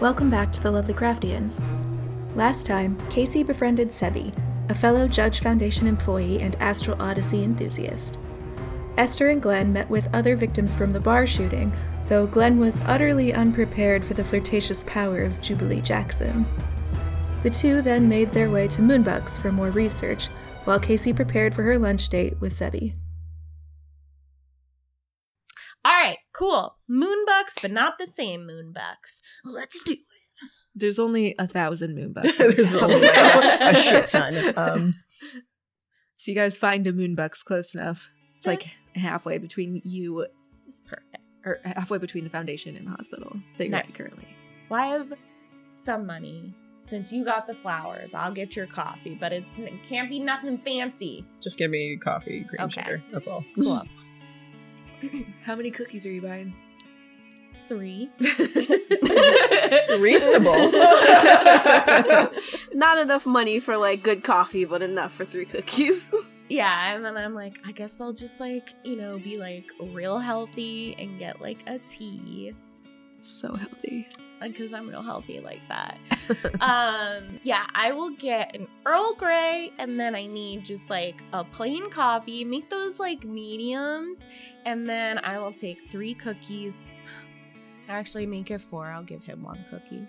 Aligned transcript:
Welcome 0.00 0.30
back 0.30 0.50
to 0.54 0.62
the 0.62 0.70
Lovely 0.70 0.94
Craftians. 0.94 1.60
Last 2.34 2.64
time, 2.64 2.96
Casey 3.10 3.42
befriended 3.42 3.90
Sebi, 3.90 4.32
a 4.70 4.74
fellow 4.74 5.06
Judge 5.06 5.40
Foundation 5.40 5.86
employee 5.86 6.40
and 6.40 6.56
Astral 6.56 6.96
Odyssey 7.02 7.44
enthusiast. 7.44 8.18
Esther 8.96 9.28
and 9.28 9.42
Glenn 9.42 9.74
met 9.74 9.90
with 9.90 10.08
other 10.14 10.36
victims 10.36 10.74
from 10.74 10.90
the 10.94 11.00
bar 11.00 11.26
shooting, 11.26 11.76
though 12.06 12.26
Glenn 12.26 12.58
was 12.58 12.80
utterly 12.86 13.34
unprepared 13.34 14.02
for 14.02 14.14
the 14.14 14.24
flirtatious 14.24 14.84
power 14.84 15.20
of 15.20 15.38
Jubilee 15.42 15.82
Jackson. 15.82 16.46
The 17.42 17.50
two 17.50 17.82
then 17.82 18.08
made 18.08 18.32
their 18.32 18.50
way 18.50 18.68
to 18.68 18.80
Moonbucks 18.80 19.38
for 19.38 19.52
more 19.52 19.70
research, 19.70 20.28
while 20.64 20.80
Casey 20.80 21.12
prepared 21.12 21.54
for 21.54 21.62
her 21.64 21.78
lunch 21.78 22.08
date 22.08 22.40
with 22.40 22.54
Sebi. 22.54 22.94
All 25.84 25.92
right, 25.92 26.18
cool. 26.34 26.76
Moonbucks, 26.90 27.29
but 27.60 27.70
not 27.70 27.98
the 27.98 28.06
same 28.06 28.46
moon 28.46 28.72
bucks. 28.72 29.20
Let's 29.44 29.78
do 29.84 29.92
it. 29.92 29.98
There's 30.74 30.98
only 30.98 31.34
a 31.38 31.46
thousand 31.46 31.96
moonbucks. 31.96 32.36
There's 32.56 32.74
only 32.74 33.06
a, 33.06 33.58
a 33.70 33.74
shit 33.74 34.06
ton. 34.06 34.54
Um, 34.56 34.94
so 36.16 36.30
you 36.30 36.34
guys 36.34 36.56
find 36.56 36.86
a 36.86 36.92
moon 36.92 37.14
bucks 37.14 37.42
close 37.42 37.74
enough. 37.74 38.08
It's 38.36 38.46
like 38.46 38.66
halfway 38.94 39.36
between 39.38 39.82
you, 39.84 40.26
It's 40.68 40.80
perfect. 40.82 41.18
or 41.44 41.58
halfway 41.64 41.98
between 41.98 42.24
the 42.24 42.30
foundation 42.30 42.76
and 42.76 42.86
the 42.86 42.90
hospital 42.92 43.36
that 43.58 43.68
you're 43.68 43.76
at 43.76 43.92
currently. 43.92 44.28
Well, 44.70 44.80
I 44.80 44.86
have 44.86 45.12
some 45.72 46.06
money. 46.06 46.54
Since 46.82 47.12
you 47.12 47.26
got 47.26 47.46
the 47.46 47.52
flowers, 47.54 48.12
I'll 48.14 48.32
get 48.32 48.56
your 48.56 48.66
coffee, 48.66 49.14
but 49.20 49.32
it, 49.34 49.44
it 49.58 49.82
can't 49.84 50.08
be 50.08 50.18
nothing 50.18 50.56
fancy. 50.64 51.26
just 51.42 51.58
give 51.58 51.70
me 51.70 51.98
coffee, 51.98 52.44
cream, 52.48 52.62
Okay. 52.62 52.80
sugar. 52.82 53.02
That's 53.12 53.26
all. 53.26 53.44
Cool. 53.54 53.82
How 55.42 55.54
many 55.56 55.70
cookies 55.70 56.06
are 56.06 56.10
you 56.10 56.22
buying? 56.22 56.54
Three. 57.68 58.10
Reasonable. 59.98 60.72
Not 62.72 62.98
enough 62.98 63.26
money 63.26 63.60
for 63.60 63.76
like 63.76 64.02
good 64.02 64.24
coffee, 64.24 64.64
but 64.64 64.82
enough 64.82 65.12
for 65.12 65.24
three 65.24 65.44
cookies. 65.46 66.12
Yeah, 66.52 66.96
and 66.96 67.04
then 67.04 67.16
I'm 67.16 67.32
like, 67.32 67.60
I 67.64 67.70
guess 67.70 68.00
I'll 68.00 68.12
just 68.12 68.40
like, 68.40 68.74
you 68.82 68.96
know, 68.96 69.20
be 69.20 69.36
like 69.38 69.70
real 69.92 70.18
healthy 70.18 70.96
and 70.98 71.16
get 71.16 71.40
like 71.40 71.58
a 71.68 71.78
tea 71.78 72.52
So 73.20 73.54
healthy. 73.54 74.08
because 74.42 74.72
I'm 74.72 74.88
real 74.88 75.04
healthy 75.04 75.38
like 75.38 75.60
that. 75.68 75.96
um, 76.60 77.38
yeah, 77.44 77.66
I 77.76 77.92
will 77.92 78.10
get 78.10 78.56
an 78.56 78.66
Earl 78.84 79.14
Grey 79.14 79.70
and 79.78 80.00
then 80.00 80.16
I 80.16 80.26
need 80.26 80.64
just 80.64 80.90
like 80.90 81.22
a 81.32 81.44
plain 81.44 81.88
coffee, 81.88 82.42
make 82.42 82.68
those 82.68 82.98
like 82.98 83.22
mediums, 83.24 84.26
and 84.66 84.88
then 84.88 85.18
I 85.18 85.38
will 85.38 85.52
take 85.52 85.88
three 85.88 86.14
cookies. 86.14 86.84
Actually, 87.90 88.24
make 88.24 88.52
it 88.52 88.60
four. 88.60 88.86
I'll 88.86 89.02
give 89.02 89.24
him 89.24 89.42
one 89.42 89.64
cookie. 89.68 90.06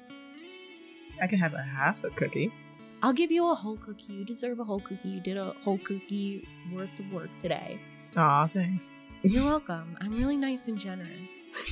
I 1.20 1.26
can 1.26 1.40
have 1.40 1.56
a 1.56 1.62
half 1.62 2.04
a 2.04 2.12
cookie. 2.12 2.54
I'll 3.02 3.12
give 3.12 3.32
you 3.32 3.50
a 3.50 3.56
whole 3.56 3.78
cookie. 3.78 4.14
You 4.14 4.24
deserve 4.24 4.60
a 4.60 4.64
whole 4.64 4.80
cookie. 4.80 5.10
You 5.10 5.20
did 5.20 5.36
a 5.36 5.56
whole 5.64 5.80
cookie 5.80 6.48
worth 6.72 6.92
of 7.00 7.12
work 7.12 7.30
today. 7.42 7.80
Aw, 8.18 8.46
thanks. 8.48 8.92
You're 9.24 9.46
welcome. 9.46 9.98
I'm 10.00 10.16
really 10.16 10.38
nice 10.38 10.68
and 10.68 10.78
generous. 10.78 11.50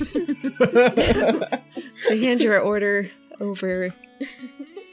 I 2.10 2.14
hand 2.14 2.40
your 2.40 2.58
order 2.60 3.08
over. 3.40 3.94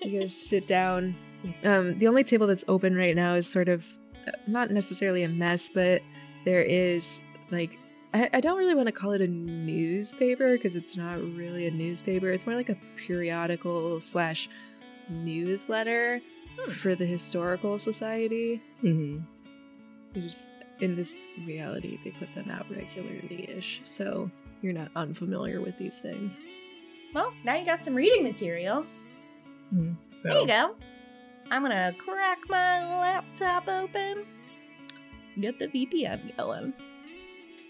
You 0.03 0.19
guys 0.19 0.39
sit 0.39 0.67
down. 0.67 1.15
Um, 1.63 1.97
the 1.97 2.07
only 2.07 2.23
table 2.23 2.45
that's 2.45 2.65
open 2.67 2.95
right 2.95 3.15
now 3.15 3.33
is 3.33 3.47
sort 3.47 3.69
of 3.69 3.85
uh, 4.27 4.31
not 4.45 4.69
necessarily 4.69 5.23
a 5.23 5.29
mess, 5.29 5.69
but 5.69 6.01
there 6.45 6.61
is 6.61 7.23
like 7.49 7.79
I, 8.17 8.29
I 8.37 8.41
don't 8.41 8.57
really 8.57 8.75
want 8.75 8.87
to 8.87 8.91
call 8.91 9.11
it 9.11 9.21
a 9.21 9.27
newspaper 9.27 10.53
because 10.53 10.75
it's 10.75 10.95
not 10.97 11.19
really 11.35 11.67
a 11.67 11.71
newspaper. 11.71 12.29
It's 12.29 12.45
more 12.45 12.55
like 12.55 12.69
a 12.69 12.77
periodical 12.95 13.99
slash 14.01 14.49
newsletter 15.09 16.21
Hmm. 16.59 16.71
for 16.71 16.95
the 16.95 17.05
historical 17.05 17.77
society. 17.77 18.61
hmm 18.81 19.19
just 20.15 20.49
in 20.79 20.95
this 20.95 21.27
reality 21.45 21.99
they 22.03 22.09
put 22.11 22.33
them 22.33 22.49
out 22.49 22.65
regularly 22.71 23.47
ish, 23.55 23.81
so 23.83 24.31
you're 24.63 24.73
not 24.73 24.89
unfamiliar 24.95 25.61
with 25.61 25.77
these 25.77 25.99
things. 25.99 26.39
Well, 27.13 27.31
now 27.43 27.55
you 27.55 27.65
got 27.65 27.83
some 27.83 27.93
reading 27.93 28.23
material. 28.23 28.85
So 30.15 30.29
There 30.29 30.39
you 30.41 30.47
go. 30.47 30.75
I'm 31.51 31.61
gonna 31.61 31.93
crack 31.99 32.39
my 32.49 32.99
laptop 32.99 33.67
open. 33.67 34.25
Get 35.39 35.59
the 35.59 35.67
VPN 35.67 36.35
going. 36.37 36.73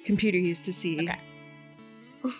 Computer 0.07 0.37
used 0.37 0.63
to 0.63 0.73
see. 0.73 1.01
Okay. 1.01 1.19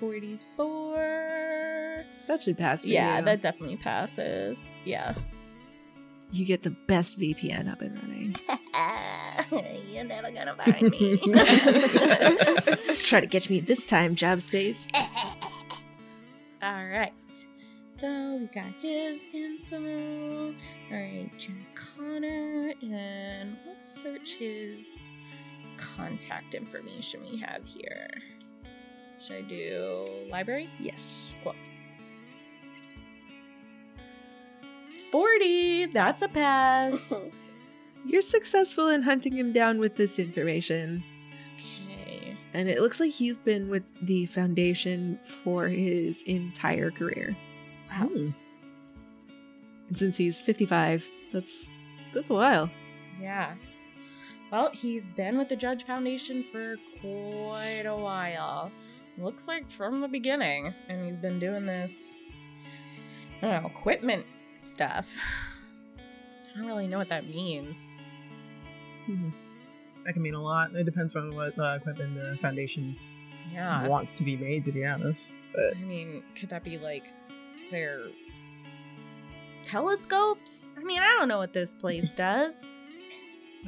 44. 0.00 2.04
That 2.28 2.42
should 2.42 2.56
pass. 2.56 2.84
Yeah, 2.84 3.18
you. 3.18 3.24
that 3.24 3.42
definitely 3.42 3.76
passes. 3.76 4.58
Yeah. 4.84 5.14
you 6.32 6.44
get 6.44 6.62
the 6.62 6.70
best 6.70 7.18
VPN 7.18 7.70
up 7.70 7.80
and 7.80 7.96
running. 8.02 8.36
You're 9.92 10.04
never 10.04 10.30
gonna 10.30 10.54
find 10.56 10.90
me. 10.90 11.16
Try 13.02 13.20
to 13.20 13.26
catch 13.26 13.50
me 13.50 13.60
this 13.60 13.84
time, 13.84 14.14
job 14.14 14.40
space. 14.40 14.88
All 16.62 16.86
right. 16.86 17.12
So 18.00 18.36
we 18.40 18.46
got 18.46 18.72
his 18.80 19.26
info. 19.32 20.48
All 20.48 20.54
right, 20.90 21.30
Jack 21.38 21.54
Connor, 21.74 22.72
and 22.82 23.56
let's 23.66 24.02
search 24.02 24.34
his 24.34 25.04
contact 25.76 26.54
information 26.54 27.20
we 27.30 27.38
have 27.38 27.64
here. 27.64 28.10
Should 29.20 29.36
I 29.36 29.42
do 29.42 30.04
library? 30.30 30.68
Yes. 30.80 31.36
Cool. 31.44 31.54
40. 35.12 35.86
That's 35.86 36.22
a 36.22 36.28
pass. 36.28 37.12
You're 38.06 38.22
successful 38.22 38.88
in 38.88 39.02
hunting 39.02 39.34
him 39.34 39.52
down 39.52 39.78
with 39.78 39.94
this 39.94 40.18
information. 40.18 41.04
Okay. 41.56 42.36
And 42.52 42.68
it 42.68 42.80
looks 42.80 42.98
like 42.98 43.12
he's 43.12 43.38
been 43.38 43.70
with 43.70 43.84
the 44.02 44.26
Foundation 44.26 45.18
for 45.42 45.68
his 45.68 46.22
entire 46.22 46.90
career. 46.90 47.36
Wow. 48.00 48.06
Hmm. 48.08 48.30
And 49.88 49.98
since 49.98 50.16
he's 50.16 50.42
55, 50.42 51.06
that's 51.32 51.70
that's 52.12 52.30
a 52.30 52.34
while. 52.34 52.70
Yeah. 53.20 53.54
Well, 54.50 54.70
he's 54.72 55.08
been 55.08 55.36
with 55.36 55.48
the 55.48 55.56
Judge 55.56 55.84
Foundation 55.84 56.44
for 56.52 56.76
quite 57.00 57.84
a 57.86 57.96
while. 57.96 58.70
Looks 59.18 59.48
like 59.48 59.68
from 59.70 60.00
the 60.00 60.08
beginning. 60.08 60.72
And 60.88 61.04
he's 61.06 61.16
been 61.16 61.38
doing 61.38 61.66
this, 61.66 62.16
I 63.42 63.46
don't 63.48 63.62
know, 63.62 63.68
equipment 63.68 64.26
stuff. 64.58 65.06
I 66.54 66.58
don't 66.58 66.66
really 66.66 66.86
know 66.86 66.98
what 66.98 67.08
that 67.08 67.28
means. 67.28 67.92
Mhm. 69.08 69.32
That 70.04 70.12
can 70.12 70.22
mean 70.22 70.34
a 70.34 70.42
lot. 70.42 70.74
It 70.74 70.84
depends 70.84 71.16
on 71.16 71.34
what 71.34 71.58
uh, 71.58 71.78
equipment 71.80 72.14
the 72.14 72.38
foundation 72.40 72.96
Yeah. 73.52 73.86
wants 73.88 74.14
to 74.14 74.24
be 74.24 74.36
made, 74.36 74.62
to 74.64 74.72
be 74.72 74.84
honest. 74.84 75.34
But 75.54 75.78
I 75.78 75.82
mean, 75.84 76.22
could 76.36 76.48
that 76.50 76.62
be 76.64 76.78
like 76.78 77.04
their 77.74 78.02
telescopes? 79.64 80.68
I 80.78 80.82
mean, 80.84 81.00
I 81.02 81.14
don't 81.18 81.28
know 81.28 81.38
what 81.38 81.52
this 81.52 81.74
place 81.74 82.12
does. 82.16 82.68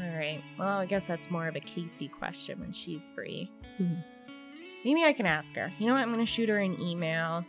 All 0.00 0.08
right. 0.16 0.42
Well, 0.58 0.78
I 0.78 0.86
guess 0.86 1.06
that's 1.06 1.30
more 1.30 1.48
of 1.48 1.56
a 1.56 1.60
Casey 1.60 2.08
question 2.08 2.60
when 2.60 2.70
she's 2.72 3.10
free. 3.10 3.50
Mhm. 3.80 4.04
Maybe 4.84 5.02
I 5.04 5.12
can 5.12 5.26
ask 5.26 5.56
her. 5.56 5.72
You 5.78 5.86
know 5.86 5.94
what? 5.94 6.02
I'm 6.02 6.12
going 6.12 6.24
to 6.24 6.30
shoot 6.30 6.48
her 6.48 6.58
an 6.58 6.80
email 6.80 7.44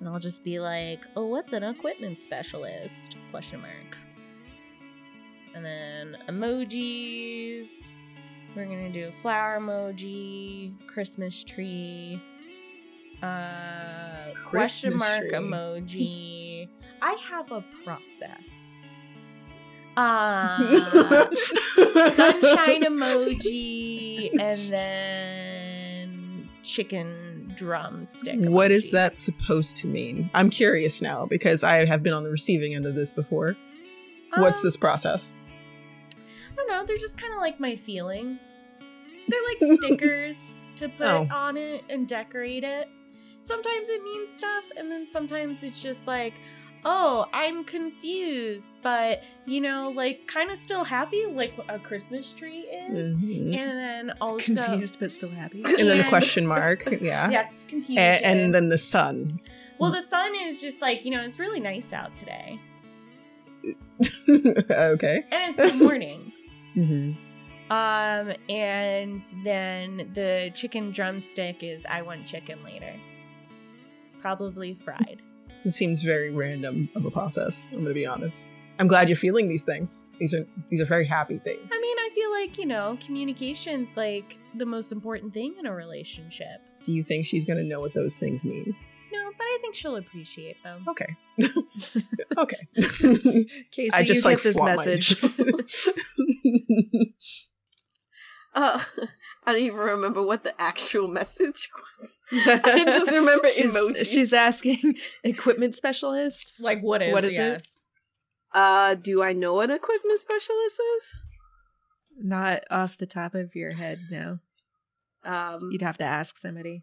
and 0.00 0.08
I'll 0.08 0.18
just 0.18 0.42
be 0.42 0.58
like, 0.58 1.06
"Oh, 1.16 1.26
what's 1.26 1.52
an 1.52 1.62
equipment 1.62 2.22
specialist?" 2.22 3.16
question 3.30 3.60
mark. 3.60 3.98
And 5.54 5.64
then 5.64 6.16
emojis. 6.28 7.94
We're 8.56 8.66
going 8.66 8.90
to 8.92 9.00
do 9.00 9.08
a 9.08 9.12
flower 9.22 9.58
emoji, 9.60 10.74
Christmas 10.86 11.42
tree, 11.44 12.20
uh, 13.22 14.32
question 14.46 14.96
mark 14.96 15.24
emoji. 15.32 16.68
I 17.02 17.12
have 17.30 17.50
a 17.52 17.64
process. 17.84 18.82
Uh, 19.94 20.56
sunshine 22.10 22.82
emoji 22.82 24.30
and 24.40 24.72
then 24.72 26.48
chicken 26.62 27.52
drumstick. 27.58 28.38
what 28.40 28.70
is 28.70 28.90
that 28.92 29.18
supposed 29.18 29.76
to 29.76 29.86
mean? 29.86 30.30
I'm 30.32 30.48
curious 30.48 31.02
now 31.02 31.26
because 31.26 31.62
I 31.62 31.84
have 31.84 32.02
been 32.02 32.14
on 32.14 32.22
the 32.24 32.30
receiving 32.30 32.74
end 32.74 32.86
of 32.86 32.94
this 32.94 33.12
before. 33.12 33.54
What's 34.38 34.60
Um, 34.62 34.66
this 34.68 34.78
process? 34.78 35.34
I 36.18 36.54
don't 36.56 36.68
know. 36.68 36.86
They're 36.86 36.96
just 36.96 37.18
kind 37.18 37.34
of 37.34 37.40
like 37.40 37.60
my 37.60 37.76
feelings. 37.76 38.60
They're 39.28 39.40
like 39.46 39.78
stickers 39.78 40.58
to 40.76 40.88
put 40.88 41.06
Oh. 41.06 41.28
on 41.30 41.58
it 41.58 41.84
and 41.90 42.08
decorate 42.08 42.64
it. 42.64 42.88
Sometimes 43.42 43.88
it 43.88 44.02
means 44.04 44.34
stuff, 44.34 44.64
and 44.76 44.90
then 44.90 45.06
sometimes 45.06 45.62
it's 45.62 45.82
just 45.82 46.06
like, 46.06 46.34
oh, 46.84 47.26
I'm 47.32 47.64
confused, 47.64 48.70
but 48.82 49.22
you 49.46 49.60
know, 49.60 49.90
like 49.94 50.26
kind 50.26 50.50
of 50.50 50.58
still 50.58 50.84
happy, 50.84 51.26
like 51.26 51.52
a 51.68 51.78
Christmas 51.78 52.32
tree 52.32 52.60
is. 52.60 53.14
Mhm. 53.14 53.56
And 53.56 53.78
then 53.78 54.12
also 54.20 54.54
Confused 54.54 54.98
but 55.00 55.10
still 55.12 55.30
happy. 55.30 55.62
And 55.64 55.88
then 55.88 55.98
the 55.98 56.04
question 56.08 56.46
mark. 56.46 56.84
Yeah. 57.00 57.30
Yeah, 57.30 57.48
it's 57.52 57.66
confusion. 57.66 57.98
A- 57.98 58.24
and 58.24 58.54
then 58.54 58.68
the 58.68 58.78
sun. 58.78 59.40
well, 59.78 59.90
the 59.90 60.02
sun 60.02 60.32
is 60.34 60.60
just 60.60 60.80
like 60.80 61.04
you 61.04 61.10
know, 61.10 61.22
it's 61.22 61.38
really 61.38 61.60
nice 61.60 61.92
out 61.92 62.14
today, 62.14 62.60
okay. 64.28 65.24
and 65.32 65.50
it's 65.50 65.58
good 65.58 65.80
morning. 65.82 66.32
hmm 66.74 67.12
Um, 67.70 68.32
and 68.48 69.24
then 69.44 70.10
the 70.14 70.50
chicken 70.54 70.90
drumstick 70.92 71.62
is 71.62 71.84
I 71.88 72.02
want 72.02 72.26
chicken 72.26 72.62
later. 72.64 72.94
Probably 74.22 74.74
fried. 74.74 75.20
It 75.64 75.72
seems 75.72 76.02
very 76.02 76.30
random 76.30 76.88
of 76.94 77.04
a 77.04 77.10
process. 77.10 77.66
I'm 77.72 77.82
gonna 77.82 77.92
be 77.92 78.06
honest. 78.06 78.48
I'm 78.78 78.88
glad 78.88 79.08
you're 79.08 79.16
feeling 79.16 79.48
these 79.48 79.62
things. 79.64 80.06
These 80.18 80.32
are 80.32 80.46
these 80.68 80.80
are 80.80 80.84
very 80.86 81.06
happy 81.06 81.38
things. 81.38 81.70
I 81.72 81.80
mean, 81.80 81.96
I 81.98 82.08
feel 82.14 82.30
like, 82.30 82.58
you 82.58 82.66
know, 82.66 82.96
communication's 83.04 83.96
like 83.96 84.38
the 84.54 84.64
most 84.66 84.92
important 84.92 85.34
thing 85.34 85.54
in 85.58 85.66
a 85.66 85.74
relationship. 85.74 86.60
do 86.84 86.92
you 86.92 87.02
think 87.02 87.26
she's 87.26 87.44
gonna 87.44 87.62
know 87.64 87.80
what 87.80 87.94
those 87.94 88.16
things 88.16 88.44
mean? 88.44 88.74
No, 89.12 89.30
but 89.36 89.44
I 89.44 89.58
think 89.60 89.74
she'll 89.74 89.96
appreciate 89.96 90.56
them. 90.62 90.84
Okay. 90.88 91.16
okay. 92.38 92.66
Casey, 93.70 93.92
I 93.92 94.04
just 94.04 94.24
you 94.24 94.30
like 94.30 94.38
get 94.38 94.44
this 94.44 94.60
message. 94.62 95.24
initials. 95.38 95.88
Uh, 98.54 98.78
I 99.46 99.52
don't 99.52 99.60
even 99.62 99.78
remember 99.78 100.22
what 100.22 100.44
the 100.44 100.60
actual 100.60 101.08
message 101.20 101.68
was. 101.74 102.12
I 102.64 102.84
just 102.84 103.10
remember 103.10 103.48
she's, 103.50 103.74
emojis. 103.74 104.06
She's 104.12 104.32
asking 104.32 104.96
equipment 105.24 105.74
specialist. 105.74 106.52
Like, 106.60 106.80
what 106.80 107.02
is, 107.02 107.12
What 107.12 107.24
is 107.24 107.34
yeah. 107.36 107.54
it? 107.54 107.68
Uh, 108.54 108.94
do 108.94 109.22
I 109.22 109.32
know 109.32 109.54
what 109.54 109.70
equipment 109.70 110.18
specialist 110.20 110.80
is? 110.96 111.14
Not 112.18 112.62
off 112.70 112.98
the 112.98 113.06
top 113.06 113.34
of 113.34 113.54
your 113.56 113.72
head, 113.74 114.00
no. 114.10 114.38
Um, 115.24 115.70
You'd 115.72 115.82
have 115.82 115.98
to 115.98 116.04
ask 116.04 116.36
somebody. 116.36 116.82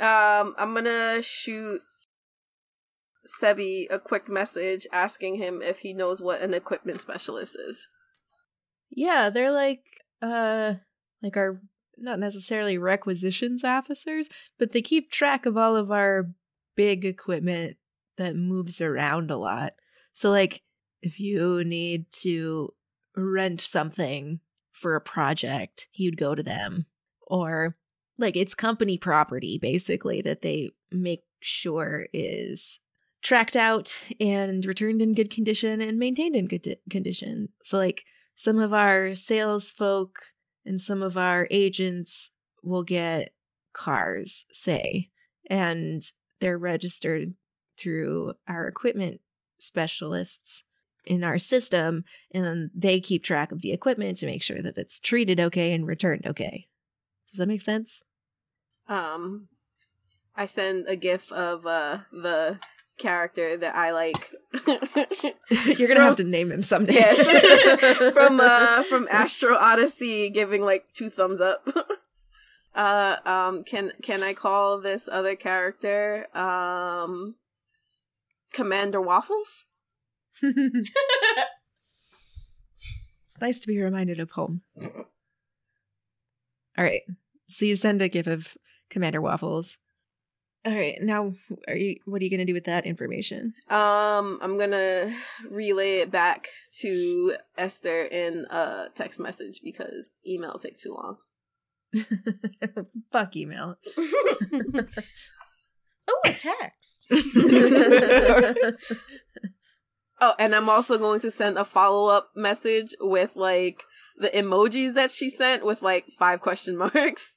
um, 0.00 0.54
I'm 0.58 0.74
gonna 0.74 1.22
shoot 1.22 1.80
Sebi 3.40 3.86
a 3.90 3.98
quick 3.98 4.28
message 4.28 4.86
asking 4.92 5.36
him 5.36 5.62
if 5.62 5.78
he 5.80 5.92
knows 5.94 6.20
what 6.22 6.40
an 6.42 6.54
equipment 6.54 7.00
specialist 7.00 7.56
is. 7.58 7.86
Yeah, 8.90 9.30
they're 9.30 9.52
like 9.52 9.82
uh 10.22 10.74
like 11.22 11.36
our 11.36 11.60
not 11.98 12.18
necessarily 12.18 12.78
requisitions 12.78 13.64
officers, 13.64 14.28
but 14.58 14.72
they 14.72 14.82
keep 14.82 15.10
track 15.10 15.46
of 15.46 15.56
all 15.56 15.76
of 15.76 15.90
our 15.90 16.30
big 16.76 17.04
equipment 17.04 17.76
that 18.16 18.36
moves 18.36 18.80
around 18.80 19.30
a 19.30 19.36
lot. 19.36 19.74
So 20.12 20.30
like 20.30 20.62
if 21.02 21.20
you 21.20 21.64
need 21.64 22.10
to 22.22 22.72
rent 23.16 23.60
something 23.60 24.40
for 24.72 24.94
a 24.94 25.00
project, 25.00 25.88
you'd 25.92 26.16
go 26.16 26.34
to 26.34 26.42
them. 26.42 26.86
Or 27.26 27.76
like 28.18 28.36
it's 28.36 28.54
company 28.54 28.98
property 28.98 29.58
basically 29.60 30.22
that 30.22 30.42
they 30.42 30.70
make 30.90 31.22
sure 31.40 32.06
is 32.12 32.80
tracked 33.22 33.56
out 33.56 34.04
and 34.20 34.64
returned 34.64 35.02
in 35.02 35.14
good 35.14 35.30
condition 35.30 35.80
and 35.80 35.98
maintained 35.98 36.36
in 36.36 36.46
good 36.46 36.62
di- 36.62 36.76
condition. 36.90 37.48
So 37.62 37.76
like 37.76 38.04
some 38.36 38.58
of 38.58 38.72
our 38.72 39.14
sales 39.14 39.70
folk 39.70 40.20
and 40.66 40.80
some 40.80 41.02
of 41.02 41.16
our 41.16 41.46
agents 41.50 42.30
will 42.62 42.82
get 42.82 43.32
cars, 43.72 44.46
say, 44.50 45.10
and 45.48 46.02
they're 46.40 46.58
registered 46.58 47.34
through 47.78 48.34
our 48.48 48.66
equipment 48.66 49.20
specialists 49.58 50.64
in 51.04 51.22
our 51.22 51.38
system, 51.38 52.04
and 52.32 52.70
they 52.74 53.00
keep 53.00 53.22
track 53.22 53.52
of 53.52 53.62
the 53.62 53.72
equipment 53.72 54.18
to 54.18 54.26
make 54.26 54.42
sure 54.42 54.58
that 54.58 54.76
it's 54.76 54.98
treated 54.98 55.38
okay 55.38 55.72
and 55.72 55.86
returned 55.86 56.26
okay. 56.26 56.66
Does 57.30 57.38
that 57.38 57.46
make 57.46 57.62
sense? 57.62 58.02
Um, 58.88 59.48
I 60.34 60.46
send 60.46 60.86
a 60.88 60.96
gif 60.96 61.32
of 61.32 61.66
uh 61.66 62.00
the 62.12 62.58
character 62.98 63.56
that 63.56 63.74
I 63.74 63.92
like. 63.92 64.34
You're 65.78 65.88
gonna 65.88 66.00
have 66.00 66.16
to 66.16 66.24
name 66.24 66.50
him 66.50 66.62
someday. 66.62 66.94
Yes. 66.94 68.12
from 68.14 68.40
uh 68.40 68.82
from 68.84 69.08
Astral 69.10 69.56
Odyssey 69.56 70.30
giving 70.30 70.62
like 70.62 70.92
two 70.92 71.10
thumbs 71.10 71.40
up. 71.40 71.66
uh 72.74 73.16
um 73.24 73.64
can 73.64 73.92
can 74.02 74.22
I 74.22 74.34
call 74.34 74.80
this 74.80 75.08
other 75.10 75.36
character 75.36 76.26
um 76.36 77.36
Commander 78.52 79.00
Waffles? 79.00 79.66
it's 80.42 80.90
nice 83.40 83.58
to 83.60 83.66
be 83.66 83.80
reminded 83.80 84.20
of 84.20 84.32
home. 84.32 84.62
All 84.78 86.84
right. 86.84 87.02
So 87.48 87.64
you 87.64 87.76
send 87.76 88.02
a 88.02 88.08
gif 88.08 88.26
of 88.26 88.56
Commander 88.90 89.20
Waffles. 89.20 89.78
All 90.66 90.74
right. 90.74 90.96
Now, 91.00 91.32
are 91.68 91.76
you? 91.76 91.96
What 92.06 92.20
are 92.20 92.24
you 92.24 92.30
going 92.30 92.40
to 92.40 92.44
do 92.44 92.54
with 92.54 92.64
that 92.64 92.86
information? 92.86 93.54
Um 93.70 94.38
I'm 94.42 94.56
going 94.58 94.72
to 94.72 95.14
relay 95.48 95.98
it 95.98 96.10
back 96.10 96.48
to 96.80 97.36
Esther 97.56 98.02
in 98.02 98.46
a 98.50 98.88
text 98.94 99.20
message 99.20 99.60
because 99.62 100.20
email 100.26 100.58
takes 100.58 100.82
too 100.82 100.92
long. 100.94 101.18
Fuck 103.12 103.36
email. 103.36 103.76
Oh, 106.08 106.20
a 106.24 106.32
text. 106.32 107.06
Oh, 110.18 110.34
and 110.38 110.54
I'm 110.54 110.70
also 110.70 110.96
going 110.96 111.20
to 111.20 111.30
send 111.30 111.58
a 111.58 111.64
follow 111.64 112.08
up 112.08 112.30
message 112.34 112.94
with 113.00 113.36
like 113.36 113.82
the 114.16 114.28
emojis 114.28 114.94
that 114.94 115.10
she 115.10 115.28
sent 115.28 115.62
with 115.62 115.82
like 115.82 116.06
five 116.18 116.40
question 116.40 116.74
marks. 116.78 117.36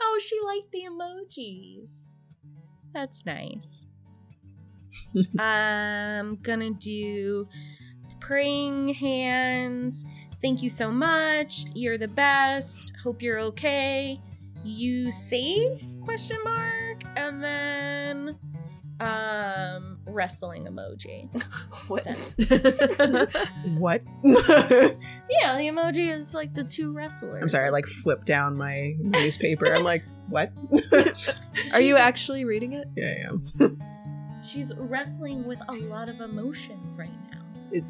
Oh, 0.00 0.20
she 0.22 0.38
liked 0.44 0.72
the 0.72 0.84
emojis. 0.84 2.08
That's 2.92 3.24
nice. 3.26 3.86
I'm 5.38 6.36
gonna 6.36 6.70
do 6.70 7.48
praying 8.20 8.94
hands. 8.94 10.04
Thank 10.42 10.62
you 10.62 10.70
so 10.70 10.90
much. 10.90 11.64
You're 11.74 11.98
the 11.98 12.08
best. 12.08 12.92
Hope 13.02 13.22
you're 13.22 13.40
okay. 13.40 14.20
You 14.64 15.10
save? 15.12 15.84
Question 16.04 16.36
mark. 16.44 17.02
And 17.16 17.42
then 17.42 18.38
um 19.00 19.95
wrestling 20.06 20.64
emoji. 20.66 21.28
What? 21.88 22.06
What? 23.78 24.02
Yeah, 25.28 25.56
the 25.56 25.64
emoji 25.68 26.12
is 26.16 26.34
like 26.34 26.54
the 26.54 26.64
two 26.64 26.92
wrestlers. 26.92 27.42
I'm 27.42 27.48
sorry, 27.48 27.66
I 27.66 27.70
like 27.70 27.86
flipped 27.86 28.26
down 28.26 28.56
my 28.56 28.94
newspaper. 28.98 29.72
I'm 29.72 29.84
like, 29.84 30.02
what? 30.28 30.52
Are 31.72 31.80
you 31.80 31.96
actually 31.96 32.44
reading 32.44 32.72
it? 32.72 32.88
yeah, 32.96 33.24
I 33.24 33.28
am. 33.28 33.80
She's 34.42 34.72
wrestling 34.76 35.44
with 35.44 35.60
a 35.68 35.72
lot 35.72 36.08
of 36.08 36.20
emotions 36.20 36.96
right 36.96 37.10
now. 37.30 37.80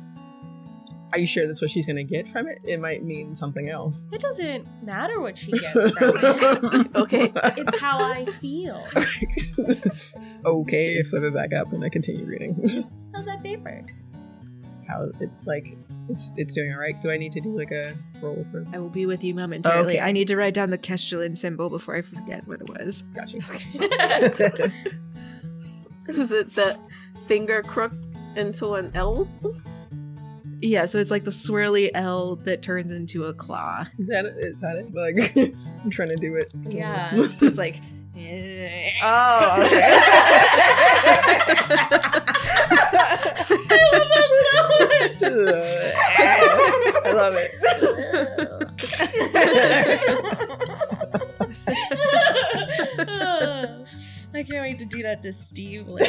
Are 1.13 1.19
you 1.19 1.27
sure 1.27 1.47
that's 1.47 1.63
what 1.63 1.71
she's 1.71 1.87
gonna 1.87 2.05
get 2.05 2.29
from 2.29 2.49
it? 2.49 2.59
It 2.65 2.81
might 2.81 3.05
mean 3.05 3.35
something 3.35 3.69
else. 3.71 4.09
It 4.13 4.21
doesn't 4.21 4.67
matter 4.85 5.21
what 5.21 5.39
she 5.39 5.53
gets 5.53 5.73
from 5.73 5.91
it. 5.95 6.97
Okay. 6.97 7.33
It's 7.35 7.79
how 7.79 7.99
I 8.03 8.25
feel. 8.41 8.83
okay, 10.45 11.03
flip 11.05 11.23
it 11.23 11.35
back 11.35 11.53
up 11.53 11.73
and 11.73 11.85
I 11.85 11.89
continue 11.89 12.25
reading. 12.27 12.89
How's 13.15 13.27
that 13.27 13.43
paper? 13.43 13.85
How 14.89 15.03
it 15.21 15.31
like 15.45 15.77
it's 16.09 16.33
it's 16.37 16.55
doing 16.55 16.73
all 16.73 16.79
right. 16.79 17.01
Do 17.01 17.11
I 17.11 17.17
need 17.17 17.33
to 17.33 17.41
do 17.41 17.57
like 17.57 17.71
a 17.73 17.97
roll 18.21 18.47
for? 18.51 18.65
I 18.73 18.79
will 18.79 18.89
be 18.89 19.07
with 19.07 19.25
you 19.25 19.35
momentarily. 19.35 19.95
Okay. 19.95 20.01
I 20.01 20.13
need 20.13 20.29
to 20.29 20.37
write 20.37 20.55
down 20.55 20.71
the 20.71 20.79
Kestrelin 20.79 21.37
symbol 21.37 21.71
before 21.71 21.97
I 21.97 22.03
forget 22.03 22.47
what 22.47 22.61
it 22.61 22.69
was. 22.69 23.03
Gotcha. 23.15 23.39
Okay. 23.39 24.73
Was 26.17 26.31
it 26.31 26.55
the 26.55 26.79
finger 27.27 27.63
crook 27.63 27.93
into 28.37 28.75
an 28.75 28.93
L? 28.95 29.29
Yeah, 30.61 30.87
so 30.87 30.99
it's 30.99 31.11
like 31.11 31.25
the 31.25 31.31
swirly 31.31 31.91
L 31.95 32.37
that 32.45 32.63
turns 32.63 32.91
into 32.91 33.25
a 33.25 33.35
claw. 33.35 33.87
is 33.99 34.09
that 34.09 34.25
it? 34.25 34.35
Is 34.39 34.61
that 34.61 34.77
it? 34.77 34.95
Like 34.95 35.37
I'm 35.85 35.91
trying 35.91 36.09
to 36.11 36.17
do 36.17 36.35
it. 36.37 36.51
Yeah. 36.69 37.11
So 37.37 37.47
it's 37.47 37.59
like. 37.59 37.81
Oh, 39.03 39.63
okay. 39.67 39.83
I 47.05 47.13
love 47.13 47.35
it. 47.37 47.51
I 53.09 53.85
can't 54.33 54.51
wait 54.51 54.79
to 54.79 54.85
do 54.85 55.03
that 55.03 55.23
to 55.23 55.33
Steve 55.33 55.89
later. 55.89 56.09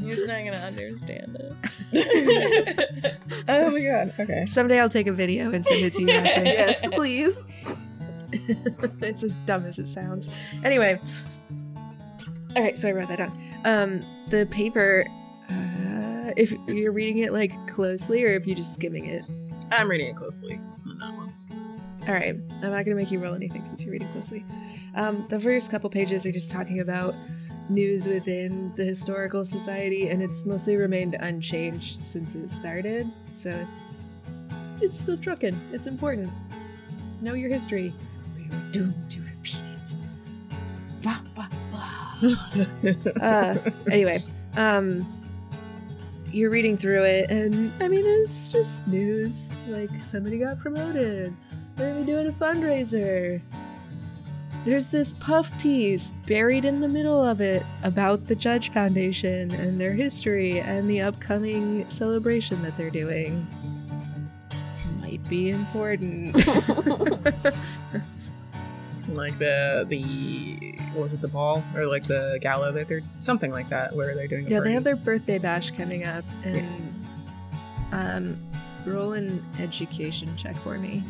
He's 0.00 0.26
not 0.26 0.44
gonna 0.44 0.62
understand 0.64 1.36
it. 1.92 3.16
oh 3.48 3.70
my 3.70 3.80
god. 3.80 4.14
Okay. 4.18 4.46
Someday 4.46 4.80
I'll 4.80 4.88
take 4.88 5.06
a 5.06 5.12
video 5.12 5.52
and 5.52 5.64
send 5.64 5.84
it 5.84 5.94
to 5.94 6.02
you, 6.02 6.10
Ashley. 6.10 6.44
yes, 6.44 6.88
please. 6.88 7.44
it's 8.32 9.22
as 9.22 9.34
dumb 9.46 9.66
as 9.66 9.78
it 9.78 9.86
sounds. 9.88 10.28
Anyway, 10.64 10.98
All 12.56 12.62
right, 12.62 12.78
so 12.78 12.88
I 12.88 12.92
wrote 12.92 13.08
that 13.08 13.18
down. 13.18 13.38
Um, 13.64 14.04
the 14.28 14.46
paper. 14.46 15.04
Uh, 15.50 16.32
if 16.36 16.52
you're 16.66 16.92
reading 16.92 17.18
it 17.18 17.32
like 17.32 17.52
closely, 17.68 18.24
or 18.24 18.28
if 18.28 18.46
you're 18.46 18.56
just 18.56 18.72
skimming 18.74 19.04
it. 19.06 19.22
I'm 19.70 19.88
reading 19.90 20.08
it 20.08 20.16
closely 20.16 20.58
on 20.88 20.98
that 20.98 21.14
one. 21.14 21.21
All 22.08 22.14
right, 22.14 22.34
I'm 22.62 22.70
not 22.70 22.84
gonna 22.84 22.96
make 22.96 23.12
you 23.12 23.20
roll 23.20 23.34
anything 23.34 23.64
since 23.64 23.84
you're 23.84 23.92
reading 23.92 24.08
closely. 24.08 24.44
Um, 24.96 25.24
the 25.28 25.38
first 25.38 25.70
couple 25.70 25.88
pages 25.88 26.26
are 26.26 26.32
just 26.32 26.50
talking 26.50 26.80
about 26.80 27.14
news 27.68 28.08
within 28.08 28.72
the 28.74 28.84
historical 28.84 29.44
society, 29.44 30.08
and 30.08 30.20
it's 30.20 30.44
mostly 30.44 30.76
remained 30.76 31.14
unchanged 31.14 32.04
since 32.04 32.34
it 32.34 32.48
started. 32.50 33.10
So 33.30 33.50
it's 33.50 33.98
it's 34.80 34.98
still 34.98 35.16
trucking. 35.16 35.58
It's 35.72 35.86
important. 35.86 36.32
Know 37.20 37.34
your 37.34 37.50
history, 37.50 37.92
or 38.34 38.40
you're 38.40 38.72
doomed 38.72 39.10
to 39.10 39.20
repeat 39.20 39.60
it. 39.64 39.94
Bah, 41.02 41.20
bah, 41.36 41.48
bah. 41.70 43.20
uh, 43.20 43.70
anyway, 43.90 44.24
um, 44.56 45.06
you're 46.32 46.50
reading 46.50 46.76
through 46.76 47.04
it, 47.04 47.30
and 47.30 47.72
I 47.80 47.86
mean, 47.86 48.04
it's 48.04 48.50
just 48.50 48.88
news. 48.88 49.52
Like 49.68 49.90
somebody 50.04 50.38
got 50.38 50.58
promoted. 50.58 51.34
We're 51.76 51.88
gonna 51.88 52.00
be 52.00 52.06
doing 52.06 52.28
a 52.28 52.32
fundraiser. 52.32 53.40
There's 54.64 54.86
this 54.88 55.14
puff 55.14 55.50
piece 55.60 56.12
buried 56.26 56.64
in 56.64 56.80
the 56.80 56.88
middle 56.88 57.24
of 57.24 57.40
it 57.40 57.64
about 57.82 58.28
the 58.28 58.36
Judge 58.36 58.70
Foundation 58.70 59.50
and 59.54 59.80
their 59.80 59.92
history 59.92 60.60
and 60.60 60.88
the 60.88 61.00
upcoming 61.00 61.88
celebration 61.90 62.62
that 62.62 62.76
they're 62.76 62.90
doing. 62.90 63.44
Might 65.00 65.28
be 65.28 65.50
important. 65.50 66.36
like 69.08 69.36
the 69.38 69.84
the 69.88 70.78
what 70.92 71.02
was 71.02 71.12
it 71.12 71.20
the 71.20 71.28
ball 71.28 71.64
or 71.74 71.86
like 71.86 72.06
the 72.06 72.38
gala 72.40 72.70
that 72.72 72.86
they're 72.86 73.02
something 73.18 73.50
like 73.50 73.68
that 73.68 73.92
where 73.94 74.14
they're 74.14 74.28
doing. 74.28 74.46
Yeah, 74.46 74.58
party. 74.58 74.68
they 74.68 74.74
have 74.74 74.84
their 74.84 74.96
birthday 74.96 75.38
bash 75.38 75.72
coming 75.72 76.04
up, 76.04 76.24
and 76.44 76.94
um, 77.90 78.38
roll 78.86 79.12
an 79.12 79.44
education 79.58 80.34
check 80.36 80.54
for 80.56 80.78
me. 80.78 81.02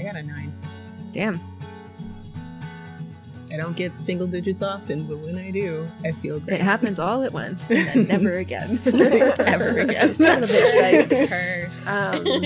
I 0.00 0.02
got 0.02 0.16
a 0.16 0.22
nine. 0.22 0.50
Damn. 1.12 1.38
I 3.52 3.58
don't 3.58 3.76
get 3.76 3.92
single 4.00 4.26
digits 4.26 4.62
often, 4.62 5.04
but 5.04 5.18
when 5.18 5.36
I 5.36 5.50
do, 5.50 5.86
I 6.02 6.12
feel 6.12 6.40
good. 6.40 6.54
It 6.54 6.60
happens 6.60 6.98
all 6.98 7.22
at 7.22 7.34
once, 7.34 7.68
and 7.68 7.86
then 7.86 8.06
never 8.06 8.38
again. 8.38 8.80
Ever 8.86 9.78
again. 9.80 10.14
Son 10.14 10.42
of 10.42 10.48
a 10.48 10.52
bitch, 10.52 11.10
guys. 11.30 11.86
Um, 11.86 12.44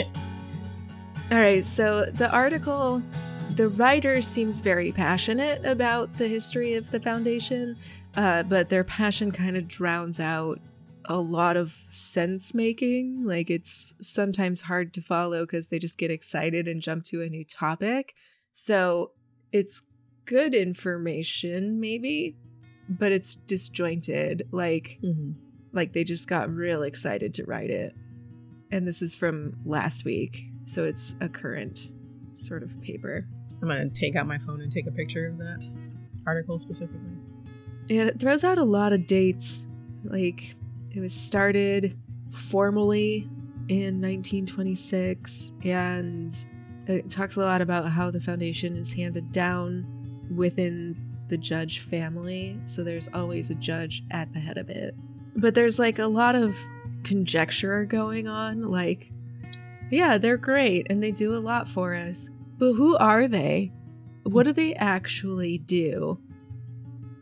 all 1.31 1.39
right, 1.39 1.65
so 1.65 2.07
the 2.07 2.29
article, 2.33 3.01
the 3.51 3.69
writer 3.69 4.21
seems 4.21 4.59
very 4.59 4.91
passionate 4.91 5.65
about 5.65 6.13
the 6.15 6.27
history 6.27 6.75
of 6.75 6.91
the 6.91 6.99
foundation, 6.99 7.77
uh, 8.17 8.43
but 8.43 8.69
their 8.69 8.83
passion 8.83 9.31
kind 9.31 9.57
of 9.57 9.69
drowns 9.69 10.19
out 10.19 10.59
a 11.07 11.21
lot 11.21 11.57
of 11.57 11.71
sense 11.91 12.55
making. 12.55 13.25
Like 13.25 13.51
it's 13.51 13.95
sometimes 14.01 14.63
hard 14.63 14.93
to 14.95 15.01
follow 15.03 15.43
because 15.45 15.69
they 15.69 15.79
just 15.79 15.99
get 15.99 16.11
excited 16.11 16.67
and 16.69 16.81
jump 16.81 17.05
to 17.05 17.23
a 17.23 17.29
new 17.29 17.45
topic. 17.45 18.15
So 18.53 19.13
it's 19.53 19.83
good 20.25 20.55
information, 20.55 21.81
maybe, 21.81 22.37
but 22.89 23.13
it's 23.13 23.37
disjointed. 23.37 24.49
Like 24.51 24.99
Mhm. 25.03 25.35
like 25.73 25.93
they 25.93 26.05
just 26.05 26.29
got 26.29 26.55
real 26.55 26.83
excited 26.83 27.35
to 27.35 27.45
write 27.45 27.71
it. 27.71 27.95
And 28.71 28.87
this 28.87 29.03
is 29.03 29.15
from 29.15 29.57
last 29.65 30.05
week, 30.05 30.45
so 30.65 30.85
it's 30.85 31.15
a 31.21 31.29
current 31.29 31.91
sort 32.33 32.63
of 32.63 32.81
paper. 32.81 33.27
I'm 33.63 33.69
gonna 33.69 33.89
take 33.91 34.17
out 34.17 34.27
my 34.27 34.39
phone 34.39 34.61
and 34.61 34.71
take 34.73 34.87
a 34.87 34.91
picture 34.93 35.27
of 35.27 35.39
that 35.39 35.65
article 36.27 36.59
specifically. 36.59 37.01
Yeah, 37.89 38.05
it 38.05 38.19
throws 38.19 38.45
out 38.45 38.59
a 38.59 38.65
lot 38.65 38.93
of 38.93 39.07
dates. 39.07 39.67
Like 40.05 40.55
it 40.95 41.01
was 41.01 41.15
started 41.15 41.99
formally 42.31 43.29
in 43.69 44.01
1926 44.01 45.53
and 45.65 46.47
it 46.87 47.09
talks 47.09 47.37
a 47.37 47.41
lot 47.41 47.61
about 47.61 47.91
how 47.91 48.11
the 48.11 48.21
foundation 48.21 48.77
is 48.77 48.93
handed 48.93 49.33
down 49.33 49.87
within 50.35 50.97
the 51.29 51.37
judge 51.37 51.81
family. 51.81 52.61
So 52.67 52.85
there's 52.85 53.09
always 53.15 53.51
a 53.51 53.55
judge 53.55 54.03
at 54.11 54.33
the 54.33 54.39
head 54.39 54.59
of 54.59 54.69
it. 54.69 54.95
But 55.37 55.55
there's 55.55 55.79
like 55.79 55.99
a 55.99 56.07
lot 56.07 56.35
of 56.35 56.57
conjecture 57.03 57.85
going 57.85 58.29
on 58.29 58.71
like 58.71 59.11
yeah, 59.91 60.19
they're 60.19 60.39
great 60.39 60.87
and 60.91 61.03
they 61.03 61.13
do 61.13 61.35
a 61.35 61.39
lot 61.39 61.69
for 61.69 61.95
us. 61.95 62.31
But 62.59 62.73
who 62.73 62.97
are 62.97 63.29
they? 63.29 63.73
What 64.25 64.45
do 64.45 64.53
they 64.53 64.75
actually 64.75 65.59
do? 65.59 66.19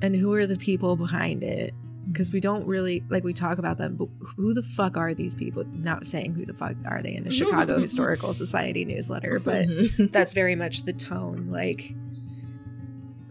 And 0.00 0.14
who 0.14 0.32
are 0.34 0.46
the 0.46 0.56
people 0.56 0.96
behind 0.96 1.42
it? 1.42 1.74
Because 2.12 2.32
we 2.32 2.40
mm-hmm. 2.40 2.54
don't 2.54 2.66
really 2.66 3.02
like 3.08 3.24
we 3.24 3.32
talk 3.32 3.58
about 3.58 3.78
them, 3.78 3.96
but 3.96 4.08
who 4.36 4.54
the 4.54 4.62
fuck 4.62 4.96
are 4.96 5.14
these 5.14 5.34
people? 5.34 5.64
Not 5.72 6.06
saying 6.06 6.34
who 6.34 6.44
the 6.44 6.54
fuck 6.54 6.74
are 6.86 7.02
they 7.02 7.14
in 7.14 7.26
a 7.26 7.30
Chicago 7.30 7.78
Historical 7.80 8.34
Society 8.34 8.84
newsletter, 8.84 9.38
but 9.38 9.66
mm-hmm. 9.66 10.06
that's 10.10 10.34
very 10.34 10.54
much 10.54 10.82
the 10.82 10.92
tone. 10.92 11.48
Like, 11.50 11.94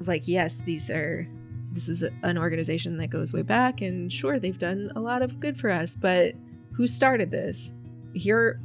like 0.06 0.28
yes, 0.28 0.60
these 0.60 0.90
are 0.90 1.28
this 1.72 1.88
is 1.88 2.04
a, 2.04 2.12
an 2.24 2.38
organization 2.38 2.98
that 2.98 3.08
goes 3.08 3.34
way 3.34 3.44
back, 3.44 3.82
and 3.82 4.12
sure, 4.12 4.40
they've 4.40 4.60
done 4.60 4.92
a 4.96 5.00
lot 5.00 5.22
of 5.22 5.40
good 5.40 5.58
for 5.58 5.70
us. 5.70 5.96
But 5.96 6.36
who 6.74 6.88
started 6.88 7.32
this? 7.32 7.74
Here 8.14 8.60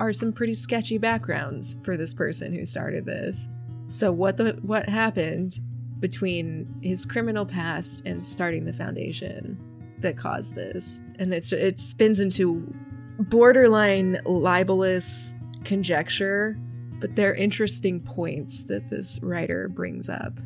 are 0.00 0.12
some 0.12 0.32
pretty 0.32 0.54
sketchy 0.54 0.98
backgrounds 0.98 1.80
for 1.84 1.96
this 1.96 2.12
person 2.12 2.52
who 2.52 2.64
started 2.64 3.06
this. 3.06 3.48
So 3.86 4.12
what 4.12 4.36
the 4.36 4.58
what 4.62 4.88
happened 4.88 5.60
between 6.08 6.68
his 6.82 7.06
criminal 7.06 7.46
past 7.46 8.02
and 8.04 8.22
starting 8.22 8.66
the 8.66 8.74
foundation 8.74 9.56
that 10.00 10.18
caused 10.18 10.54
this? 10.54 11.00
And 11.18 11.32
it's 11.32 11.50
it 11.50 11.80
spins 11.80 12.20
into 12.20 12.62
borderline 13.18 14.18
libelous 14.26 15.34
conjecture, 15.64 16.58
but 17.00 17.16
they're 17.16 17.34
interesting 17.34 18.00
points 18.00 18.64
that 18.64 18.86
this 18.88 19.18
writer 19.22 19.66
brings 19.70 20.10
up. 20.10 20.38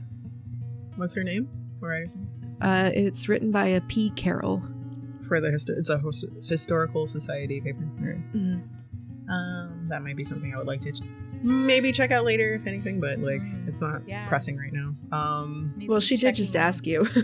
What's 0.94 1.16
her 1.16 1.24
name? 1.24 1.48
Or 1.82 1.88
writer's 1.88 2.14
name? 2.14 2.28
Uh, 2.60 2.90
it's 2.94 3.28
written 3.28 3.50
by 3.50 3.66
a 3.66 3.80
P. 3.80 4.10
Carroll. 4.10 4.62
For 5.26 5.40
the 5.40 5.48
histo- 5.48 5.76
it's 5.76 5.90
a 5.90 5.98
hos- 5.98 6.24
historical 6.44 7.08
society 7.08 7.60
paper. 7.60 7.84
Alright. 8.00 8.32
Mhm. 8.32 8.62
Um, 9.28 9.88
that 9.88 10.04
might 10.04 10.14
be 10.16 10.22
something 10.24 10.54
I 10.54 10.58
would 10.58 10.68
like 10.68 10.80
to 10.82 10.92
maybe 11.42 11.92
check 11.92 12.10
out 12.10 12.24
later, 12.24 12.54
if 12.54 12.66
anything. 12.66 13.00
But 13.00 13.18
like, 13.20 13.40
it's 13.66 13.80
not 13.80 14.02
yeah. 14.06 14.26
pressing 14.28 14.56
right 14.56 14.72
now. 14.72 14.94
Um, 15.16 15.72
Maybe 15.76 15.88
Well, 15.88 16.00
she 16.00 16.16
did 16.16 16.34
just 16.34 16.52
checking- 16.52 16.66
ask 16.66 16.86
you. 16.86 17.06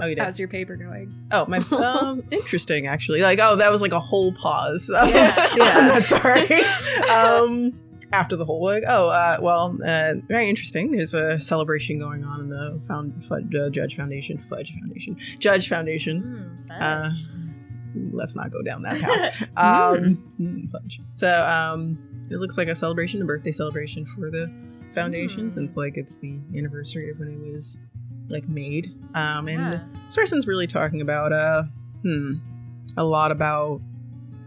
Oh, 0.00 0.06
you 0.06 0.14
did? 0.16 0.22
How's 0.24 0.38
your 0.38 0.48
paper 0.48 0.76
going? 0.76 1.14
oh 1.30 1.46
my, 1.46 1.58
um, 1.78 2.22
interesting 2.30 2.86
actually. 2.86 3.22
Like, 3.22 3.38
oh, 3.40 3.56
that 3.56 3.70
was 3.70 3.80
like 3.82 3.92
a 3.92 4.00
whole 4.00 4.32
pause. 4.32 4.90
Yeah, 4.92 5.48
yeah. 5.56 5.78
I'm 5.78 5.86
not 5.88 6.04
sorry. 6.04 6.62
um, 7.10 7.78
after 8.12 8.36
the 8.36 8.44
whole 8.44 8.62
like, 8.62 8.82
oh, 8.88 9.08
uh, 9.08 9.38
well, 9.40 9.78
uh, 9.84 10.14
very 10.28 10.48
interesting. 10.48 10.90
There's 10.92 11.14
a 11.14 11.38
celebration 11.40 11.98
going 11.98 12.24
on 12.24 12.40
in 12.40 12.48
the 12.48 12.80
found 12.86 13.24
Fudge, 13.24 13.52
uh, 13.54 13.70
Judge 13.70 13.96
Foundation, 13.96 14.38
Fudge 14.38 14.72
Foundation, 14.78 15.16
Judge 15.38 15.68
Foundation. 15.68 16.66
Mm, 16.70 16.80
Uh, 16.80 17.10
let's 18.12 18.34
not 18.36 18.50
go 18.52 18.62
down 18.62 18.82
that 18.82 19.00
path. 19.00 19.42
Um, 19.56 20.32
mm, 20.40 20.70
fudge. 20.70 21.00
So 21.16 21.44
um, 21.46 21.98
it 22.30 22.36
looks 22.38 22.56
like 22.58 22.68
a 22.68 22.74
celebration, 22.74 23.20
a 23.22 23.24
birthday 23.24 23.52
celebration 23.52 24.04
for 24.06 24.30
the 24.30 24.50
foundation, 24.94 25.46
Mm. 25.48 25.52
since 25.52 25.76
like 25.76 25.96
it's 25.96 26.16
the 26.18 26.38
anniversary 26.56 27.10
of 27.10 27.18
when 27.18 27.28
it 27.28 27.38
was 27.38 27.78
like 28.28 28.48
made. 28.48 28.92
Um, 29.14 29.48
and 29.48 29.58
Yeah. 29.72 29.80
this 30.06 30.16
person's 30.16 30.46
really 30.46 30.66
talking 30.66 31.00
about 31.00 31.32
uh, 31.32 31.64
hmm, 32.02 32.34
a 32.96 33.04
lot 33.04 33.30
about 33.32 33.80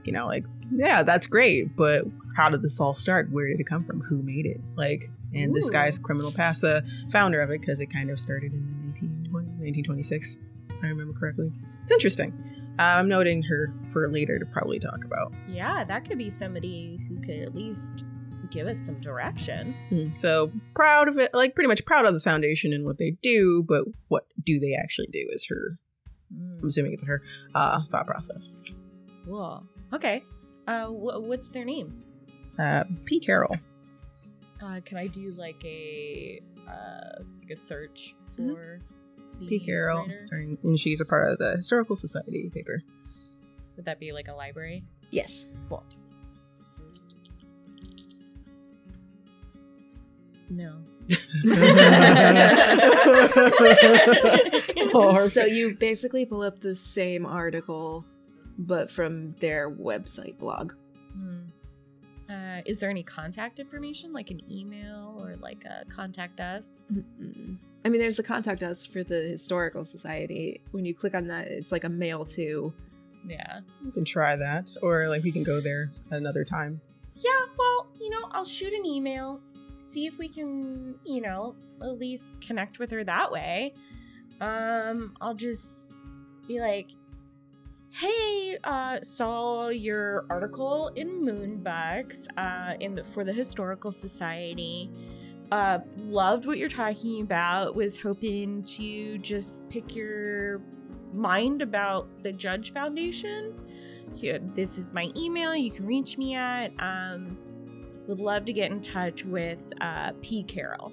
you 0.04 0.12
know 0.14 0.26
like 0.28 0.46
yeah, 0.72 1.02
that's 1.04 1.28
great, 1.28 1.76
but 1.78 2.06
how 2.36 2.50
did 2.50 2.62
this 2.62 2.80
all 2.82 2.94
start? 2.94 3.32
Where 3.32 3.48
did 3.48 3.60
it 3.60 3.66
come 3.68 3.86
from? 3.86 4.02
Who 4.02 4.22
made 4.22 4.46
it? 4.46 4.60
Like, 4.76 5.10
and 5.34 5.56
this 5.56 5.70
guy's 5.70 5.98
criminal 5.98 6.30
past, 6.32 6.60
the 6.62 6.86
founder 7.10 7.42
of 7.42 7.50
it, 7.52 7.62
because 7.62 7.80
it 7.80 7.86
kind 7.88 8.10
of 8.10 8.20
started 8.20 8.52
in 8.52 8.60
the 8.60 8.88
1920, 8.92 9.48
1926, 9.48 10.40
if 10.70 10.76
I 10.84 10.88
remember 10.88 11.18
correctly. 11.18 11.52
It's 11.84 11.92
interesting. 11.94 12.34
Uh, 12.78 12.84
I'm 12.84 13.08
noting 13.08 13.42
her 13.44 13.74
for 13.94 14.12
later 14.12 14.38
to 14.40 14.46
probably 14.46 14.78
talk 14.78 15.06
about. 15.06 15.32
yeah, 15.50 15.86
that 15.86 16.04
could 16.06 16.18
be 16.18 16.30
somebody 16.30 17.00
could 17.28 17.38
at 17.44 17.54
least 17.56 18.04
give 18.52 18.66
us 18.68 18.80
some 18.80 19.00
direction. 19.02 19.74
Hmm. 19.90 20.08
So 20.18 20.52
proud 20.74 21.08
of 21.08 21.18
it, 21.18 21.34
like 21.34 21.54
pretty 21.54 21.68
much 21.68 21.86
proud 21.86 22.06
of 22.06 22.14
the 22.14 22.20
foundation 22.20 22.74
and 22.74 22.86
what 22.86 22.98
they 22.98 23.12
do, 23.22 23.64
but 23.68 23.84
what 24.08 24.26
do 24.44 24.60
they 24.60 24.74
actually 24.74 25.08
do 25.12 25.28
is 25.32 25.46
her. 25.50 25.78
Mm, 26.34 26.60
I'm 26.62 26.68
assuming 26.68 26.94
it's 26.94 27.06
her 27.06 27.22
uh, 27.56 27.82
thought 27.92 28.08
process. 28.08 28.52
cool. 29.26 29.64
Okay. 29.94 30.24
Uh, 30.68 30.86
wh- 30.88 31.22
what's 31.24 31.50
their 31.50 31.64
name? 31.66 32.04
Uh, 32.60 32.84
P. 33.06 33.20
Carroll. 33.20 33.56
Uh, 34.62 34.80
can 34.86 34.98
I 34.98 35.08
do 35.08 35.34
like 35.38 35.64
a 35.64 36.42
uh, 36.68 37.24
like 37.42 37.52
a 37.52 37.56
search 37.56 38.16
for 38.36 38.80
the 39.40 39.46
P. 39.48 39.60
Carroll, 39.60 40.08
during- 40.30 40.58
and 40.64 40.78
she's 40.80 41.00
a 41.00 41.06
part 41.06 41.32
of 41.32 41.38
the 41.38 41.56
Historical 41.58 41.96
Society 41.96 42.50
paper. 42.54 42.82
Would 43.76 43.86
that 43.86 44.00
be 44.00 44.12
like 44.12 44.28
a 44.28 44.34
library? 44.34 44.84
Yes. 45.12 45.48
Cool. 45.70 45.84
No. 50.50 50.78
So 55.30 55.46
you 55.46 55.76
basically 55.76 56.26
pull 56.26 56.42
up 56.42 56.60
the 56.60 56.76
same 56.76 57.26
article, 57.26 58.04
but 58.58 58.90
from 58.90 59.36
their 59.40 59.70
website 59.70 60.38
blog. 60.40 60.74
Hmm. 61.14 61.40
Uh, 62.30 62.62
is 62.66 62.80
there 62.80 62.90
any 62.90 63.04
contact 63.04 63.60
information, 63.60 64.12
like 64.12 64.32
an 64.32 64.42
email 64.52 65.18
or 65.22 65.36
like 65.38 65.64
a 65.66 65.86
contact 65.86 66.40
us? 66.40 66.84
Mm-mm. 66.92 67.58
I 67.86 67.90
mean, 67.90 68.02
there's 68.02 68.20
a 68.20 68.24
contact 68.24 68.64
us 68.64 68.86
for 68.86 69.04
the 69.04 69.16
Historical 69.16 69.86
Society. 69.86 70.62
When 70.72 70.84
you 70.84 70.94
click 70.94 71.16
on 71.16 71.28
that, 71.28 71.48
it's 71.48 71.72
like 71.72 71.84
a 71.84 71.90
mail 71.90 72.26
to. 72.26 72.74
Yeah. 73.26 73.62
You 73.84 73.92
can 73.92 74.04
try 74.04 74.36
that, 74.36 74.76
or 74.82 75.08
like 75.08 75.24
we 75.24 75.32
can 75.32 75.44
go 75.44 75.62
there 75.62 75.92
another 76.12 76.44
time. 76.44 76.82
Yeah, 77.16 77.32
well, 77.58 77.88
you 78.00 78.10
know, 78.10 78.28
I'll 78.32 78.46
shoot 78.46 78.74
an 78.74 78.86
email, 78.86 79.40
see 79.78 80.06
if 80.06 80.18
we 80.18 80.28
can, 80.28 80.96
you 81.04 81.22
know, 81.22 81.56
at 81.82 82.00
least 82.00 82.40
connect 82.42 82.80
with 82.80 82.92
her 82.92 83.04
that 83.04 83.32
way. 83.32 83.74
Um, 84.42 85.16
I'll 85.22 85.34
just 85.34 85.98
be 86.48 86.60
like, 86.60 86.92
"Hey, 87.90 88.58
uh, 88.64 89.00
saw 89.02 89.70
your 89.70 90.26
article 90.30 90.90
in 90.96 91.22
Moonbucks, 91.24 92.28
uh, 92.38 92.76
in 92.80 92.96
the 92.96 93.04
for 93.04 93.24
the 93.24 93.34
Historical 93.34 93.92
Society. 93.92 94.90
Uh, 95.52 95.80
loved 95.98 96.46
what 96.46 96.58
you're 96.58 96.70
talking 96.70 97.22
about. 97.22 97.76
Was 97.76 98.00
hoping 98.00 98.64
to 98.64 99.18
just 99.20 99.68
pick 99.70 99.96
your 99.96 100.62
mind 101.14 101.62
about 101.62 102.08
the 102.24 102.32
Judge 102.32 102.74
Foundation." 102.74 103.56
here 104.16 104.40
this 104.40 104.78
is 104.78 104.92
my 104.94 105.12
email 105.16 105.56
you 105.56 105.72
can 105.72 105.86
reach 105.86 106.18
me 106.18 106.34
at 106.34 106.72
um 106.80 107.38
would 108.08 108.20
love 108.20 108.46
to 108.46 108.54
get 108.54 108.72
in 108.72 108.80
touch 108.82 109.24
with 109.26 109.72
uh 109.82 110.12
p 110.22 110.44
Carroll 110.44 110.92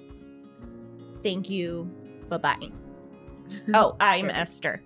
thank 1.23 1.49
you 1.49 1.89
bye-bye 2.29 2.69
oh 3.73 3.95
i'm 3.99 4.29
esther 4.29 4.81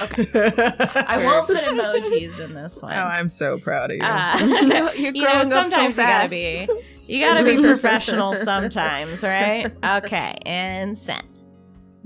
Okay. 0.00 0.24
i 0.34 1.22
won't 1.22 1.46
put 1.46 1.58
emojis 1.58 2.40
in 2.40 2.54
this 2.54 2.78
Oh, 2.82 2.86
one 2.86 2.92
I'm 2.96 3.28
so 3.28 3.58
proud 3.58 3.90
of 3.90 3.98
you. 3.98 4.02
uh, 4.02 4.38
You're 4.96 5.12
you 5.12 5.12
know, 5.12 5.20
growing 5.20 5.52
up 5.52 5.66
so 5.66 5.70
sometimes 5.70 5.96
you 5.98 6.02
gotta 6.02 6.28
fast. 6.28 6.30
be 6.30 6.68
you 7.12 7.20
gotta 7.20 7.44
be 7.44 7.56
professional 7.62 8.34
sometimes 8.36 9.22
right 9.22 9.70
okay 9.84 10.34
and 10.46 10.96
send 10.96 11.26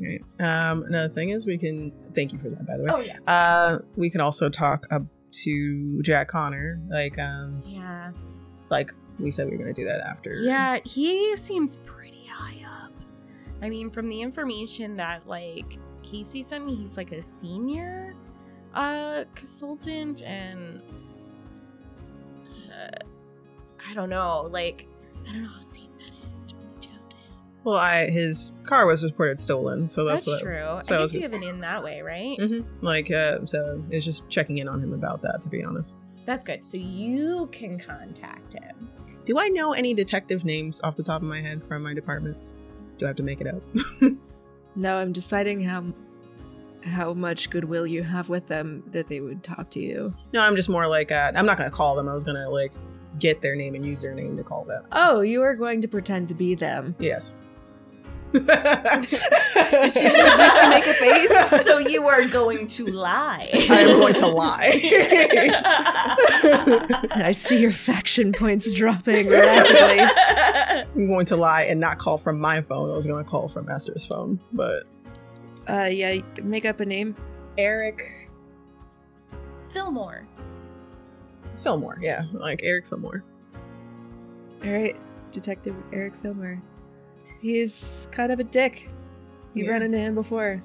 Right. 0.02 0.20
Um, 0.40 0.82
another 0.82 1.08
thing 1.14 1.30
is 1.30 1.46
we 1.46 1.56
can 1.56 1.90
thank 2.14 2.30
you 2.30 2.38
for 2.38 2.50
that, 2.50 2.66
by 2.66 2.76
the 2.76 2.84
way. 2.84 2.90
oh 2.92 3.00
yes 3.00 3.18
Uh, 3.26 3.78
we 3.96 4.10
can 4.10 4.20
also 4.20 4.48
talk 4.50 4.84
up 4.90 5.02
to 5.30 6.02
Jack 6.02 6.28
Connor, 6.28 6.80
like 6.88 7.18
um, 7.18 7.62
yeah 7.66 8.12
like 8.70 8.92
we 9.18 9.30
said 9.30 9.50
we 9.50 9.56
were 9.56 9.66
to 9.66 9.72
do 9.72 9.84
that 9.84 10.00
after. 10.00 10.34
Yeah, 10.34 10.78
he 10.84 11.36
seems 11.36 11.76
pretty 11.78 12.26
high 12.26 12.64
up. 12.84 12.92
I 13.62 13.68
mean, 13.68 13.90
from 13.90 14.08
the 14.08 14.20
information 14.20 14.96
that 14.96 15.26
like 15.26 15.78
Casey 16.02 16.42
sent 16.42 16.66
me, 16.66 16.74
he's 16.74 16.96
like 16.96 17.12
a 17.12 17.22
senior 17.22 18.14
uh 18.74 19.24
consultant 19.34 20.22
and 20.22 20.82
uh, 22.70 22.98
I 23.88 23.94
don't 23.94 24.10
know, 24.10 24.48
like 24.50 24.86
I 25.26 25.32
don't 25.32 25.42
know 25.42 25.48
how 25.48 25.60
safe 25.60 25.88
that 25.98 26.10
Well, 27.66 27.76
I 27.76 28.08
his 28.08 28.52
car 28.62 28.86
was 28.86 29.02
reported 29.04 29.38
stolen, 29.40 29.88
so 29.88 30.04
that's, 30.04 30.24
That's, 30.24 30.40
what. 30.40 30.46
true. 30.48 30.78
so 30.84 30.94
I 30.94 30.98
I 30.98 31.00
guess 31.00 31.02
was- 31.02 31.14
you 31.14 31.20
have 31.22 31.32
an 31.32 31.42
in 31.42 31.60
that 31.60 31.82
way, 31.84 32.00
right? 32.00 32.40
hmm 32.40 32.60
Like, 32.80 33.10
uh, 33.10 33.44
so 33.44 33.82
it's 33.90 34.04
just 34.04 34.26
checking 34.30 34.58
in 34.58 34.68
on 34.68 34.80
him 34.82 34.92
about 34.94 35.20
that. 35.22 35.42
To 35.42 35.48
be 35.48 35.64
honest, 35.64 35.96
That's 36.26 36.44
good. 36.44 36.64
So 36.64 36.76
you 36.76 37.48
can 37.50 37.78
contact 37.78 38.54
him. 38.54 38.88
do 39.24 39.38
I 39.40 39.48
know 39.48 39.72
any 39.72 39.94
detective 39.94 40.44
names 40.44 40.80
off 40.82 40.94
the 40.96 41.02
top 41.02 41.22
of 41.22 41.28
my 41.28 41.40
head 41.42 41.62
from 41.66 41.82
my 41.82 41.92
department? 41.92 42.36
Do 42.98 43.06
I 43.06 43.08
have 43.08 43.16
to 43.16 43.22
make 43.24 43.40
it 43.40 43.48
up? 43.48 43.62
No, 44.78 44.96
I'm 44.98 45.12
deciding 45.12 45.60
how 45.62 45.84
how 46.84 47.14
much 47.14 47.48
goodwill 47.50 47.86
you 47.86 48.02
have 48.04 48.28
with 48.28 48.46
them 48.46 48.84
that 48.92 49.08
they 49.08 49.20
would 49.20 49.42
talk 49.42 49.70
to 49.70 49.80
you. 49.80 50.12
no, 50.32 50.40
I'm 50.40 50.54
just 50.54 50.68
more 50.68 50.86
like 50.86 51.10
uh, 51.10 51.32
I'm 51.34 51.46
not 51.46 51.58
going 51.58 51.68
to 51.68 51.74
call 51.74 51.96
them. 51.96 52.08
I 52.08 52.12
was 52.14 52.24
going 52.24 52.36
to 52.36 52.48
like 52.48 52.72
get 53.18 53.40
their 53.40 53.56
name 53.56 53.74
and 53.74 53.84
use 53.84 54.02
their 54.02 54.14
name 54.14 54.36
to 54.36 54.44
call 54.44 54.64
them. 54.64 54.84
Oh, 54.92 55.22
you 55.22 55.42
are 55.42 55.54
going 55.54 55.80
to 55.82 55.88
pretend 55.88 56.28
to 56.28 56.34
be 56.34 56.54
them. 56.54 56.94
Yes. 56.98 57.34
Did 58.32 58.42
she, 59.92 60.08
did 60.08 60.52
she 60.52 60.68
make 60.68 60.86
a 60.86 60.92
face? 60.94 61.64
so 61.64 61.78
you 61.78 62.06
are 62.06 62.26
going 62.28 62.66
to 62.66 62.84
lie. 62.86 63.48
I 63.52 63.80
am 63.80 63.98
going 63.98 64.14
to 64.14 64.26
lie. 64.26 64.72
I 67.14 67.32
see 67.32 67.58
your 67.60 67.72
faction 67.72 68.32
points 68.32 68.70
dropping 68.72 69.28
rapidly. 69.28 70.00
I'm 70.94 71.06
going 71.06 71.26
to 71.26 71.36
lie 71.36 71.62
and 71.64 71.80
not 71.80 71.98
call 71.98 72.18
from 72.18 72.38
my 72.40 72.60
phone. 72.62 72.90
I 72.90 72.94
was 72.94 73.06
going 73.06 73.24
to 73.24 73.30
call 73.30 73.48
from 73.48 73.68
Esther's 73.70 74.04
phone, 74.04 74.38
but 74.52 74.84
Uh, 75.68 75.84
yeah, 75.90 76.18
make 76.42 76.64
up 76.64 76.80
a 76.80 76.86
name. 76.86 77.16
Eric 77.58 78.02
Fillmore. 79.70 80.26
Fillmore. 81.62 81.98
Yeah, 82.00 82.22
like 82.32 82.60
Eric 82.62 82.86
Fillmore. 82.86 83.24
All 84.64 84.70
right, 84.70 84.96
Detective 85.32 85.74
Eric 85.92 86.14
Fillmore. 86.16 86.60
He's 87.40 88.08
kind 88.12 88.32
of 88.32 88.38
a 88.40 88.44
dick. 88.44 88.88
You've 89.54 89.66
Yeah. 89.66 89.72
run 89.74 89.82
into 89.82 89.98
him 89.98 90.14
before. 90.14 90.62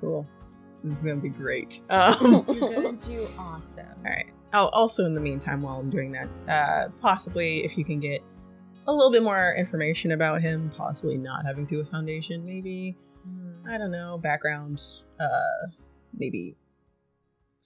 Cool. 0.00 0.26
This 0.82 0.96
is 0.96 1.02
going 1.02 1.16
to 1.16 1.22
be 1.22 1.28
great. 1.28 1.82
Um, 1.90 2.44
You're 2.48 2.72
going 2.82 2.96
to 2.96 3.06
do 3.06 3.28
awesome. 3.38 3.86
all 4.04 4.10
right. 4.10 4.26
Oh, 4.54 4.66
also 4.68 5.06
in 5.06 5.14
the 5.14 5.20
meantime, 5.20 5.62
while 5.62 5.78
I'm 5.78 5.88
doing 5.90 6.12
that, 6.12 6.28
uh, 6.48 6.88
possibly 7.00 7.64
if 7.64 7.78
you 7.78 7.84
can 7.84 8.00
get 8.00 8.22
a 8.86 8.92
little 8.92 9.10
bit 9.12 9.22
more 9.22 9.54
information 9.56 10.10
about 10.12 10.42
him, 10.42 10.70
possibly 10.76 11.16
not 11.16 11.46
having 11.46 11.66
to 11.68 11.74
do 11.76 11.80
a 11.80 11.84
foundation, 11.84 12.44
maybe 12.44 12.96
I 13.68 13.78
don't 13.78 13.92
know, 13.92 14.18
background, 14.18 14.82
uh, 15.20 15.68
maybe 16.18 16.56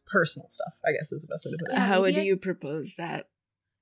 personal 0.07 0.49
stuff. 0.51 0.75
I 0.87 0.93
guess 0.93 1.11
is 1.11 1.23
the 1.23 1.29
best 1.29 1.47
way 1.47 1.53
to 1.53 1.59
put 1.59 1.73
it. 1.73 1.79
How 1.79 2.03
would 2.03 2.15
maybe 2.15 2.27
you 2.27 2.37
propose 2.37 2.95
that? 2.99 3.29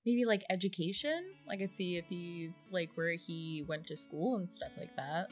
Maybe 0.07 0.25
like 0.25 0.45
education. 0.51 1.25
Like 1.47 1.61
I'd 1.63 1.75
see 1.75 1.97
if 1.97 2.05
he's 2.09 2.67
like 2.71 2.91
where 2.95 3.13
he 3.15 3.65
went 3.67 3.87
to 3.89 3.97
school 3.97 4.37
and 4.37 4.49
stuff 4.51 4.71
like 4.79 4.95
that. 4.97 5.29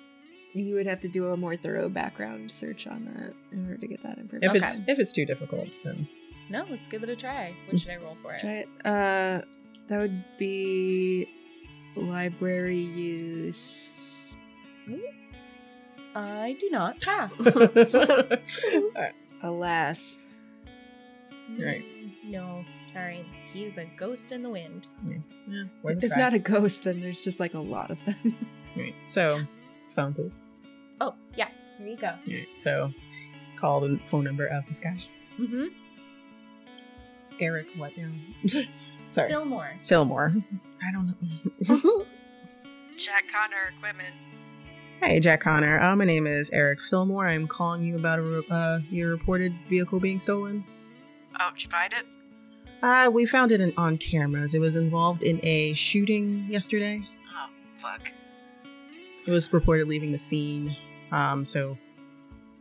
You 0.55 0.75
would 0.75 0.87
have 0.87 1.01
to 1.01 1.09
do 1.09 1.29
a 1.31 1.37
more 1.37 1.57
thorough 1.57 1.89
background 1.89 2.51
search 2.53 2.87
on 2.87 3.05
that 3.07 3.33
in 3.53 3.65
order 3.67 3.79
to 3.79 3.87
get 3.87 4.03
that 4.03 4.19
information. 4.19 4.57
If 4.57 4.63
Okay. 4.63 4.69
it's 4.79 4.81
if 4.89 4.99
it's 4.99 5.13
too 5.13 5.25
difficult, 5.27 5.71
then 5.85 6.07
No, 6.51 6.65
let's 6.71 6.89
give 6.89 7.03
it 7.03 7.09
a 7.09 7.17
try. 7.17 7.55
What 7.69 7.79
should 7.81 7.91
I 7.91 7.97
roll 7.97 8.17
for 8.23 8.33
it? 8.35 8.41
Try 8.41 8.53
it. 8.65 8.69
Uh, 8.85 9.43
that 9.89 9.99
would 9.99 10.25
be 10.39 11.27
library 11.97 12.81
use. 12.95 14.37
I 16.15 16.57
do 16.61 16.69
not 16.71 17.01
pass. 17.01 17.33
Alas. 19.43 20.19
Right. 21.59 21.85
No, 22.25 22.65
sorry. 22.87 23.27
He 23.53 23.65
is 23.65 23.79
a 23.79 23.85
ghost 23.97 24.31
in 24.33 24.43
the 24.43 24.49
wind. 24.51 24.87
yeah, 25.07 25.65
worth 25.83 26.03
a 26.03 26.07
If 26.07 26.13
try. 26.13 26.21
not 26.21 26.35
a 26.35 26.39
ghost, 26.39 26.85
then 26.85 27.01
there's 27.01 27.21
just 27.21 27.41
like 27.41 27.55
a 27.55 27.59
lot 27.61 27.91
of 27.91 28.05
them. 28.05 28.37
Right. 28.75 28.95
So, 29.07 29.39
phone 29.91 30.15
please. 30.15 30.41
Oh, 30.99 31.15
yeah. 31.37 31.49
Here 31.77 31.89
you 31.89 31.97
go. 31.99 32.15
Right. 32.27 32.49
So, 32.57 32.91
call 33.57 33.81
the 33.83 34.01
phone 34.07 34.25
number 34.25 34.47
of 34.47 34.65
this 34.67 34.81
guy, 34.81 34.97
Mm-hmm. 35.39 35.67
Eric. 37.39 37.67
What 37.77 37.93
now? 37.99 38.09
Sorry, 39.11 39.29
Fillmore. 39.29 39.75
Fillmore. 39.79 40.33
I 40.83 40.91
don't 40.93 41.07
know. 41.69 42.05
Jack 42.97 43.25
Connor 43.31 43.75
equipment. 43.77 44.15
Hey, 45.03 45.21
Jack 45.21 45.41
Connor. 45.43 45.79
Uh, 45.81 45.95
my 45.97 46.05
name 46.07 46.27
is 46.27 46.49
Eric 46.51 46.81
Fillmore. 46.81 47.27
I'm 47.27 47.47
calling 47.47 47.83
you 47.83 47.97
about 47.99 48.21
a 48.21 48.23
re- 48.23 48.43
uh, 48.51 48.79
your 48.91 49.11
reported 49.11 49.53
vehicle 49.69 50.01
being 50.01 50.19
stolen. 50.19 50.65
Oh, 51.41 51.51
did 51.53 51.65
you 51.65 51.71
find 51.71 51.93
it? 51.93 52.07
Uh, 52.83 53.11
we 53.13 53.27
found 53.27 53.53
it 53.53 53.61
in, 53.61 53.73
on 53.77 53.97
cameras. 53.97 54.55
It 54.55 54.59
was 54.59 54.77
involved 54.77 55.23
in 55.23 55.39
a 55.45 55.73
shooting 55.75 56.47
yesterday. 56.49 57.01
Oh, 57.35 57.49
fuck. 57.77 58.13
It 59.27 59.31
was 59.31 59.53
reported 59.53 59.87
leaving 59.87 60.11
the 60.11 60.19
scene. 60.19 60.77
Um, 61.13 61.47
so 61.47 61.79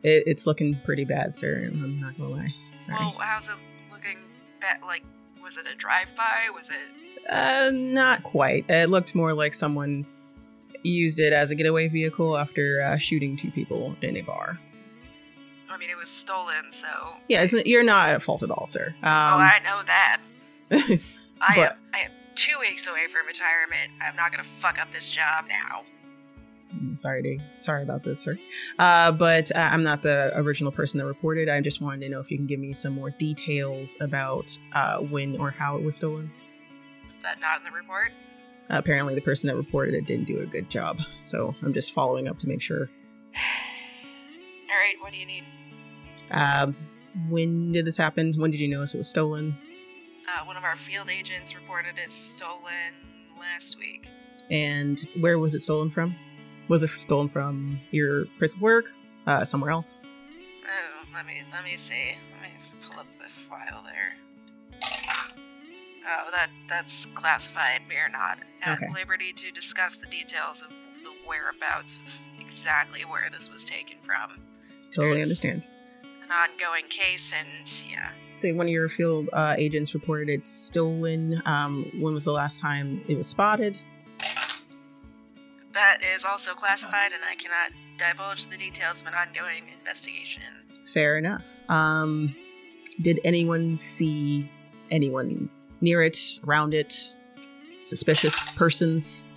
it, 0.04 0.24
it's 0.28 0.46
looking 0.46 0.80
pretty 0.84 1.06
bad, 1.06 1.36
sir. 1.36 1.64
I'm 1.66 2.00
not 2.00 2.18
gonna 2.18 2.30
lie. 2.30 2.54
Sorry. 2.80 2.98
how's 3.20 3.50
it 3.50 3.56
looking? 3.92 4.18
That 4.62 4.82
like, 4.84 5.04
was 5.42 5.58
it 5.58 5.66
a 5.72 5.76
drive-by? 5.76 6.50
Was 6.54 6.70
it? 6.70 7.32
Uh, 7.32 7.72
not 7.72 8.24
quite. 8.24 8.66
It 8.70 8.90
looked 8.90 9.16
more 9.16 9.34
like 9.34 9.54
someone 9.54 10.06
used 10.84 11.20
it 11.20 11.34
as 11.34 11.52
a 11.52 11.56
getaway 11.56 11.88
vehicle 11.88 12.38
after 12.38 12.82
uh, 12.82 12.98
shooting 12.98 13.38
two 13.38 13.52
people 13.52 13.96
in 14.02 14.18
a 14.18 14.22
bar. 14.22 14.60
I 15.72 15.78
mean, 15.78 15.90
it 15.90 15.98
was 15.98 16.10
stolen, 16.10 16.72
so. 16.72 16.88
Yeah, 17.30 17.46
you're 17.66 17.84
not 17.84 18.10
at 18.10 18.22
fault 18.22 18.44
at 18.44 18.52
all, 18.52 18.68
sir. 18.68 18.88
Um, 18.98 19.04
oh, 19.04 19.08
I 19.08 19.60
know 19.64 19.82
that. 19.86 20.22
I 21.42 21.56
But- 21.56 21.72
am. 21.72 21.78
I 21.94 22.00
am 22.02 22.12
two 22.36 22.58
weeks 22.60 22.88
away 22.88 23.08
from 23.08 23.26
retirement. 23.28 23.92
I'm 24.02 24.16
not 24.16 24.32
gonna 24.32 24.44
fuck 24.44 24.80
up 24.82 24.92
this 24.92 25.10
job 25.10 25.46
now. 25.48 25.84
Sorry 26.94 27.22
to 27.22 27.38
sorry 27.60 27.84
about 27.84 28.04
this, 28.04 28.20
sir. 28.20 28.38
Uh, 28.80 29.12
but 29.12 29.54
uh, 29.56 29.60
I'm 29.72 29.84
not 29.84 30.02
the 30.02 30.32
original 30.36 30.72
person 30.72 31.00
that 31.00 31.06
reported. 31.06 31.50
I 31.50 31.60
just 31.60 31.82
wanted 31.82 32.02
to 32.02 32.10
know 32.10 32.20
if 32.22 32.32
you 32.32 32.38
can 32.38 32.48
give 32.48 32.60
me 32.62 32.72
some 32.74 32.94
more 32.94 33.10
details 33.10 33.98
about 34.00 34.58
uh, 34.74 35.00
when 35.00 35.38
or 35.38 35.52
how 35.52 35.76
it 35.78 35.84
was 35.84 35.98
stolen. 35.98 36.32
Is 37.10 37.18
that 37.18 37.40
not 37.42 37.60
in 37.60 37.66
the 37.66 37.72
report? 37.72 38.12
apparently, 38.70 39.14
the 39.16 39.22
person 39.22 39.48
that 39.48 39.58
reported 39.58 39.94
it 39.94 40.06
didn't 40.06 40.26
do 40.28 40.40
a 40.40 40.46
good 40.46 40.70
job. 40.70 40.98
So 41.20 41.54
I'm 41.62 41.74
just 41.74 41.92
following 41.92 42.30
up 42.30 42.40
to 42.40 42.48
make 42.48 42.62
sure. 42.62 42.90
All 44.70 44.78
right, 44.78 44.96
what 45.02 45.12
do 45.12 45.18
you 45.20 45.26
need? 45.26 45.44
Um, 46.32 46.76
when 47.30 47.72
did 47.72 47.86
this 47.86 47.98
happen? 47.98 48.34
When 48.38 48.52
did 48.52 48.60
you 48.60 48.68
notice 48.68 48.94
it 48.94 48.98
was 48.98 49.10
stolen? 49.10 49.56
Uh, 50.28 50.46
one 50.46 50.56
of 50.58 50.64
our 50.64 50.76
field 50.76 51.10
agents 51.10 51.56
reported 51.56 51.96
it 51.98 52.12
stolen 52.12 52.94
last 53.40 53.78
week. 53.78 54.10
And 54.50 55.00
where 55.20 55.38
was 55.40 55.56
it 55.56 55.62
stolen 55.62 55.90
from? 55.90 56.16
Was 56.68 56.84
it 56.84 56.90
stolen 56.90 57.28
from 57.30 57.80
your 57.92 58.26
place 58.38 58.54
of 58.56 58.62
work? 58.62 58.94
Uh, 59.28 59.44
somewhere 59.46 59.72
else? 59.72 60.04
Oh, 60.66 61.06
let 61.14 61.26
me 61.26 61.42
let 61.52 61.64
me 61.64 61.76
see. 61.76 62.16
Let 62.34 62.42
me 62.44 62.48
pull 62.82 63.00
up 63.00 63.08
the 63.22 63.30
file 63.30 63.84
there. 63.84 64.16
Oh, 66.04 66.30
that 66.32 66.50
that's 66.68 67.06
classified. 67.08 67.82
We 67.90 67.96
are 67.98 68.10
not 68.10 68.40
at 68.64 68.78
Okay. 68.78 68.92
liberty 68.94 69.34
to 69.34 69.52
discuss 69.52 69.96
the 69.98 70.08
details 70.08 70.62
of 70.64 70.70
the 71.04 71.12
whereabouts 71.28 71.98
of 71.98 72.20
exactly 72.40 73.02
where 73.06 73.30
this 73.32 73.52
was 73.52 73.64
taken 73.66 73.98
from. 74.02 74.40
Totally 74.92 75.18
Yes. 75.20 75.24
understand. 75.24 75.64
An 76.32 76.50
ongoing 76.50 76.86
case, 76.88 77.34
and 77.38 77.84
yeah, 77.92 78.12
So 78.38 78.54
one 78.54 78.68
of 78.68 78.72
your 78.72 78.88
field 78.88 79.28
uh, 79.34 79.56
agents 79.58 79.94
reported 79.94 80.30
it 80.30 80.48
stolen. 80.48 81.42
Um, 81.46 81.92
when 82.00 82.14
was 82.14 82.24
the 82.24 82.32
last 82.32 82.62
time 82.62 83.04
it 83.10 83.18
was 83.18 83.28
spotted? 83.28 83.78
that 85.74 85.98
is 86.16 86.24
also 86.24 86.54
classified, 86.54 87.12
and 87.12 87.22
I 87.30 87.36
cannot 87.36 87.72
divulge 87.98 88.48
the 88.48 88.58
details 88.58 89.02
of 89.02 89.08
an 89.08 89.14
ongoing 89.14 89.64
investigation. 89.78 90.44
Fair 90.86 91.18
enough. 91.18 91.70
Um, 91.70 92.34
did 93.02 93.20
anyone 93.26 93.76
see 93.76 94.50
anyone 94.90 95.50
near 95.82 96.02
it, 96.02 96.40
around 96.48 96.74
it? 96.74 97.14
Suspicious 97.82 98.40
persons? 98.56 99.28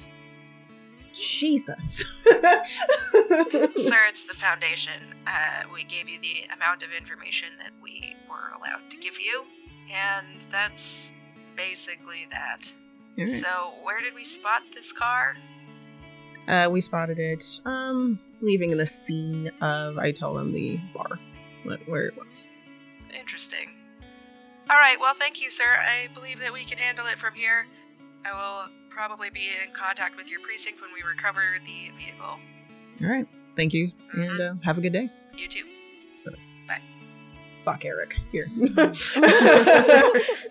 Jesus. 1.14 2.04
Sir, 2.24 3.98
it's 4.08 4.24
the 4.24 4.34
foundation. 4.34 5.14
Uh, 5.26 5.62
we 5.72 5.84
gave 5.84 6.08
you 6.08 6.18
the 6.20 6.52
amount 6.54 6.82
of 6.82 6.90
information 6.92 7.48
that 7.58 7.70
we 7.82 8.16
were 8.28 8.56
allowed 8.56 8.90
to 8.90 8.96
give 8.96 9.20
you, 9.20 9.44
and 9.92 10.44
that's 10.50 11.14
basically 11.56 12.26
that. 12.30 12.72
Right. 13.16 13.28
So, 13.28 13.74
where 13.82 14.00
did 14.00 14.14
we 14.14 14.24
spot 14.24 14.62
this 14.74 14.92
car? 14.92 15.36
Uh, 16.48 16.68
we 16.70 16.80
spotted 16.80 17.18
it, 17.18 17.60
um, 17.64 18.18
leaving 18.40 18.76
the 18.76 18.86
scene 18.86 19.50
of, 19.60 19.98
I 19.98 20.12
tell 20.12 20.34
them, 20.34 20.52
the 20.52 20.78
bar, 20.94 21.18
where 21.86 22.06
it 22.06 22.16
was. 22.16 22.44
Interesting. 23.18 23.70
All 24.68 24.76
right, 24.76 24.96
well, 24.98 25.14
thank 25.14 25.40
you, 25.40 25.50
sir. 25.50 25.64
I 25.64 26.08
believe 26.14 26.40
that 26.40 26.52
we 26.52 26.64
can 26.64 26.78
handle 26.78 27.06
it 27.06 27.18
from 27.18 27.34
here. 27.34 27.66
I 28.26 28.32
will 28.32 28.70
probably 28.94 29.30
be 29.30 29.48
in 29.64 29.72
contact 29.72 30.16
with 30.16 30.28
your 30.30 30.40
precinct 30.40 30.80
when 30.80 30.90
we 30.94 31.02
recover 31.02 31.42
the 31.64 31.90
vehicle. 31.98 32.38
All 33.02 33.08
right. 33.08 33.26
Thank 33.56 33.72
you, 33.74 33.90
and 34.12 34.40
uh, 34.40 34.54
have 34.62 34.78
a 34.78 34.80
good 34.80 34.92
day. 34.92 35.08
You 35.36 35.48
too. 35.48 35.64
Bye. 36.66 36.80
Fuck 37.64 37.84
Eric. 37.84 38.16
Here. 38.32 38.48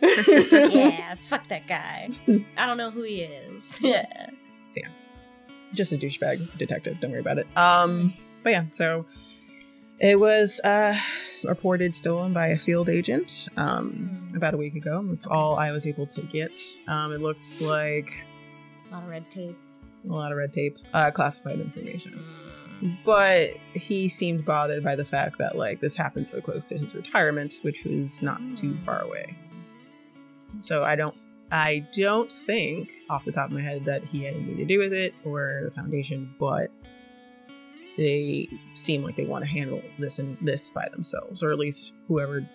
yeah, 0.02 1.16
fuck 1.30 1.48
that 1.50 1.68
guy. 1.68 2.10
I 2.58 2.66
don't 2.66 2.78
know 2.78 2.92
who 2.92 3.04
he 3.04 3.22
is. 3.22 3.80
Yeah. 3.82 4.30
just 5.74 5.92
a 5.92 5.98
douchebag 5.98 6.58
detective. 6.58 7.00
Don't 7.00 7.12
worry 7.12 7.20
about 7.20 7.38
it. 7.40 7.48
Um, 7.58 8.14
but 8.44 8.52
yeah, 8.52 8.66
so 8.70 9.06
it 10.00 10.20
was 10.20 10.60
uh 10.64 10.96
reported 11.46 11.94
stolen 11.96 12.34
by 12.34 12.48
a 12.48 12.58
field 12.58 12.90
agent 12.90 13.50
um 13.58 14.26
Hmm. 14.32 14.38
about 14.38 14.54
a 14.54 14.58
week 14.58 14.76
ago. 14.76 15.04
That's 15.08 15.28
all 15.28 15.58
I 15.58 15.72
was 15.72 15.86
able 15.88 16.06
to 16.08 16.22
get. 16.24 16.58
Um, 16.88 17.12
it 17.12 17.22
looks 17.22 17.60
like 17.62 18.26
A 18.94 18.98
lot 18.98 19.04
of 19.04 19.10
red 19.10 19.30
tape. 19.32 19.58
a 20.06 20.12
lot 20.14 20.32
of 20.32 20.38
red 20.38 20.52
tape, 20.54 20.78
uh, 20.94 21.10
classified 21.12 21.60
information. 21.60 22.20
Mm. 22.82 22.98
But 23.06 23.52
he 23.74 24.10
seemed 24.10 24.44
bothered 24.46 24.84
by 24.84 24.96
the 24.96 25.06
fact 25.06 25.38
that 25.40 25.58
like 25.58 25.80
this 25.80 25.96
happened 25.96 26.28
so 26.28 26.42
close 26.42 26.68
to 26.68 26.78
his 26.78 26.94
retirement, 26.94 27.56
which 27.62 27.84
was 27.86 28.22
not 28.22 28.40
too 28.58 28.74
Hmm. 28.74 28.84
far 28.86 29.02
away. 29.02 29.36
So 30.60 30.84
I 30.84 30.96
don't 30.96 31.16
I 31.52 31.86
don't 31.96 32.32
think 32.32 32.92
off 33.10 33.26
the 33.26 33.32
top 33.32 33.46
of 33.48 33.52
my 33.54 33.62
head 33.62 33.86
that 33.86 34.04
he 34.04 34.24
had 34.24 34.34
anything 34.34 34.58
to 34.58 34.66
do 34.66 34.80
with 34.80 34.92
it 34.94 35.14
or 35.24 35.62
the 35.66 35.72
foundation, 35.72 36.34
but 36.40 36.72
they 37.98 38.50
seem 38.74 39.04
like 39.04 39.16
they 39.16 39.26
want 39.26 39.44
to 39.46 39.50
handle 39.50 39.82
this 40.00 40.18
and 40.20 40.38
this 40.42 40.72
by 40.72 40.88
themselves, 40.92 41.44
or 41.44 41.52
at 41.52 41.60
least 41.60 41.94
whoever 42.08 42.48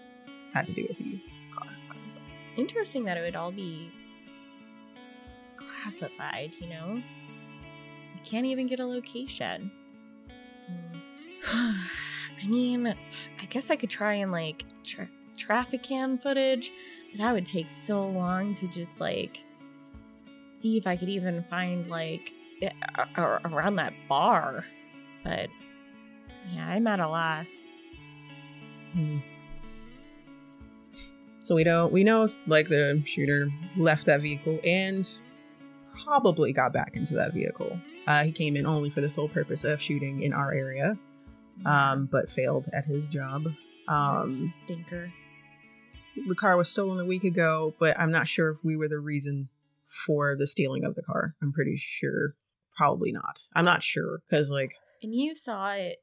had 0.53 0.66
to 0.66 0.72
do 0.72 0.85
with 0.88 0.98
the 0.98 1.20
car 1.57 1.68
by 1.88 1.94
themselves. 2.01 2.35
Interesting 2.57 3.05
that 3.05 3.16
it 3.16 3.22
would 3.22 3.37
all 3.37 3.53
be 3.53 3.90
classified, 5.59 6.53
you 6.61 6.68
know? 6.68 6.94
You 6.94 8.21
can't 8.25 8.47
even 8.47 8.66
get 8.66 8.81
a 8.81 8.87
location. 8.87 9.71
I 11.53 12.47
mean, 12.47 12.87
I 12.87 13.44
guess 13.47 13.71
I 13.71 13.77
could 13.77 13.90
try 13.90 14.14
and 14.14 14.33
like 14.33 14.64
tra- 14.85 15.09
traffic 15.37 15.83
cam 15.83 16.18
footage, 16.18 16.73
but 17.11 17.18
that 17.18 17.33
would 17.33 17.47
take 17.47 17.71
so 17.71 18.07
long 18.07 18.55
to 18.57 18.68
just 18.68 19.01
like 19.01 19.42
see 20.47 20.77
if 20.77 20.87
I 20.87 20.97
could 20.97 21.09
even 21.09 21.44
find 21.51 21.88
like 21.88 22.33
around 23.16 23.77
that 23.77 23.92
bar. 24.09 24.64
But 25.25 25.49
yeah, 26.53 26.68
I'm 26.68 26.87
at 26.87 27.01
a 27.01 27.09
loss. 27.09 27.71
Hmm. 28.92 29.18
So 31.40 31.55
we 31.55 31.64
don't 31.64 31.92
we 31.92 32.05
know 32.05 32.27
like 32.47 32.68
the 32.68 33.03
shooter 33.05 33.49
left 33.77 34.07
that 34.07 34.21
vehicle 34.21 34.59
and 34.64 35.09
probably 36.05 36.53
got 36.53 36.73
back 36.73 36.97
into 36.97 37.15
that 37.15 37.33
vehicle. 37.33 37.79
Uh, 38.07 38.25
he 38.25 38.33
came 38.33 38.57
in 38.57 38.67
only 38.67 38.91
for 38.91 39.01
the 39.01 39.09
sole 39.09 39.29
purpose 39.29 39.65
of 39.65 39.81
shooting 39.81 40.23
in 40.23 40.33
our 40.33 40.53
area, 40.53 40.99
um, 41.67 42.09
but 42.11 42.31
failed 42.31 42.69
at 42.73 42.85
his 42.87 43.09
job. 43.09 43.47
Um, 43.89 44.29
Stinker. 44.29 45.13
the 46.27 46.35
car 46.35 46.57
was 46.57 46.69
stolen 46.69 47.01
a 47.01 47.05
week 47.07 47.25
ago, 47.25 47.75
but 47.79 47.99
I'm 47.99 48.11
not 48.11 48.29
sure 48.29 48.51
if 48.51 48.59
we 48.65 48.77
were 48.77 48.89
the 48.89 48.99
reason 48.99 49.49
for 50.07 50.37
the 50.37 50.47
stealing 50.47 50.85
of 50.85 50.95
the 50.95 51.03
car. 51.03 51.35
I'm 51.43 51.53
pretty 51.53 51.77
sure, 51.77 52.35
probably 52.77 53.13
not. 53.13 53.41
I'm 53.55 53.65
not 53.65 53.83
sure 53.83 54.21
because 54.29 54.51
like 54.51 54.75
And 55.03 55.15
you 55.15 55.35
saw 55.35 55.73
it 55.73 55.99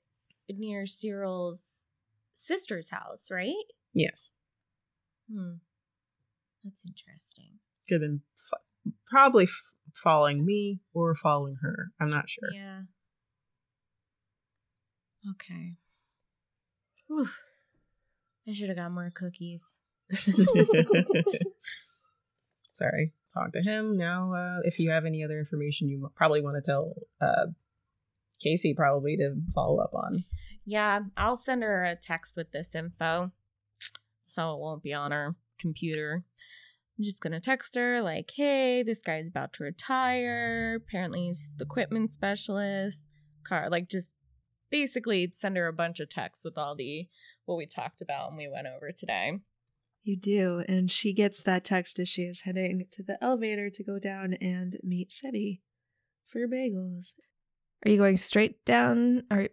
near 0.49 0.85
Cyril's 0.87 1.85
sister's 2.33 2.89
house, 2.89 3.29
right? 3.31 3.53
yes, 3.93 4.31
Hmm. 5.31 5.53
That's 6.63 6.83
interesting. 6.85 7.59
could 7.87 7.95
have 7.95 8.01
been 8.01 8.21
f- 8.37 8.93
probably 9.07 9.45
f- 9.45 9.73
following 9.95 10.45
me 10.45 10.79
or 10.93 11.15
following 11.15 11.55
her. 11.61 11.91
I'm 11.99 12.09
not 12.09 12.29
sure. 12.29 12.49
Yeah. 12.53 12.81
Okay. 15.31 15.73
Whew. 17.07 17.29
I 18.47 18.53
should 18.53 18.69
have 18.69 18.77
got 18.77 18.91
more 18.91 19.11
cookies. 19.13 19.77
Sorry. 22.71 23.13
Talk 23.33 23.51
to 23.53 23.61
him 23.61 23.97
now. 23.97 24.33
Uh, 24.33 24.59
if 24.63 24.79
you 24.79 24.91
have 24.91 25.05
any 25.05 25.23
other 25.23 25.39
information, 25.39 25.89
you 25.89 26.09
probably 26.15 26.41
want 26.41 26.55
to 26.55 26.61
tell 26.61 26.93
uh, 27.19 27.47
Casey 28.41 28.73
probably 28.73 29.17
to 29.17 29.35
follow 29.53 29.79
up 29.79 29.93
on. 29.93 30.23
Yeah, 30.63 31.01
I'll 31.17 31.35
send 31.35 31.63
her 31.63 31.83
a 31.83 31.95
text 31.95 32.37
with 32.37 32.51
this 32.51 32.73
info 32.75 33.31
so 34.21 34.53
it 34.53 34.59
won't 34.59 34.83
be 34.83 34.93
on 34.93 35.11
her 35.11 35.35
computer. 35.59 36.23
I'm 36.97 37.03
just 37.03 37.21
gonna 37.21 37.41
text 37.41 37.75
her, 37.75 38.01
like, 38.01 38.31
hey, 38.35 38.83
this 38.83 39.01
guy's 39.01 39.29
about 39.29 39.53
to 39.53 39.63
retire. 39.63 40.75
Apparently, 40.75 41.25
he's 41.25 41.51
the 41.57 41.65
equipment 41.65 42.13
specialist. 42.13 43.03
Car, 43.45 43.69
like, 43.69 43.89
just 43.89 44.11
basically 44.71 45.29
send 45.31 45.57
her 45.57 45.67
a 45.67 45.73
bunch 45.73 45.99
of 45.99 46.09
texts 46.09 46.43
with 46.43 46.57
all 46.57 46.75
the 46.75 47.07
what 47.45 47.57
we 47.57 47.65
talked 47.65 48.01
about 48.01 48.29
and 48.29 48.37
we 48.37 48.47
went 48.47 48.67
over 48.67 48.91
today. 48.91 49.39
You 50.03 50.17
do, 50.17 50.63
and 50.67 50.91
she 50.91 51.13
gets 51.13 51.41
that 51.41 51.63
text 51.63 51.97
as 51.97 52.07
she 52.07 52.23
is 52.23 52.41
heading 52.41 52.85
to 52.91 53.03
the 53.03 53.17
elevator 53.23 53.69
to 53.71 53.83
go 53.83 53.97
down 53.97 54.35
and 54.35 54.77
meet 54.83 55.09
Sebi 55.09 55.61
for 56.25 56.47
bagels. 56.47 57.13
Are 57.85 57.89
you 57.89 57.97
going 57.97 58.17
straight 58.17 58.63
down? 58.65 59.23
Are 59.31 59.49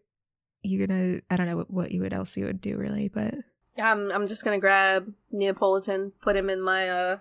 you 0.62 0.86
gonna? 0.86 1.20
I 1.30 1.36
don't 1.36 1.46
know 1.46 1.56
what, 1.56 1.70
what 1.70 1.92
you 1.92 2.02
would 2.02 2.12
else 2.12 2.36
you 2.36 2.44
would 2.44 2.60
do 2.60 2.76
really, 2.76 3.08
but 3.08 3.34
I'm 3.78 4.12
I'm 4.12 4.26
just 4.26 4.44
gonna 4.44 4.58
grab 4.58 5.12
Neapolitan, 5.30 6.12
put 6.20 6.36
him 6.36 6.50
in 6.50 6.60
my 6.60 6.88
uh 6.88 7.18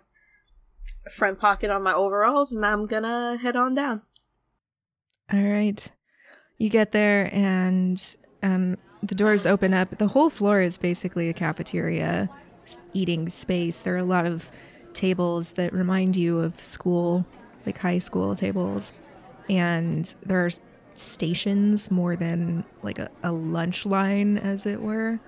front 1.09 1.39
pocket 1.39 1.69
on 1.69 1.83
my 1.83 1.93
overalls, 1.93 2.51
and 2.51 2.65
I'm 2.65 2.85
gonna 2.85 3.37
head 3.37 3.55
on 3.55 3.75
down. 3.75 4.01
all 5.33 5.41
right. 5.41 5.89
You 6.57 6.69
get 6.69 6.91
there 6.91 7.33
and 7.33 8.15
um, 8.43 8.77
the 9.01 9.15
doors 9.15 9.47
open 9.47 9.73
up. 9.73 9.97
The 9.97 10.07
whole 10.07 10.29
floor 10.29 10.61
is 10.61 10.77
basically 10.77 11.27
a 11.29 11.33
cafeteria, 11.33 12.29
eating 12.93 13.29
space. 13.29 13.81
There 13.81 13.95
are 13.95 13.99
a 13.99 14.03
lot 14.03 14.27
of 14.27 14.51
tables 14.93 15.51
that 15.51 15.73
remind 15.73 16.15
you 16.15 16.39
of 16.39 16.61
school, 16.63 17.25
like 17.65 17.79
high 17.79 17.97
school 17.97 18.35
tables, 18.35 18.93
and 19.49 20.13
there 20.23 20.45
are 20.45 20.49
stations 20.95 21.89
more 21.89 22.15
than 22.15 22.63
like 22.83 22.99
a, 22.99 23.09
a 23.23 23.31
lunch 23.31 23.85
line, 23.85 24.37
as 24.37 24.65
it 24.67 24.81
were. 24.81 25.19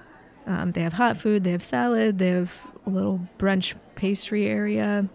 Um, 0.46 0.74
they 0.74 0.82
have 0.82 0.94
hot 0.94 1.18
food, 1.18 1.44
they 1.44 1.52
have 1.52 1.64
salad, 1.64 2.20
they 2.20 2.30
have 2.30 2.56
a 2.86 2.90
little 2.90 3.22
brunch 3.40 3.74
pastry 3.96 4.46
area. 4.48 5.10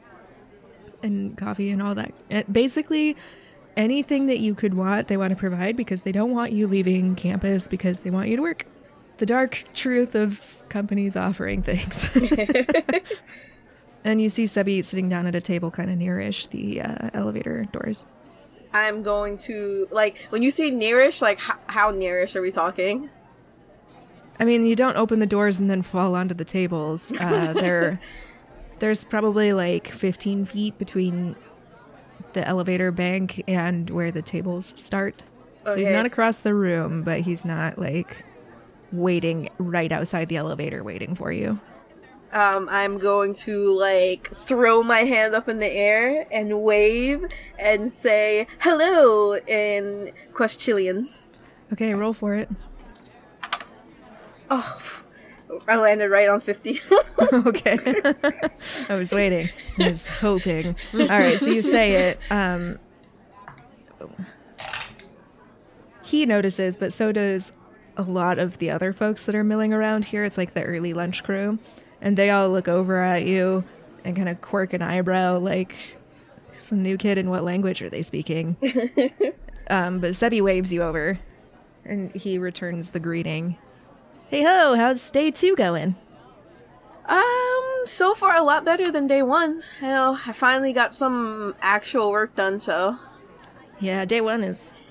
And 1.03 1.37
coffee 1.37 1.71
and 1.71 1.83
all 1.83 1.95
that. 1.95 2.13
Uh, 2.31 2.43
basically, 2.51 3.17
anything 3.77 4.27
that 4.27 4.41
you 4.41 4.55
could 4.55 4.75
want, 4.75 5.09
they 5.09 5.17
want 5.17 5.31
to 5.31 5.37
provide 5.37 5.77
because 5.77 6.03
they 6.03 6.13
don't 6.13 6.33
want 6.33 6.53
you 6.53 6.67
leaving 6.67 7.15
campus 7.15 7.69
because 7.69 8.01
they 8.01 8.11
want 8.11 8.29
you 8.29 8.37
to 8.37 8.43
work. 8.43 8.67
The 9.19 9.27
dark 9.27 9.65
truth 9.75 10.15
of 10.15 10.63
companies 10.69 11.17
offering 11.17 11.63
things. 11.63 12.09
and 14.05 14.21
you 14.21 14.29
see 14.29 14.45
Sebi 14.45 14.85
sitting 14.85 15.09
down 15.09 15.27
at 15.27 15.35
a 15.35 15.41
table 15.41 15.71
kind 15.71 15.91
of 15.91 15.99
nearish 15.99 16.49
the 16.51 16.83
uh, 16.83 17.11
elevator 17.15 17.65
doors. 17.73 18.07
I'm 18.73 19.03
going 19.03 19.37
to 19.39 19.89
like 19.91 20.27
when 20.31 20.43
you 20.43 20.51
say 20.51 20.71
nearish, 20.71 21.23
like 21.23 21.39
h- 21.39 21.57
how 21.67 21.91
nearish 21.91 22.37
are 22.37 22.43
we 22.43 22.51
talking? 22.51 23.11
I 24.41 24.45
mean, 24.45 24.67
you 24.67 24.77
don't 24.77 24.97
open 24.97 25.19
the 25.19 25.27
doors 25.27 25.59
and 25.59 25.71
then 25.71 25.83
fall 25.83 26.15
onto 26.15 26.35
the 26.35 26.45
tables. 26.45 27.13
Uh, 27.19 27.53
there, 27.57 28.01
there's 28.81 29.05
probably 29.05 29.53
like 29.53 29.89
15 29.89 30.45
feet 30.45 30.79
between 30.79 31.37
the 32.33 32.47
elevator 32.47 32.93
bank 32.93 33.43
and 33.49 33.91
where 33.91 34.11
the 34.11 34.23
tables 34.23 34.75
start. 34.77 35.23
So 35.67 35.77
he's 35.77 35.91
not 35.91 36.07
across 36.07 36.41
the 36.41 36.55
room, 36.55 37.03
but 37.03 37.21
he's 37.21 37.45
not 37.45 37.79
like 37.79 38.25
waiting 38.91 39.51
right 39.59 39.93
outside 39.93 40.29
the 40.29 40.37
elevator 40.37 40.83
waiting 40.83 41.15
for 41.15 41.31
you. 41.31 41.61
Um, 42.33 42.69
I'm 42.71 42.99
going 42.99 43.33
to 43.35 43.75
like 43.79 44.31
throw 44.35 44.83
my 44.83 45.01
hand 45.01 45.35
up 45.35 45.49
in 45.49 45.59
the 45.59 45.71
air 45.71 46.27
and 46.31 46.63
wave 46.63 47.25
and 47.59 47.91
say 47.91 48.47
hello 48.61 49.37
in 49.37 50.13
Queschilian. 50.33 51.09
Okay, 51.73 51.95
roll 51.95 52.13
for 52.13 52.35
it. 52.35 52.51
Oh, 54.51 55.03
I 55.67 55.77
landed 55.77 56.09
right 56.09 56.29
on 56.29 56.41
50. 56.41 56.81
okay. 57.33 57.79
I 58.89 58.95
was 58.95 59.13
waiting. 59.13 59.49
I 59.81 59.89
was 59.89 60.07
hoping. 60.07 60.77
All 60.95 61.07
right, 61.09 61.39
so 61.39 61.51
you 61.51 61.63
say 61.63 62.11
it. 62.11 62.21
Um, 62.31 62.79
he 66.03 66.25
notices, 66.27 66.77
but 66.77 66.93
so 66.93 67.13
does 67.13 67.53
a 67.97 68.03
lot 68.03 68.39
of 68.39 68.59
the 68.59 68.71
other 68.71 68.93
folks 68.93 69.27
that 69.27 69.35
are 69.35 69.45
milling 69.45 69.73
around 69.73 70.07
here. 70.07 70.25
It's 70.25 70.39
like 70.39 70.55
the 70.55 70.63
early 70.63 70.95
lunch 70.95 71.25
crew. 71.25 71.59
And 72.01 72.17
they 72.17 72.31
all 72.31 72.49
look 72.51 72.69
over 72.69 73.03
at 73.03 73.27
you 73.27 73.65
and 74.05 74.17
kind 74.17 74.29
of 74.29 74.41
quirk 74.41 74.73
an 74.73 74.83
eyebrow 74.83 75.39
like, 75.39 75.75
some 76.59 76.83
new 76.83 76.97
kid 76.97 77.19
in 77.19 77.31
what 77.31 77.45
language 77.45 77.83
are 77.83 77.91
they 77.91 78.03
speaking? 78.03 78.57
um, 79.71 80.01
but 80.01 80.13
Sebi 80.13 80.43
waves 80.43 80.73
you 80.73 80.83
over 80.83 81.19
and 81.85 82.15
he 82.15 82.39
returns 82.39 82.91
the 82.91 83.01
greeting. 83.01 83.57
Hey 84.31 84.43
ho, 84.43 84.75
how's 84.75 85.09
day 85.09 85.31
two 85.31 85.57
going? 85.57 85.97
um, 87.09 87.83
so 87.87 88.13
far 88.13 88.37
a 88.37 88.43
lot 88.43 88.63
better 88.63 88.93
than 88.93 89.07
day 89.07 89.23
one. 89.23 89.63
You 89.81 89.89
know, 89.89 90.19
I 90.27 90.33
finally 90.33 90.75
got 90.75 90.95
some 90.95 91.55
actual 91.63 92.11
work 92.11 92.35
done, 92.35 92.61
so. 92.61 92.99
Yeah, 93.81 94.05
day 94.05 94.21
one 94.21 94.45
is, 94.45 94.83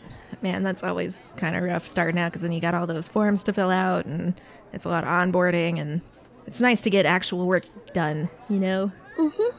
man, 0.42 0.64
that's 0.64 0.84
always 0.84 1.36
kind 1.38 1.56
of 1.56 1.62
rough 1.62 1.88
starting 1.88 2.20
out 2.20 2.32
because 2.32 2.42
then 2.42 2.52
you 2.52 2.60
got 2.60 2.74
all 2.74 2.88
those 2.88 3.08
forms 3.08 3.44
to 3.44 3.54
fill 3.54 3.70
out 3.70 4.08
and 4.08 4.34
it's 4.74 4.86
a 4.86 4.90
lot 4.90 5.04
of 5.04 5.10
onboarding 5.12 5.80
and 5.80 6.02
it's 6.48 6.60
nice 6.60 6.82
to 6.82 6.90
get 6.90 7.06
actual 7.06 7.46
work 7.46 7.66
done, 7.94 8.30
you 8.50 8.58
know? 8.58 8.92
Mm-hmm. 9.20 9.58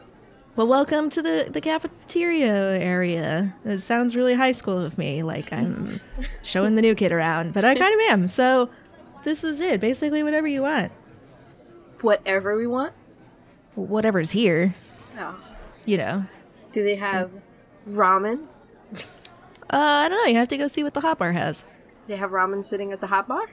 Well, 0.57 0.67
welcome 0.67 1.09
to 1.11 1.23
the, 1.23 1.51
the 1.53 1.61
cafeteria 1.61 2.81
area. 2.81 3.55
It 3.65 3.79
sounds 3.79 4.17
really 4.17 4.35
high 4.35 4.51
school 4.51 4.81
of 4.81 4.99
me, 4.99 5.23
like 5.23 5.53
I'm 5.53 6.01
showing 6.43 6.75
the 6.75 6.83
new 6.83 6.97
kid 6.97 7.13
around, 7.13 7.55
but 7.55 7.65
I 7.65 7.77
kind 7.77 7.95
of 7.95 8.01
am. 8.11 8.27
So 8.27 8.69
this 9.29 9.45
is 9.45 9.61
it. 9.61 9.79
Basically, 9.81 10.23
whatever 10.23 10.47
you 10.49 10.63
want. 10.63 10.91
Whatever 12.01 12.57
we 12.57 12.67
want. 12.67 12.93
Whatever's 13.75 14.31
here, 14.33 14.75
Oh. 15.19 15.39
you 15.85 15.97
know. 15.99 16.25
Do 16.73 16.83
they 16.83 16.97
have 16.97 17.31
ramen? 17.89 18.47
Uh, 18.95 18.97
I 19.77 20.09
don't 20.09 20.19
know. 20.25 20.31
You 20.31 20.39
have 20.39 20.49
to 20.49 20.57
go 20.57 20.67
see 20.67 20.83
what 20.83 20.95
the 20.95 21.01
hot 21.01 21.19
bar 21.19 21.33
has. 21.33 21.65
They 22.07 22.17
have 22.17 22.31
ramen 22.31 22.65
sitting 22.65 22.91
at 22.93 23.01
the 23.01 23.07
hot 23.09 23.29
bar? 23.29 23.47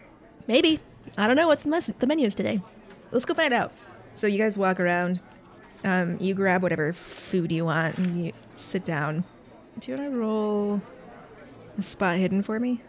Maybe. 0.47 0.79
I 1.17 1.27
don't 1.27 1.35
know 1.35 1.47
what 1.47 1.61
the, 1.61 1.69
mes- 1.69 1.91
the 1.99 2.07
menu 2.07 2.25
is 2.25 2.33
today. 2.33 2.61
Let's 3.11 3.25
go 3.25 3.33
find 3.33 3.53
out. 3.53 3.71
So 4.13 4.25
you 4.27 4.37
guys 4.37 4.57
walk 4.57 4.79
around. 4.79 5.19
Um, 5.83 6.17
you 6.19 6.33
grab 6.33 6.63
whatever 6.63 6.93
food 6.93 7.51
you 7.51 7.65
want 7.65 7.97
and 7.97 8.25
you 8.27 8.31
sit 8.55 8.83
down. 8.85 9.23
Do 9.79 9.91
you 9.91 9.97
want 9.97 10.11
to 10.11 10.17
roll 10.17 10.81
a 11.77 11.81
spot 11.81 12.17
hidden 12.17 12.41
for 12.41 12.59
me? 12.59 12.81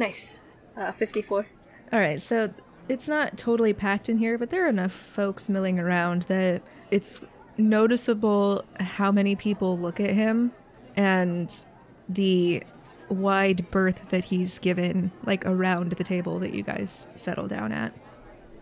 Nice. 0.00 0.40
Uh, 0.78 0.92
54. 0.92 1.46
All 1.92 2.00
right, 2.00 2.22
so 2.22 2.54
it's 2.88 3.06
not 3.06 3.36
totally 3.36 3.74
packed 3.74 4.08
in 4.08 4.16
here, 4.16 4.38
but 4.38 4.48
there 4.48 4.64
are 4.64 4.68
enough 4.70 4.92
folks 4.92 5.50
milling 5.50 5.78
around 5.78 6.22
that 6.22 6.62
it's 6.90 7.26
noticeable 7.58 8.64
how 8.78 9.12
many 9.12 9.36
people 9.36 9.78
look 9.78 10.00
at 10.00 10.08
him 10.08 10.52
and 10.96 11.66
the 12.08 12.62
wide 13.10 13.70
berth 13.70 14.08
that 14.08 14.24
he's 14.24 14.58
given, 14.58 15.12
like 15.26 15.44
around 15.44 15.92
the 15.92 16.04
table 16.04 16.38
that 16.38 16.54
you 16.54 16.62
guys 16.62 17.06
settle 17.14 17.46
down 17.46 17.70
at. 17.70 17.92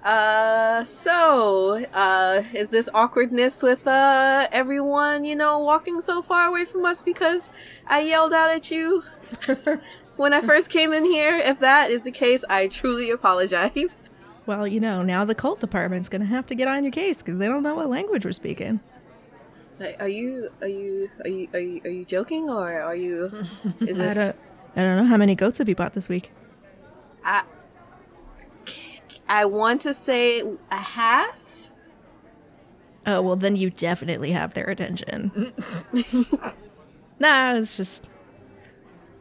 Uh, 0.03 0.83
so, 0.83 1.85
uh, 1.95 2.43
is 2.53 2.71
this 2.71 2.89
awkwardness 2.95 3.63
with, 3.63 3.87
uh, 3.87 4.49
everyone, 4.51 5.25
you 5.25 5.37
know, 5.37 5.61
walking 5.61 6.01
so 6.01 6.21
far 6.21 6.49
away 6.49 6.65
from 6.65 6.85
us 6.85 7.01
because 7.01 7.51
I 7.87 8.01
yelled 8.01 8.33
out 8.33 8.51
at 8.51 8.73
you 8.73 9.05
when 10.19 10.35
I 10.35 10.41
first 10.41 10.69
came 10.71 10.93
in 10.93 11.05
here? 11.05 11.37
If 11.37 11.61
that 11.61 11.91
is 11.91 12.03
the 12.03 12.11
case, 12.11 12.45
I 12.49 12.67
truly 12.67 13.11
apologize. 13.11 14.03
Well, 14.47 14.67
you 14.67 14.81
know, 14.81 15.03
now 15.03 15.25
the 15.25 15.35
cult 15.35 15.61
department's 15.61 16.09
gonna 16.09 16.25
have 16.25 16.47
to 16.47 16.55
get 16.55 16.69
on 16.69 16.83
your 16.85 16.91
case 16.93 17.19
because 17.19 17.39
they 17.39 17.47
don't 17.47 17.63
know 17.63 17.75
what 17.75 17.89
language 17.89 18.25
we're 18.25 18.33
speaking. 18.33 18.81
Like, 19.79 19.97
Are 20.01 20.09
you, 20.09 20.51
are 20.61 20.69
you, 20.69 21.11
are 21.23 21.29
you, 21.29 21.49
are 21.53 21.61
you, 21.61 21.81
are 21.85 21.91
you 21.91 22.05
joking 22.05 22.51
or 22.51 22.81
are 22.81 22.97
you, 22.97 23.31
is 23.81 24.01
I 24.01 24.05
this, 24.05 24.15
don't, 24.15 24.37
I 24.75 24.81
don't 24.83 24.97
know 24.97 25.05
how 25.05 25.17
many 25.17 25.35
goats 25.35 25.59
have 25.59 25.69
you 25.69 25.75
bought 25.75 25.93
this 25.93 26.09
week. 26.09 26.33
I, 27.25 27.45
I 29.29 29.45
want 29.45 29.83
to 29.83 29.95
say 29.95 30.43
a 30.71 30.77
half? 30.77 31.71
Oh 33.07 33.23
well, 33.23 33.37
then 33.37 33.55
you 33.55 33.71
definitely 33.71 34.33
have 34.33 34.55
their 34.55 34.67
attention. 34.69 35.53
nah, 37.21 37.55
it's 37.55 37.77
just, 37.77 38.05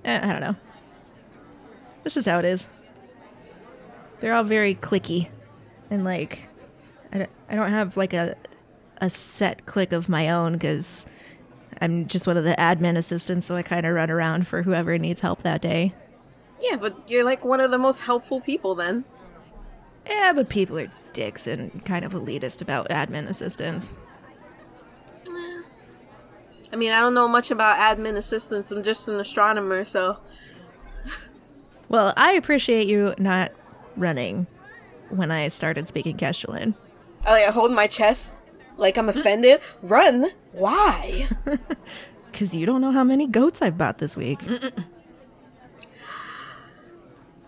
eh, 0.06 0.20
I 0.24 0.32
don't 0.32 0.42
know. 0.42 0.56
That's 2.08 2.16
just 2.16 2.28
how 2.30 2.40
it 2.40 2.46
is. 2.46 2.70
They're 4.22 4.34
all 4.34 4.46
very 4.46 4.76
clicky, 4.76 5.28
and 5.90 6.06
like, 6.06 6.48
I 7.12 7.18
don't, 7.18 7.30
I 7.50 7.56
don't 7.56 7.70
have 7.70 7.98
like 7.98 8.14
a 8.14 8.38
a 9.02 9.10
set 9.10 9.66
click 9.66 9.92
of 9.92 10.08
my 10.08 10.30
own 10.30 10.54
because 10.54 11.06
I'm 11.82 12.06
just 12.06 12.26
one 12.26 12.38
of 12.38 12.46
the 12.46 12.56
admin 12.56 12.96
assistants, 12.96 13.46
so 13.46 13.58
I 13.58 13.62
kind 13.62 13.86
of 13.86 13.94
run 13.94 14.10
around 14.10 14.48
for 14.48 14.64
whoever 14.64 14.98
needs 14.98 15.20
help 15.20 15.44
that 15.44 15.62
day. 15.62 15.94
Yeah, 16.62 16.78
but 16.78 16.98
you're 17.10 17.26
like 17.26 17.44
one 17.44 17.60
of 17.60 17.72
the 17.72 17.78
most 17.78 18.00
helpful 18.00 18.40
people 18.40 18.74
then. 18.74 19.04
Yeah, 20.10 20.32
but 20.34 20.48
people 20.48 20.80
are 20.80 20.90
dicks 21.12 21.46
and 21.46 21.84
kind 21.84 22.06
of 22.06 22.14
elitist 22.14 22.62
about 22.62 22.88
admin 22.88 23.28
assistants. 23.28 23.92
I 26.72 26.78
mean, 26.78 26.94
I 26.94 27.02
don't 27.02 27.14
know 27.14 27.28
much 27.28 27.52
about 27.52 27.76
admin 27.76 28.16
assistants. 28.16 28.72
I'm 28.72 28.82
just 28.82 29.10
an 29.10 29.20
astronomer, 29.20 29.84
so 29.84 30.20
Well, 31.90 32.14
I 32.18 32.34
appreciate 32.34 32.88
you 32.88 33.14
not 33.18 33.52
running 33.96 34.48
when 35.10 35.32
I 35.32 35.48
started 35.48 35.88
speaking 35.88 36.18
Keshelin. 36.18 36.74
I 37.26 37.32
like 37.32 37.48
I 37.48 37.52
hold 37.52 37.72
my 37.72 37.88
chest 37.88 38.44
like 38.78 38.98
I'm 38.98 39.10
offended. 39.10 39.62
Run? 39.82 40.28
Why? 40.52 41.28
Because 42.30 42.54
you 42.54 42.68
don't 42.68 42.82
know 42.82 42.92
how 42.92 43.04
many 43.04 43.26
goats 43.26 43.64
I've 43.64 43.80
bought 43.80 43.98
this 43.98 44.16
week. 44.16 44.40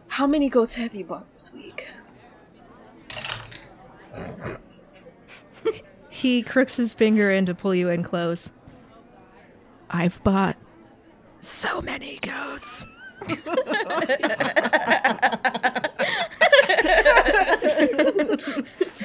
How 0.07 0.25
many 0.25 0.49
goats 0.49 0.73
have 0.75 0.95
you 0.95 1.05
bought 1.05 1.31
this 1.33 1.53
week? 1.53 1.87
He 6.09 6.43
crooks 6.43 6.75
his 6.75 6.93
finger 6.93 7.31
in 7.31 7.45
to 7.45 7.55
pull 7.55 7.73
you 7.73 7.89
in 7.89 8.03
close. 8.03 8.49
I've 9.89 10.21
bought 10.21 10.57
so 11.39 11.81
many 11.81 12.17
goats. 12.17 12.85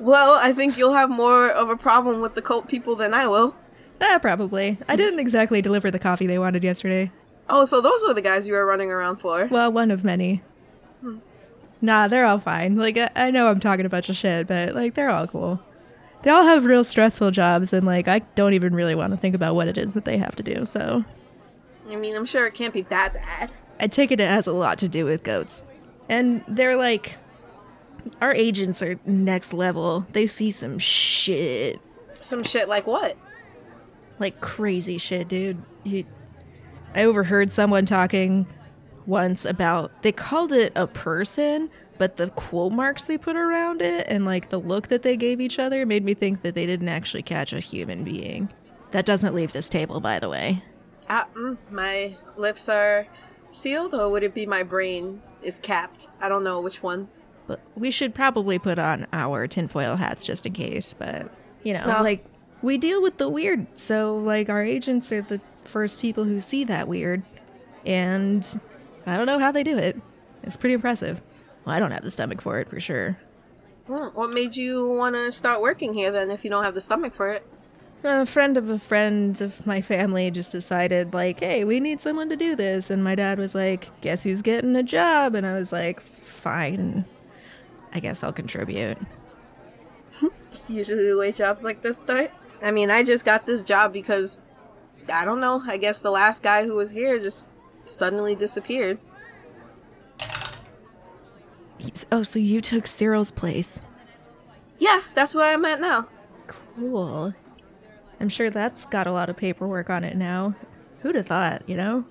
Well, 0.00 0.32
I 0.32 0.54
think 0.54 0.78
you'll 0.78 0.94
have 0.94 1.10
more 1.10 1.50
of 1.50 1.68
a 1.68 1.76
problem 1.76 2.20
with 2.20 2.34
the 2.34 2.40
cult 2.40 2.68
people 2.68 2.96
than 2.96 3.12
I 3.12 3.26
will. 3.26 3.54
Ah, 4.00 4.18
probably. 4.20 4.78
I 4.88 4.96
didn't 4.96 5.20
exactly 5.20 5.60
deliver 5.60 5.90
the 5.90 5.98
coffee 5.98 6.26
they 6.26 6.38
wanted 6.38 6.64
yesterday. 6.64 7.12
Oh, 7.50 7.66
so 7.66 7.82
those 7.82 8.02
were 8.06 8.14
the 8.14 8.22
guys 8.22 8.48
you 8.48 8.54
were 8.54 8.64
running 8.64 8.90
around 8.90 9.18
for. 9.18 9.46
Well, 9.50 9.70
one 9.70 9.90
of 9.90 10.02
many. 10.02 10.42
Nah, 11.82 12.08
they're 12.08 12.24
all 12.24 12.38
fine. 12.38 12.76
Like, 12.76 12.96
I, 12.96 13.10
I 13.14 13.30
know 13.30 13.48
I'm 13.48 13.60
talking 13.60 13.84
a 13.84 13.90
bunch 13.90 14.08
of 14.08 14.16
shit, 14.16 14.46
but, 14.46 14.74
like, 14.74 14.94
they're 14.94 15.10
all 15.10 15.26
cool. 15.26 15.60
They 16.22 16.30
all 16.30 16.44
have 16.44 16.64
real 16.64 16.84
stressful 16.84 17.30
jobs, 17.30 17.72
and, 17.72 17.86
like, 17.86 18.08
I 18.08 18.20
don't 18.34 18.54
even 18.54 18.74
really 18.74 18.94
want 18.94 19.12
to 19.12 19.16
think 19.18 19.34
about 19.34 19.54
what 19.54 19.68
it 19.68 19.76
is 19.76 19.92
that 19.94 20.06
they 20.06 20.16
have 20.16 20.34
to 20.36 20.42
do, 20.42 20.64
so. 20.64 21.04
I 21.92 21.96
mean, 21.96 22.16
I'm 22.16 22.26
sure 22.26 22.46
it 22.46 22.54
can't 22.54 22.74
be 22.74 22.82
that 22.82 23.14
bad. 23.14 23.52
I 23.78 23.86
take 23.86 24.10
it 24.10 24.20
it 24.20 24.28
has 24.28 24.46
a 24.46 24.52
lot 24.52 24.78
to 24.78 24.88
do 24.88 25.04
with 25.04 25.22
goats. 25.22 25.64
And 26.08 26.44
they're 26.48 26.76
like, 26.76 27.16
our 28.20 28.34
agents 28.34 28.82
are 28.82 28.98
next 29.06 29.52
level. 29.52 30.06
They 30.12 30.26
see 30.26 30.50
some 30.50 30.78
shit. 30.78 31.80
Some 32.12 32.42
shit 32.42 32.68
like 32.68 32.86
what? 32.86 33.16
Like 34.18 34.40
crazy 34.40 34.98
shit, 34.98 35.28
dude. 35.28 35.62
You, 35.84 36.04
I 36.94 37.04
overheard 37.04 37.50
someone 37.50 37.86
talking 37.86 38.46
once 39.06 39.44
about 39.44 40.02
they 40.02 40.12
called 40.12 40.52
it 40.52 40.72
a 40.76 40.86
person, 40.86 41.70
but 41.98 42.16
the 42.16 42.28
quote 42.30 42.72
marks 42.72 43.04
they 43.04 43.16
put 43.16 43.36
around 43.36 43.80
it 43.80 44.06
and 44.08 44.24
like 44.24 44.50
the 44.50 44.58
look 44.58 44.88
that 44.88 45.02
they 45.02 45.16
gave 45.16 45.40
each 45.40 45.58
other 45.58 45.86
made 45.86 46.04
me 46.04 46.14
think 46.14 46.42
that 46.42 46.54
they 46.54 46.66
didn't 46.66 46.88
actually 46.88 47.22
catch 47.22 47.52
a 47.52 47.60
human 47.60 48.04
being. 48.04 48.50
That 48.90 49.06
doesn't 49.06 49.34
leave 49.34 49.52
this 49.52 49.68
table, 49.68 50.00
by 50.00 50.18
the 50.18 50.28
way. 50.28 50.62
Mm, 51.10 51.58
my 51.70 52.16
lips 52.36 52.68
are 52.68 53.06
sealed, 53.50 53.94
or 53.94 54.08
would 54.08 54.22
it 54.22 54.34
be 54.34 54.46
my 54.46 54.62
brain 54.62 55.20
is 55.42 55.58
capped? 55.58 56.08
I 56.20 56.28
don't 56.28 56.44
know 56.44 56.60
which 56.60 56.82
one. 56.82 57.08
But 57.46 57.60
we 57.74 57.90
should 57.90 58.14
probably 58.14 58.58
put 58.58 58.78
on 58.78 59.06
our 59.12 59.46
tinfoil 59.48 59.96
hats 59.96 60.24
just 60.24 60.46
in 60.46 60.52
case. 60.52 60.94
But 60.94 61.28
you 61.62 61.74
know, 61.74 61.84
No. 61.84 62.02
like 62.02 62.24
we 62.62 62.78
deal 62.78 63.02
with 63.02 63.16
the 63.16 63.28
weird, 63.28 63.66
so 63.78 64.16
like 64.16 64.48
our 64.48 64.62
agents 64.62 65.10
are 65.12 65.22
the 65.22 65.40
first 65.64 66.00
people 66.00 66.24
who 66.24 66.40
see 66.40 66.64
that 66.64 66.86
weird, 66.88 67.22
and 67.84 68.46
I 69.06 69.16
don't 69.16 69.26
know 69.26 69.38
how 69.38 69.50
they 69.52 69.62
do 69.64 69.76
it. 69.76 70.00
It's 70.42 70.56
pretty 70.56 70.74
impressive. 70.74 71.20
Well, 71.64 71.74
I 71.74 71.80
don't 71.80 71.90
have 71.90 72.04
the 72.04 72.10
stomach 72.10 72.40
for 72.40 72.60
it 72.60 72.68
for 72.70 72.78
sure. 72.80 73.18
Hmm, 73.86 74.08
what 74.14 74.30
made 74.30 74.56
you 74.56 74.86
want 74.88 75.16
to 75.16 75.32
start 75.32 75.60
working 75.60 75.92
here 75.94 76.12
then 76.12 76.30
if 76.30 76.44
you 76.44 76.50
don't 76.50 76.62
have 76.64 76.74
the 76.74 76.80
stomach 76.80 77.14
for 77.14 77.28
it? 77.32 77.44
A 78.02 78.24
friend 78.24 78.56
of 78.56 78.70
a 78.70 78.78
friend 78.78 79.38
of 79.42 79.66
my 79.66 79.82
family 79.82 80.30
just 80.30 80.52
decided, 80.52 81.12
like, 81.12 81.40
hey, 81.40 81.64
we 81.64 81.80
need 81.80 82.00
someone 82.00 82.30
to 82.30 82.36
do 82.36 82.56
this. 82.56 82.88
And 82.88 83.04
my 83.04 83.14
dad 83.14 83.38
was 83.38 83.54
like, 83.54 83.90
guess 84.00 84.22
who's 84.22 84.40
getting 84.40 84.74
a 84.74 84.82
job? 84.82 85.34
And 85.34 85.46
I 85.46 85.52
was 85.52 85.70
like, 85.70 86.00
fine. 86.00 87.04
I 87.92 88.00
guess 88.00 88.22
I'll 88.22 88.32
contribute. 88.32 88.98
It's 90.48 90.68
usually 90.68 91.06
the 91.06 91.16
way 91.16 91.30
jobs 91.30 91.62
like 91.62 91.82
this 91.82 91.96
start. 91.96 92.32
I 92.60 92.72
mean, 92.72 92.90
I 92.90 93.04
just 93.04 93.24
got 93.24 93.46
this 93.46 93.62
job 93.62 93.92
because, 93.92 94.40
I 95.08 95.24
don't 95.24 95.38
know, 95.38 95.62
I 95.64 95.76
guess 95.76 96.00
the 96.00 96.10
last 96.10 96.42
guy 96.42 96.64
who 96.64 96.74
was 96.74 96.90
here 96.90 97.20
just 97.20 97.48
suddenly 97.84 98.34
disappeared. 98.34 98.98
Oh, 102.10 102.24
so 102.24 102.40
you 102.40 102.60
took 102.60 102.88
Cyril's 102.88 103.30
place. 103.30 103.78
Yeah, 104.78 105.02
that's 105.14 105.34
where 105.34 105.54
I'm 105.54 105.64
at 105.64 105.80
now. 105.80 106.08
Cool. 106.48 107.34
I'm 108.20 108.28
sure 108.28 108.50
that's 108.50 108.84
got 108.86 109.06
a 109.06 109.12
lot 109.12 109.30
of 109.30 109.36
paperwork 109.36 109.88
on 109.88 110.04
it 110.04 110.16
now. 110.16 110.54
Who'd 111.00 111.14
have 111.14 111.26
thought, 111.26 111.66
you 111.66 111.76
know? 111.76 112.04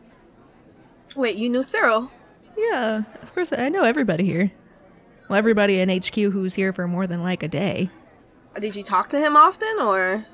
Wait, 1.15 1.35
you 1.35 1.49
knew 1.49 1.63
Cyril? 1.63 2.11
Yeah, 2.57 3.03
of 3.21 3.33
course, 3.33 3.53
I 3.53 3.69
know 3.69 3.83
everybody 3.83 4.25
here. 4.25 4.51
Well, 5.29 5.37
everybody 5.37 5.79
in 5.79 5.89
HQ 5.89 6.15
who's 6.15 6.55
here 6.55 6.73
for 6.73 6.87
more 6.87 7.05
than 7.05 7.21
like 7.23 7.43
a 7.43 7.47
day. 7.47 7.91
Did 8.59 8.75
you 8.75 8.83
talk 8.83 9.09
to 9.09 9.19
him 9.19 9.37
often, 9.37 9.79
or? 9.79 10.25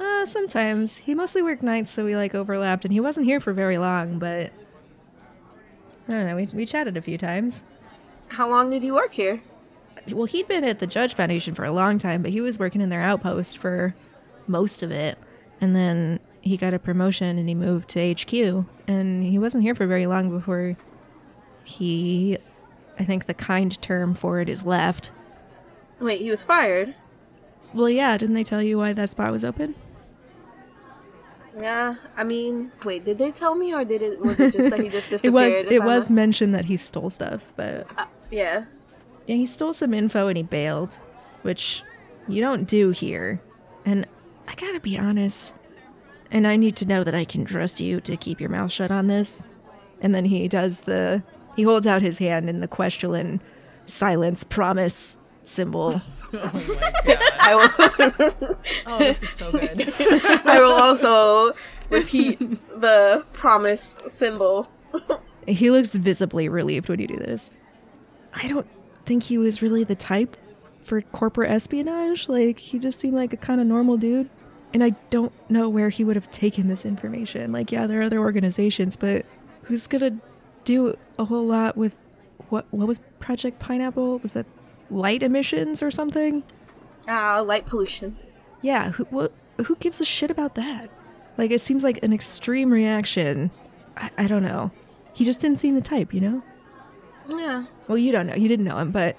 Uh, 0.00 0.24
sometimes. 0.24 0.96
He 0.96 1.14
mostly 1.14 1.42
worked 1.42 1.62
nights, 1.62 1.90
so 1.90 2.04
we 2.04 2.16
like 2.16 2.34
overlapped, 2.34 2.84
and 2.84 2.92
he 2.92 3.00
wasn't 3.00 3.26
here 3.26 3.40
for 3.40 3.52
very 3.52 3.76
long, 3.76 4.18
but. 4.18 4.52
I 6.08 6.12
don't 6.12 6.26
know, 6.26 6.36
we, 6.36 6.46
we 6.46 6.66
chatted 6.66 6.96
a 6.96 7.02
few 7.02 7.18
times. 7.18 7.62
How 8.28 8.48
long 8.48 8.70
did 8.70 8.82
you 8.82 8.94
work 8.94 9.12
here? 9.12 9.42
Well, 10.10 10.26
he'd 10.26 10.48
been 10.48 10.64
at 10.64 10.78
the 10.78 10.86
Judge 10.86 11.14
Foundation 11.14 11.54
for 11.54 11.64
a 11.64 11.72
long 11.72 11.98
time, 11.98 12.22
but 12.22 12.30
he 12.30 12.40
was 12.40 12.58
working 12.58 12.80
in 12.80 12.88
their 12.88 13.02
outpost 13.02 13.58
for 13.58 13.94
most 14.48 14.82
of 14.82 14.90
it. 14.90 15.18
And 15.60 15.74
then 15.74 16.20
he 16.40 16.56
got 16.56 16.74
a 16.74 16.78
promotion 16.78 17.38
and 17.38 17.48
he 17.48 17.54
moved 17.54 17.88
to 17.90 18.14
HQ. 18.14 18.66
And 18.88 19.22
he 19.24 19.38
wasn't 19.38 19.62
here 19.62 19.74
for 19.74 19.86
very 19.86 20.06
long 20.06 20.30
before 20.30 20.76
he, 21.64 22.38
I 22.98 23.04
think 23.04 23.26
the 23.26 23.34
kind 23.34 23.80
term 23.82 24.14
for 24.14 24.40
it 24.40 24.48
is 24.48 24.64
left. 24.64 25.10
Wait, 25.98 26.20
he 26.20 26.30
was 26.30 26.42
fired? 26.42 26.94
Well, 27.74 27.88
yeah, 27.90 28.16
didn't 28.16 28.34
they 28.34 28.44
tell 28.44 28.62
you 28.62 28.78
why 28.78 28.92
that 28.92 29.08
spot 29.10 29.32
was 29.32 29.44
open? 29.44 29.74
Yeah, 31.58 31.94
I 32.16 32.24
mean, 32.24 32.70
wait, 32.84 33.04
did 33.06 33.16
they 33.16 33.30
tell 33.30 33.54
me, 33.54 33.72
or 33.72 33.82
did 33.82 34.02
it? 34.02 34.20
Was 34.20 34.40
it 34.40 34.52
just 34.52 34.68
that 34.70 34.78
he 34.80 34.90
just 34.90 35.06
It 35.08 35.10
disappeared? 35.10 35.32
was 35.66 35.72
it 35.74 35.82
was 35.82 36.10
mentioned 36.10 36.54
that 36.54 36.66
he 36.66 36.76
stole 36.76 37.08
stuff, 37.08 37.50
but 37.56 37.90
uh, 37.96 38.04
Yeah. 38.30 38.66
yeah, 39.26 39.36
he 39.36 39.46
stole 39.46 39.72
some 39.72 39.94
info 39.94 40.28
and 40.28 40.36
he 40.36 40.42
bailed, 40.42 40.98
which 41.42 41.82
you 42.28 42.42
don't 42.42 42.68
do 42.68 42.90
here. 42.90 43.40
And 43.86 44.06
I 44.48 44.54
gotta 44.54 44.80
be 44.80 44.98
honest, 44.98 45.52
and 46.30 46.46
I 46.46 46.56
need 46.56 46.76
to 46.76 46.86
know 46.86 47.04
that 47.04 47.14
I 47.14 47.24
can 47.24 47.44
trust 47.44 47.80
you 47.80 48.00
to 48.00 48.16
keep 48.16 48.40
your 48.40 48.50
mouth 48.50 48.72
shut 48.72 48.90
on 48.90 49.06
this. 49.06 49.44
And 50.00 50.14
then 50.14 50.26
he 50.26 50.48
does 50.48 50.82
the 50.82 51.22
he 51.56 51.62
holds 51.62 51.86
out 51.86 52.02
his 52.02 52.18
hand 52.18 52.48
in 52.48 52.60
the 52.60 52.68
question 52.68 53.40
silence 53.86 54.44
promise 54.44 55.16
symbol. 55.44 56.00
Oh 56.32 56.50
my 56.52 57.16
I 57.38 57.54
will. 57.54 58.56
Oh, 58.86 58.98
this 58.98 59.22
is 59.22 59.30
so 59.30 59.52
good. 59.52 59.94
I 60.44 60.58
will 60.58 60.72
also 60.72 61.52
repeat 61.88 62.38
the 62.68 63.24
promise 63.32 64.00
symbol. 64.06 64.68
He 65.46 65.70
looks 65.70 65.94
visibly 65.94 66.48
relieved 66.48 66.88
when 66.88 66.98
you 66.98 67.06
do 67.06 67.16
this. 67.18 67.52
I 68.34 68.48
don't 68.48 68.66
think 69.04 69.22
he 69.22 69.38
was 69.38 69.62
really 69.62 69.84
the 69.84 69.94
type 69.94 70.36
for 70.80 71.00
corporate 71.00 71.50
espionage. 71.52 72.28
Like, 72.28 72.58
he 72.58 72.80
just 72.80 72.98
seemed 72.98 73.14
like 73.14 73.32
a 73.32 73.36
kind 73.36 73.60
of 73.60 73.68
normal 73.68 73.96
dude. 73.96 74.28
And 74.76 74.84
I 74.84 74.90
don't 75.08 75.32
know 75.50 75.70
where 75.70 75.88
he 75.88 76.04
would 76.04 76.16
have 76.16 76.30
taken 76.30 76.68
this 76.68 76.84
information. 76.84 77.50
Like, 77.50 77.72
yeah, 77.72 77.86
there 77.86 77.98
are 78.00 78.02
other 78.02 78.18
organizations, 78.18 78.94
but 78.94 79.24
who's 79.62 79.86
gonna 79.86 80.18
do 80.66 80.94
a 81.18 81.24
whole 81.24 81.46
lot 81.46 81.78
with 81.78 81.96
what? 82.50 82.66
What 82.72 82.86
was 82.86 83.00
Project 83.18 83.58
Pineapple? 83.58 84.18
Was 84.18 84.34
that 84.34 84.44
light 84.90 85.22
emissions 85.22 85.82
or 85.82 85.90
something? 85.90 86.42
Ah, 87.08 87.40
light 87.40 87.64
pollution. 87.64 88.18
Yeah, 88.60 88.90
who 88.90 89.04
what, 89.04 89.32
who 89.64 89.76
gives 89.76 89.98
a 90.02 90.04
shit 90.04 90.30
about 90.30 90.56
that? 90.56 90.90
Like, 91.38 91.52
it 91.52 91.62
seems 91.62 91.82
like 91.82 92.02
an 92.02 92.12
extreme 92.12 92.70
reaction. 92.70 93.50
I, 93.96 94.10
I 94.18 94.26
don't 94.26 94.42
know. 94.42 94.72
He 95.14 95.24
just 95.24 95.40
didn't 95.40 95.58
seem 95.58 95.74
the 95.74 95.80
type, 95.80 96.12
you 96.12 96.20
know. 96.20 96.42
Yeah, 97.30 97.64
Well, 97.88 97.96
you 97.96 98.12
don't 98.12 98.26
know. 98.26 98.34
You 98.34 98.46
didn't 98.48 98.66
know 98.66 98.76
him, 98.76 98.90
but 98.90 99.16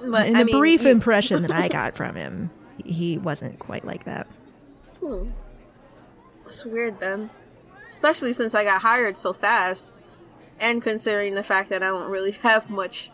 but 0.00 0.26
in 0.26 0.34
I 0.34 0.40
the 0.40 0.46
mean, 0.46 0.58
brief 0.58 0.82
you- 0.82 0.90
impression 0.90 1.42
that 1.42 1.52
I 1.52 1.68
got 1.80 1.94
from 1.94 2.16
him, 2.16 2.50
he 2.84 3.16
wasn't 3.18 3.60
quite 3.60 3.84
like 3.84 4.06
that. 4.06 4.26
Hmm. 5.02 5.30
It's 6.46 6.64
weird 6.64 7.00
then, 7.00 7.30
especially 7.88 8.32
since 8.32 8.54
I 8.54 8.62
got 8.62 8.82
hired 8.82 9.16
so 9.16 9.32
fast, 9.32 9.98
and 10.60 10.80
considering 10.80 11.34
the 11.34 11.42
fact 11.42 11.70
that 11.70 11.82
I 11.82 11.88
don't 11.88 12.08
really 12.08 12.30
have 12.42 12.70
much 12.70 13.10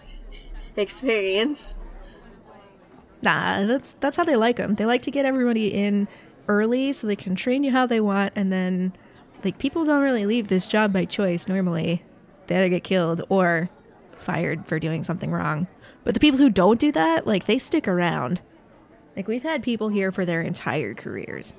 experience. 0.76 1.78
Nah, 3.22 3.64
that's 3.64 3.94
that's 4.00 4.18
how 4.18 4.24
they 4.24 4.36
like 4.36 4.56
them. 4.56 4.74
They 4.74 4.84
like 4.84 5.02
to 5.02 5.10
get 5.10 5.24
everybody 5.24 5.72
in 5.72 6.08
early 6.46 6.92
so 6.92 7.06
they 7.06 7.16
can 7.16 7.34
train 7.34 7.64
you 7.64 7.72
how 7.72 7.86
they 7.86 8.00
want, 8.00 8.34
and 8.36 8.52
then 8.52 8.92
like 9.42 9.58
people 9.58 9.86
don't 9.86 10.02
really 10.02 10.26
leave 10.26 10.48
this 10.48 10.66
job 10.66 10.92
by 10.92 11.06
choice 11.06 11.48
normally. 11.48 12.04
They 12.48 12.56
either 12.56 12.68
get 12.68 12.84
killed 12.84 13.22
or 13.30 13.70
fired 14.18 14.66
for 14.66 14.78
doing 14.78 15.04
something 15.04 15.30
wrong. 15.30 15.68
But 16.04 16.12
the 16.12 16.20
people 16.20 16.38
who 16.38 16.50
don't 16.50 16.80
do 16.80 16.92
that, 16.92 17.26
like 17.26 17.46
they 17.46 17.58
stick 17.58 17.88
around. 17.88 18.42
Like 19.16 19.26
we've 19.26 19.42
had 19.42 19.62
people 19.62 19.88
here 19.88 20.12
for 20.12 20.26
their 20.26 20.42
entire 20.42 20.92
careers. 20.94 21.54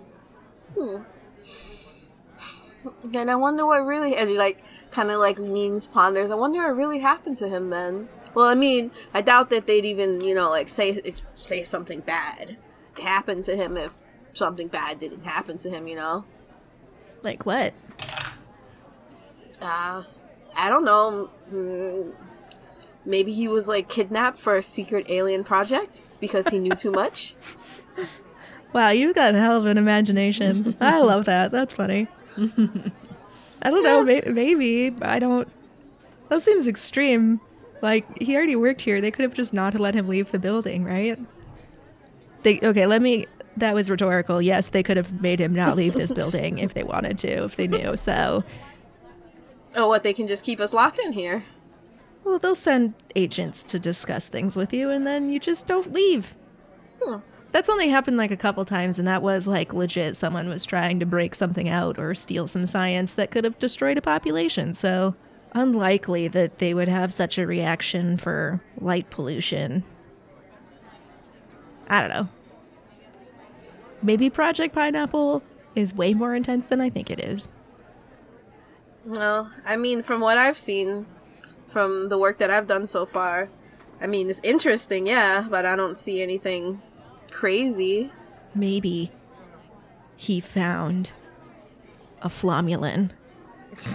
Then 3.04 3.30
I 3.30 3.36
wonder 3.36 3.66
what 3.66 3.86
really, 3.86 4.16
as 4.16 4.30
he 4.30 4.38
like 4.38 4.64
kind 4.92 5.12
of 5.12 5.20
like 5.20 5.38
leans, 5.38 5.88
ponders. 5.88 6.32
I 6.32 6.36
wonder 6.36 6.60
what 6.64 6.76
really 6.76 7.00
happened 7.00 7.38
to 7.38 7.50
him 7.50 7.70
then. 7.70 8.10
Well, 8.34 8.46
I 8.46 8.56
mean, 8.56 8.92
I 9.14 9.22
doubt 9.22 9.50
that 9.50 9.68
they'd 9.68 9.86
even 9.86 10.22
you 10.22 10.36
know 10.36 10.50
like 10.50 10.70
say 10.70 11.14
say 11.36 11.64
something 11.64 12.00
bad 12.02 12.58
happened 13.02 13.46
to 13.46 13.56
him 13.56 13.78
if 13.78 13.92
something 14.34 14.68
bad 14.68 15.00
didn't 15.00 15.24
happen 15.24 15.58
to 15.60 15.70
him. 15.70 15.88
You 15.88 15.96
know. 15.96 16.26
Like 17.22 17.46
what? 17.46 17.74
Uh, 19.62 20.04
I 20.56 20.70
don't 20.70 20.86
know. 20.86 21.30
Mm, 21.52 22.14
Maybe 23.06 23.32
he 23.32 23.48
was 23.48 23.68
like 23.68 23.90
kidnapped 23.90 24.38
for 24.38 24.56
a 24.56 24.64
secret 24.64 25.08
alien 25.10 25.44
project 25.44 26.02
because 26.20 26.48
he 26.50 26.60
knew 26.60 26.76
too 26.76 26.92
much. 26.92 27.34
Wow, 28.74 28.90
you've 28.90 29.16
got 29.16 29.34
a 29.36 29.40
hell 29.40 29.58
of 29.58 29.66
an 29.66 29.78
imagination. 29.78 30.76
I 30.80 31.02
love 31.02 31.26
that. 31.26 31.52
That's 31.52 31.74
funny. 31.74 32.08
I 32.38 33.70
don't 33.72 33.84
know. 33.84 34.04
May- 34.04 34.22
maybe 34.28 34.94
I 35.02 35.20
don't. 35.20 35.48
That 36.30 36.42
seems 36.42 36.68
extreme. 36.68 37.42
Like 37.82 38.06
he 38.22 38.36
already 38.36 38.56
worked 38.56 38.82
here. 38.82 39.02
They 39.02 39.12
could 39.12 39.24
have 39.24 39.34
just 39.34 39.54
not 39.54 39.74
let 39.80 39.96
him 39.96 40.08
leave 40.08 40.32
the 40.32 40.40
building, 40.40 40.84
right? 40.84 41.18
They 42.44 42.60
okay. 42.62 42.86
Let 42.86 43.02
me. 43.02 43.26
That 43.58 43.74
was 43.74 43.90
rhetorical. 43.90 44.42
Yes, 44.42 44.70
they 44.70 44.84
could 44.84 44.96
have 44.98 45.20
made 45.22 45.40
him 45.42 45.54
not 45.54 45.76
leave 45.76 45.94
this 45.94 46.12
building 46.12 46.60
if 46.60 46.74
they 46.74 46.84
wanted 46.84 47.18
to, 47.20 47.44
if 47.46 47.56
they 47.58 47.68
knew. 47.68 47.98
So, 47.98 48.44
Oh, 49.76 49.88
what? 49.90 50.04
They 50.04 50.14
can 50.14 50.28
just 50.28 50.46
keep 50.46 50.60
us 50.62 50.74
locked 50.74 51.00
in 51.00 51.12
here. 51.14 51.44
well, 52.24 52.40
they'll 52.40 52.56
send 52.56 52.94
agents 53.16 53.64
to 53.64 53.80
discuss 53.80 54.28
things 54.28 54.56
with 54.56 54.72
you, 54.74 54.90
and 54.90 55.06
then 55.06 55.30
you 55.30 55.40
just 55.40 55.68
don't 55.68 55.92
leave. 55.92 56.36
Hmm. 57.02 57.18
That's 57.52 57.70
only 57.70 57.90
happened 57.90 58.18
like 58.18 58.32
a 58.32 58.38
couple 58.38 58.64
times, 58.64 59.00
and 59.00 59.08
that 59.08 59.24
was 59.24 59.48
like 59.48 59.74
legit. 59.74 60.16
Someone 60.16 60.50
was 60.50 60.66
trying 60.66 61.00
to 61.00 61.06
break 61.06 61.34
something 61.34 61.68
out 61.68 61.98
or 61.98 62.14
steal 62.14 62.46
some 62.48 62.66
science 62.66 63.16
that 63.16 63.32
could 63.32 63.44
have 63.44 63.58
destroyed 63.58 63.98
a 63.98 64.02
population. 64.02 64.74
So, 64.74 65.16
unlikely 65.54 66.28
that 66.28 66.60
they 66.60 66.74
would 66.76 66.88
have 66.88 67.12
such 67.12 67.40
a 67.40 67.48
reaction 67.48 68.18
for 68.18 68.62
light 68.80 69.10
pollution. 69.10 69.84
I 71.88 72.02
don't 72.02 72.12
know. 72.12 72.30
maybe 74.04 74.30
Project 74.30 74.76
Pineapple 74.76 75.42
is 75.76 75.94
way 75.94 76.14
more 76.14 76.36
intense 76.36 76.68
than 76.68 76.80
I 76.80 76.90
think 76.92 77.10
it 77.10 77.20
is. 77.20 77.50
Well, 79.06 79.52
I 79.66 79.76
mean, 79.76 80.04
from 80.04 80.22
what 80.22 80.38
I've 80.38 80.58
seen, 80.58 81.08
from 81.72 82.10
the 82.10 82.18
work 82.18 82.38
that 82.38 82.52
I've 82.52 82.68
done 82.68 82.86
so 82.86 83.08
far, 83.08 83.50
I 84.00 84.06
mean, 84.06 84.30
it's 84.30 84.40
interesting, 84.44 85.08
yeah, 85.08 85.48
but 85.50 85.66
I 85.66 85.76
don't 85.76 85.98
see 85.98 86.22
anything 86.22 86.82
crazy. 87.32 88.12
Maybe 88.56 89.12
he 90.16 90.40
found 90.40 91.12
a 92.22 92.30
flomulin. 92.30 93.12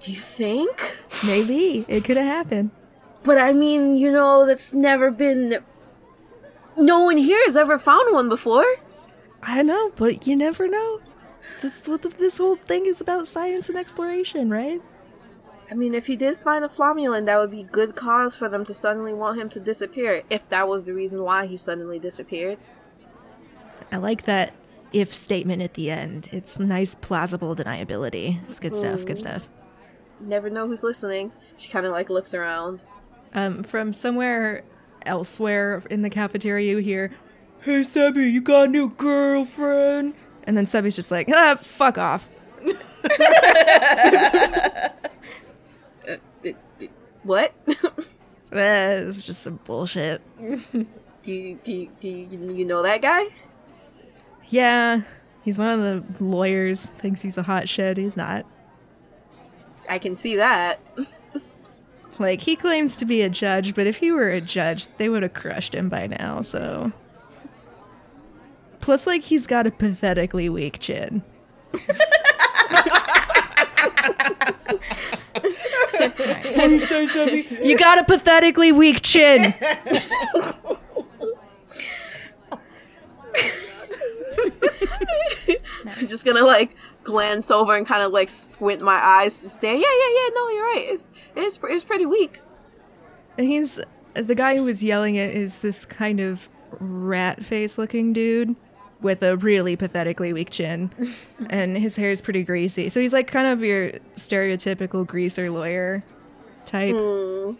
Do 0.00 0.12
you 0.12 0.18
think? 0.18 0.98
Maybe 1.26 1.84
it 1.88 2.04
could 2.04 2.16
have 2.16 2.26
happened. 2.26 2.70
But 3.24 3.38
I 3.38 3.52
mean, 3.52 3.96
you 3.96 4.10
know, 4.12 4.46
that's 4.46 4.72
never 4.72 5.10
been. 5.10 5.58
No 6.76 7.04
one 7.04 7.16
here 7.18 7.42
has 7.44 7.56
ever 7.56 7.78
found 7.78 8.14
one 8.14 8.28
before. 8.28 8.64
I 9.42 9.62
know, 9.62 9.92
but 9.96 10.26
you 10.26 10.36
never 10.36 10.68
know. 10.68 11.00
That's 11.60 11.86
what 11.88 12.02
the, 12.02 12.08
this 12.08 12.38
whole 12.38 12.56
thing 12.56 12.86
is 12.86 13.00
about 13.00 13.26
science 13.26 13.68
and 13.68 13.76
exploration, 13.76 14.50
right? 14.50 14.80
I 15.70 15.74
mean, 15.74 15.94
if 15.94 16.06
he 16.06 16.16
did 16.16 16.38
find 16.38 16.64
a 16.64 16.68
flomulin, 16.68 17.26
that 17.26 17.38
would 17.38 17.50
be 17.50 17.62
good 17.62 17.94
cause 17.94 18.34
for 18.34 18.48
them 18.48 18.64
to 18.64 18.72
suddenly 18.72 19.12
want 19.12 19.38
him 19.38 19.48
to 19.50 19.60
disappear, 19.60 20.22
if 20.30 20.48
that 20.48 20.66
was 20.66 20.84
the 20.84 20.94
reason 20.94 21.22
why 21.22 21.46
he 21.46 21.56
suddenly 21.56 21.98
disappeared. 21.98 22.58
I 23.92 23.98
like 23.98 24.24
that 24.24 24.54
if 24.92 25.14
statement 25.14 25.60
at 25.60 25.74
the 25.74 25.90
end. 25.90 26.28
It's 26.32 26.58
nice, 26.58 26.94
plausible 26.94 27.54
deniability. 27.54 28.42
It's 28.44 28.60
good 28.60 28.74
stuff, 28.74 29.04
good 29.04 29.18
stuff. 29.18 29.46
Never 30.20 30.48
know 30.48 30.66
who's 30.66 30.82
listening. 30.82 31.32
She 31.56 31.70
kind 31.70 31.84
of 31.84 31.92
like 31.92 32.08
looks 32.08 32.34
around. 32.34 32.82
Um, 33.34 33.62
from 33.62 33.92
somewhere 33.92 34.64
elsewhere 35.04 35.82
in 35.90 36.02
the 36.02 36.10
cafeteria, 36.10 36.72
you 36.72 36.78
hear, 36.78 37.12
Hey, 37.60 37.80
Sebi, 37.80 38.30
you 38.30 38.40
got 38.40 38.68
a 38.68 38.70
new 38.70 38.88
girlfriend? 38.88 40.14
And 40.44 40.56
then 40.56 40.64
Sebi's 40.64 40.96
just 40.96 41.10
like, 41.10 41.28
ah, 41.30 41.56
fuck 41.56 41.98
off. 41.98 42.28
What? 47.28 47.52
Eh, 48.50 49.04
That's 49.04 49.24
just 49.24 49.42
some 49.42 49.60
bullshit. 49.66 50.22
do 50.40 50.56
you, 51.34 51.58
do 51.62 51.70
you, 51.70 51.90
do 52.00 52.08
you, 52.08 52.52
you 52.54 52.64
know 52.64 52.82
that 52.82 53.02
guy? 53.02 53.24
Yeah, 54.48 55.02
he's 55.42 55.58
one 55.58 55.68
of 55.68 55.82
the 55.82 56.24
lawyers. 56.24 56.86
Thinks 56.86 57.20
he's 57.20 57.36
a 57.36 57.42
hot 57.42 57.68
shit. 57.68 57.98
He's 57.98 58.16
not. 58.16 58.46
I 59.86 59.98
can 59.98 60.16
see 60.16 60.36
that. 60.36 60.80
Like, 62.18 62.40
he 62.40 62.56
claims 62.56 62.96
to 62.96 63.04
be 63.04 63.20
a 63.20 63.28
judge, 63.28 63.74
but 63.74 63.86
if 63.86 63.98
he 63.98 64.12
were 64.12 64.30
a 64.30 64.40
judge, 64.40 64.86
they 64.96 65.10
would 65.10 65.22
have 65.22 65.34
crushed 65.34 65.74
him 65.74 65.90
by 65.90 66.06
now, 66.06 66.40
so. 66.40 66.90
Plus, 68.80 69.06
like, 69.06 69.24
he's 69.24 69.46
got 69.46 69.66
a 69.66 69.70
pathetically 69.70 70.48
weak 70.48 70.78
chin. 70.78 71.22
What 75.98 76.16
do 76.16 76.72
you 76.72 76.80
say, 76.80 77.06
Sebi? 77.06 77.64
You 77.64 77.76
got 77.78 77.98
a 77.98 78.04
pathetically 78.04 78.72
weak 78.72 79.02
chin! 79.02 79.54
I'm 85.86 86.06
just 86.06 86.24
gonna 86.24 86.44
like 86.44 86.76
glance 87.02 87.50
over 87.50 87.74
and 87.74 87.86
kind 87.86 88.02
of 88.02 88.12
like 88.12 88.28
squint 88.28 88.82
my 88.82 88.94
eyes 88.94 89.40
to 89.40 89.48
stand. 89.48 89.80
Yeah, 89.80 89.88
yeah, 89.88 90.10
yeah. 90.14 90.28
No, 90.34 90.48
you're 90.50 90.64
right. 90.64 90.86
It's 90.88 91.10
it's 91.34 91.58
it's 91.62 91.84
pretty 91.84 92.06
weak. 92.06 92.40
And 93.36 93.46
he's. 93.46 93.80
The 94.14 94.34
guy 94.34 94.56
who 94.56 94.64
was 94.64 94.82
yelling 94.82 95.14
it 95.14 95.36
is 95.36 95.60
this 95.60 95.84
kind 95.84 96.18
of 96.18 96.48
rat 96.80 97.44
face 97.44 97.78
looking 97.78 98.12
dude 98.12 98.56
with 99.00 99.22
a 99.22 99.36
really 99.36 99.76
pathetically 99.76 100.32
weak 100.32 100.50
chin. 100.50 100.90
and 101.50 101.76
his 101.76 101.96
hair 101.96 102.10
is 102.10 102.22
pretty 102.22 102.44
greasy. 102.44 102.88
So 102.88 103.00
he's 103.00 103.12
like 103.12 103.28
kind 103.28 103.46
of 103.46 103.62
your 103.62 103.92
stereotypical 104.16 105.06
greaser 105.06 105.50
lawyer 105.50 106.02
type. 106.64 106.94
Hmm. 106.96 107.52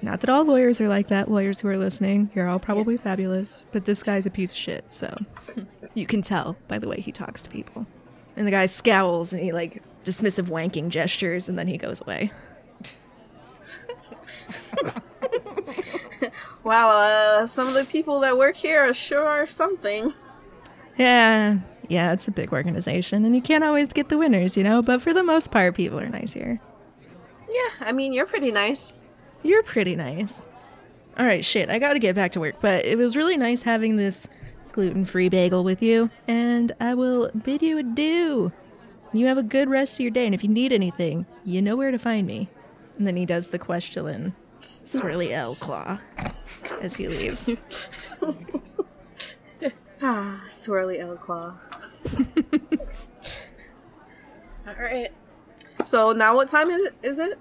Not 0.00 0.20
that 0.20 0.30
all 0.30 0.44
lawyers 0.44 0.80
are 0.80 0.88
like 0.88 1.08
that. 1.08 1.28
Lawyers 1.28 1.60
who 1.60 1.68
are 1.68 1.76
listening, 1.76 2.30
you're 2.34 2.48
all 2.48 2.60
probably 2.60 2.96
fabulous. 2.96 3.64
But 3.72 3.84
this 3.84 4.04
guy's 4.04 4.26
a 4.26 4.30
piece 4.30 4.52
of 4.52 4.58
shit, 4.58 4.84
so 4.92 5.12
you 5.94 6.06
can 6.06 6.22
tell 6.22 6.56
by 6.68 6.78
the 6.78 6.86
way 6.88 7.00
he 7.00 7.10
talks 7.10 7.42
to 7.42 7.50
people. 7.50 7.84
And 8.36 8.46
the 8.46 8.52
guy 8.52 8.66
scowls 8.66 9.32
and 9.32 9.42
he 9.42 9.50
like 9.50 9.82
dismissive 10.04 10.44
wanking 10.44 10.90
gestures 10.90 11.48
and 11.48 11.58
then 11.58 11.66
he 11.66 11.76
goes 11.78 12.00
away. 12.00 12.30
Wow, 16.68 16.90
uh, 16.90 17.46
some 17.46 17.66
of 17.66 17.72
the 17.72 17.86
people 17.86 18.20
that 18.20 18.36
work 18.36 18.54
here 18.54 18.90
are 18.90 18.92
sure 18.92 19.26
are 19.26 19.46
something. 19.46 20.12
Yeah, 20.98 21.60
yeah, 21.88 22.12
it's 22.12 22.28
a 22.28 22.32
big 22.32 22.52
organization 22.52 23.24
and 23.24 23.34
you 23.34 23.40
can't 23.40 23.64
always 23.64 23.88
get 23.88 24.08
the 24.08 24.18
winners, 24.18 24.56
you 24.56 24.64
know, 24.64 24.82
but 24.82 25.00
for 25.00 25.14
the 25.14 25.22
most 25.22 25.50
part 25.50 25.74
people 25.74 25.98
are 25.98 26.08
nice 26.08 26.32
here. 26.32 26.60
Yeah, 27.50 27.86
I 27.86 27.92
mean 27.92 28.12
you're 28.12 28.26
pretty 28.26 28.50
nice. 28.50 28.92
You're 29.42 29.62
pretty 29.62 29.96
nice. 29.96 30.46
All 31.16 31.24
right, 31.24 31.44
shit, 31.44 31.70
I 31.70 31.78
got 31.78 31.94
to 31.94 31.98
get 31.98 32.14
back 32.14 32.32
to 32.32 32.40
work, 32.40 32.56
but 32.60 32.84
it 32.84 32.98
was 32.98 33.16
really 33.16 33.36
nice 33.36 33.62
having 33.62 33.96
this 33.96 34.28
gluten-free 34.72 35.28
bagel 35.28 35.64
with 35.64 35.82
you 35.82 36.10
and 36.26 36.72
I 36.80 36.94
will 36.94 37.30
bid 37.30 37.62
you 37.62 37.78
adieu. 37.78 38.52
You 39.12 39.26
have 39.26 39.38
a 39.38 39.42
good 39.42 39.68
rest 39.70 39.94
of 39.94 40.00
your 40.00 40.10
day 40.10 40.26
and 40.26 40.34
if 40.34 40.42
you 40.42 40.50
need 40.50 40.72
anything, 40.72 41.26
you 41.44 41.62
know 41.62 41.76
where 41.76 41.90
to 41.90 41.98
find 41.98 42.26
me. 42.26 42.48
And 42.98 43.06
then 43.06 43.16
he 43.16 43.24
does 43.24 43.48
the 43.48 43.58
question 43.58 44.34
swirly 44.84 45.30
L 45.30 45.54
claw 45.54 45.98
as 46.82 46.96
he 46.96 47.08
leaves. 47.08 47.48
Ah, 50.00 50.44
swirly 50.48 51.00
L 51.00 51.16
claw. 51.16 51.54
All 54.66 54.74
right. 54.78 55.10
So 55.84 56.12
now, 56.12 56.36
what 56.36 56.48
time 56.48 56.68
is 57.02 57.18
it? 57.18 57.38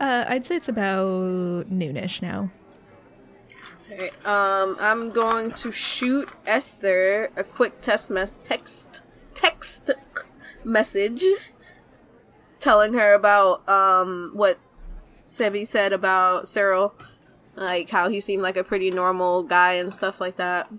Uh, 0.00 0.24
I'd 0.28 0.46
say 0.46 0.56
it's 0.56 0.68
about 0.68 1.70
noonish 1.70 2.22
now. 2.22 2.50
Alright, 3.90 4.26
um, 4.26 4.76
I'm 4.80 5.10
going 5.10 5.52
to 5.52 5.70
shoot 5.70 6.28
Esther 6.46 7.30
a 7.36 7.44
quick 7.44 7.80
test 7.80 8.10
mes- 8.10 8.34
text 8.44 9.02
text 9.34 9.90
message 10.64 11.22
telling 12.58 12.94
her 12.94 13.12
about 13.12 13.68
um 13.68 14.30
what 14.34 14.58
Sebi 15.26 15.66
said 15.66 15.92
about 15.92 16.48
Cyril, 16.48 16.94
like 17.56 17.90
how 17.90 18.08
he 18.08 18.20
seemed 18.20 18.42
like 18.42 18.56
a 18.56 18.64
pretty 18.64 18.90
normal 18.90 19.42
guy 19.42 19.74
and 19.74 19.92
stuff 19.92 20.20
like 20.20 20.36
that. 20.36 20.70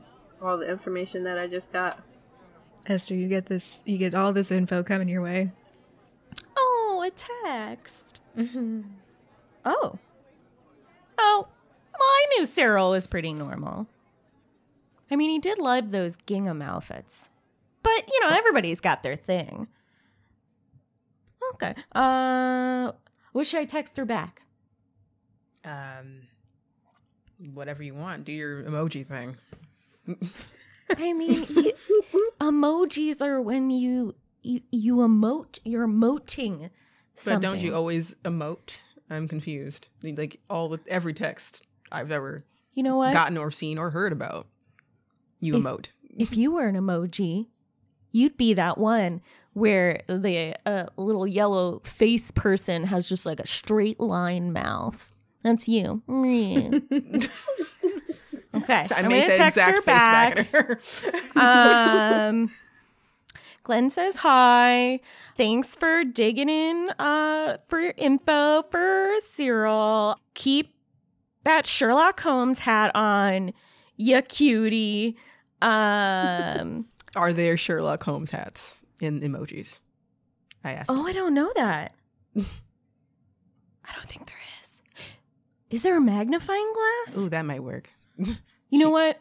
All 0.44 0.58
the 0.58 0.70
information 0.70 1.24
that 1.24 1.39
I 1.39 1.48
just 1.48 1.72
got. 1.72 2.04
Esther, 2.86 3.16
you 3.16 3.30
get 3.30 3.46
this. 3.46 3.82
You 3.86 3.98
get 3.98 4.14
all 4.14 4.34
this 4.34 4.52
info 4.52 4.84
coming 4.84 5.08
your 5.08 5.22
way. 5.22 5.52
Oh, 6.58 7.04
a 7.08 7.12
text. 7.12 8.20
Oh. 9.66 10.00
Oh, 11.18 11.48
well, 11.48 11.48
I 12.02 12.26
knew 12.32 12.46
Cyril 12.46 12.89
was 12.89 13.08
pretty 13.08 13.34
normal. 13.34 13.88
I 15.10 15.16
mean, 15.16 15.30
he 15.30 15.39
did 15.39 15.60
love 15.60 15.91
those 15.91 16.18
gingham 16.18 16.62
outfits. 16.62 17.30
But, 17.82 18.10
you 18.12 18.20
know, 18.22 18.36
everybody's 18.36 18.82
got 18.82 19.04
their 19.04 19.16
thing. 19.16 19.68
Okay. 21.54 21.76
Uh, 21.94 22.91
what 23.32 23.48
should 23.48 23.62
I 23.62 23.66
text 23.66 23.96
her 23.98 24.06
back? 24.06 24.41
Um, 25.64 26.24
whatever 27.54 27.84
you 27.84 27.94
want. 27.94 28.26
Do 28.26 28.34
your 28.34 28.64
emoji 28.64 29.06
thing. 29.06 29.38
I 30.97 31.14
mean, 31.14 31.45
you, 31.49 31.74
emojis 32.41 33.22
are 33.22 33.41
when 33.41 33.70
you, 33.70 34.16
you 34.41 34.62
you 34.72 34.95
emote. 34.97 35.60
You're 35.64 35.88
emoting. 35.88 36.70
But 37.26 37.41
don't 37.41 37.60
you 37.62 37.74
always 37.76 38.16
emote? 38.26 38.80
I'm 39.10 39.28
confused. 39.28 39.88
Like 40.04 40.39
all 40.49 40.70
the 40.70 40.80
every 40.88 41.14
text 41.14 41.62
I've 41.91 42.12
ever 42.12 42.43
You 42.74 42.84
know 42.84 42.97
what? 42.97 43.14
gotten 43.14 43.38
or 43.38 43.51
seen 43.51 43.78
or 43.78 43.91
heard 43.91 44.12
about, 44.12 44.47
you 45.39 45.56
If- 45.56 45.64
emote. 45.64 45.88
if 46.18 46.36
you 46.36 46.51
were 46.51 46.68
an 46.68 46.76
emoji, 46.76 47.47
you'd 48.12 48.36
be 48.38 48.54
that 48.56 48.78
one 48.78 49.22
where 49.54 50.01
the 50.08 50.56
uh, 50.66 50.86
little 50.97 51.28
yellow 51.28 51.80
face 51.86 52.32
person 52.32 52.86
has 52.86 53.08
just 53.08 53.26
like 53.26 53.39
a 53.39 53.45
straight 53.47 53.99
line 53.99 54.51
mouth. 54.51 55.12
That's 55.43 55.68
you. 55.68 56.01
Okay, 58.56 58.88
I 58.95 58.99
I'm 59.01 59.08
made 59.10 59.30
that 59.30 59.38
text 59.38 59.58
exact 59.58 59.72
her 59.78 59.82
face 59.82 59.86
back. 59.86 60.36
back 60.36 60.54
at 60.54 61.36
her. 61.36 62.30
um, 62.30 62.51
Glenn 63.64 63.89
says 63.89 64.18
hi. 64.18 64.99
Thanks 65.38 65.76
for 65.76 66.04
digging 66.04 66.49
in 66.49 66.89
uh, 66.99 67.58
for 67.68 67.80
your 67.80 67.93
info 67.97 68.64
for 68.70 69.16
Cyril. 69.22 70.18
Keep 70.36 70.74
that 71.45 71.66
Sherlock 71.66 72.20
Holmes 72.20 72.60
hat 72.60 72.91
on, 72.95 73.54
you 73.97 74.22
cutie. 74.22 75.18
Um, 75.62 76.86
Are 77.16 77.34
there 77.34 77.58
Sherlock 77.58 78.04
Holmes 78.04 78.32
hats 78.32 78.80
in 78.99 79.22
emojis? 79.22 79.80
I 80.64 80.74
asked. 80.74 80.89
oh, 80.91 81.06
I 81.08 81.12
don't 81.12 81.34
know 81.34 81.51
that. 81.56 81.93
I 82.38 82.41
don't 83.95 84.08
think 84.08 84.28
there 84.28 84.38
is. 84.62 84.82
Is 85.70 85.84
there 85.84 85.97
a 85.97 86.01
magnifying 86.01 86.72
glass? 86.74 87.18
Ooh, 87.18 87.30
that 87.30 87.43
might 87.43 87.64
work. 87.64 87.89
You 88.18 88.80
know 88.80 88.89
what? 88.89 89.20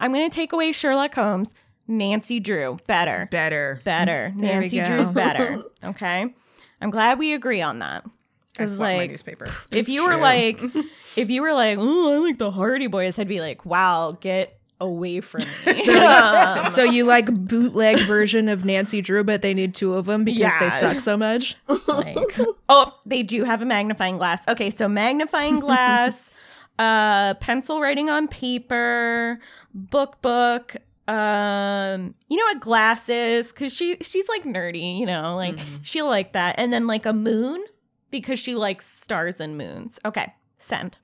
I'm 0.00 0.12
going 0.12 0.28
to 0.28 0.34
take 0.34 0.52
away 0.52 0.72
Sherlock 0.72 1.14
Holmes. 1.14 1.54
Nancy 1.88 2.40
Drew. 2.40 2.78
Better. 2.86 3.28
Better. 3.30 3.80
Better. 3.84 4.32
There 4.38 4.60
Nancy. 4.60 4.80
Drew's 4.80 5.10
better. 5.12 5.62
Okay. 5.84 6.32
I'm 6.80 6.90
glad 6.90 7.18
we 7.18 7.34
agree 7.34 7.60
on 7.62 7.78
that. 7.80 8.04
Because, 8.52 8.78
like, 8.78 9.10
newspaper. 9.10 9.44
if 9.46 9.66
It's 9.72 9.88
you 9.88 10.04
were 10.04 10.16
like, 10.16 10.60
if 11.16 11.30
you 11.30 11.42
were 11.42 11.52
like, 11.54 11.78
oh, 11.80 12.12
I 12.14 12.18
like 12.18 12.38
the 12.38 12.50
Hardy 12.50 12.86
Boys, 12.86 13.18
I'd 13.18 13.28
be 13.28 13.40
like, 13.40 13.64
wow, 13.64 14.12
get 14.20 14.58
away 14.80 15.20
from 15.20 15.40
me. 15.40 15.84
So, 15.84 15.92
Um, 16.04 16.66
so 16.66 16.82
you 16.84 17.04
like 17.04 17.26
bootleg 17.32 18.00
version 18.00 18.48
of 18.48 18.64
Nancy 18.64 19.00
Drew, 19.00 19.22
but 19.24 19.40
they 19.42 19.54
need 19.54 19.74
two 19.74 19.94
of 19.94 20.06
them 20.06 20.24
because 20.24 20.52
they 20.60 20.70
suck 20.70 21.00
so 21.00 21.16
much. 21.16 21.56
like 21.86 22.36
oh 22.68 22.92
they 23.06 23.22
do 23.22 23.44
have 23.44 23.62
a 23.62 23.64
magnifying 23.64 24.16
glass 24.16 24.42
okay 24.48 24.70
so 24.70 24.88
magnifying 24.88 25.60
glass 25.60 26.30
uh 26.78 27.34
pencil 27.34 27.80
writing 27.80 28.08
on 28.10 28.26
paper 28.28 29.38
book 29.74 30.20
book 30.22 30.76
um 31.08 32.14
you 32.28 32.36
know 32.36 32.44
what 32.44 32.60
glasses 32.60 33.52
because 33.52 33.74
she 33.74 33.96
she's 34.00 34.28
like 34.28 34.44
nerdy 34.44 34.98
you 34.98 35.04
know 35.06 35.34
like 35.36 35.56
Mhm. 35.56 35.80
she'll 35.82 36.06
like 36.06 36.32
that 36.32 36.54
and 36.58 36.72
then 36.72 36.86
like 36.86 37.04
a 37.06 37.12
moon 37.12 37.62
because 38.10 38.38
she 38.38 38.54
likes 38.54 38.86
stars 38.86 39.40
and 39.40 39.58
moons 39.58 39.98
okay 40.04 40.32
send 40.58 40.96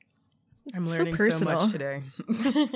I'm 0.75 0.85
so 0.87 0.91
learning 0.93 1.17
so, 1.17 1.25
personal. 1.25 1.61
much 1.61 1.73
today. 1.73 2.03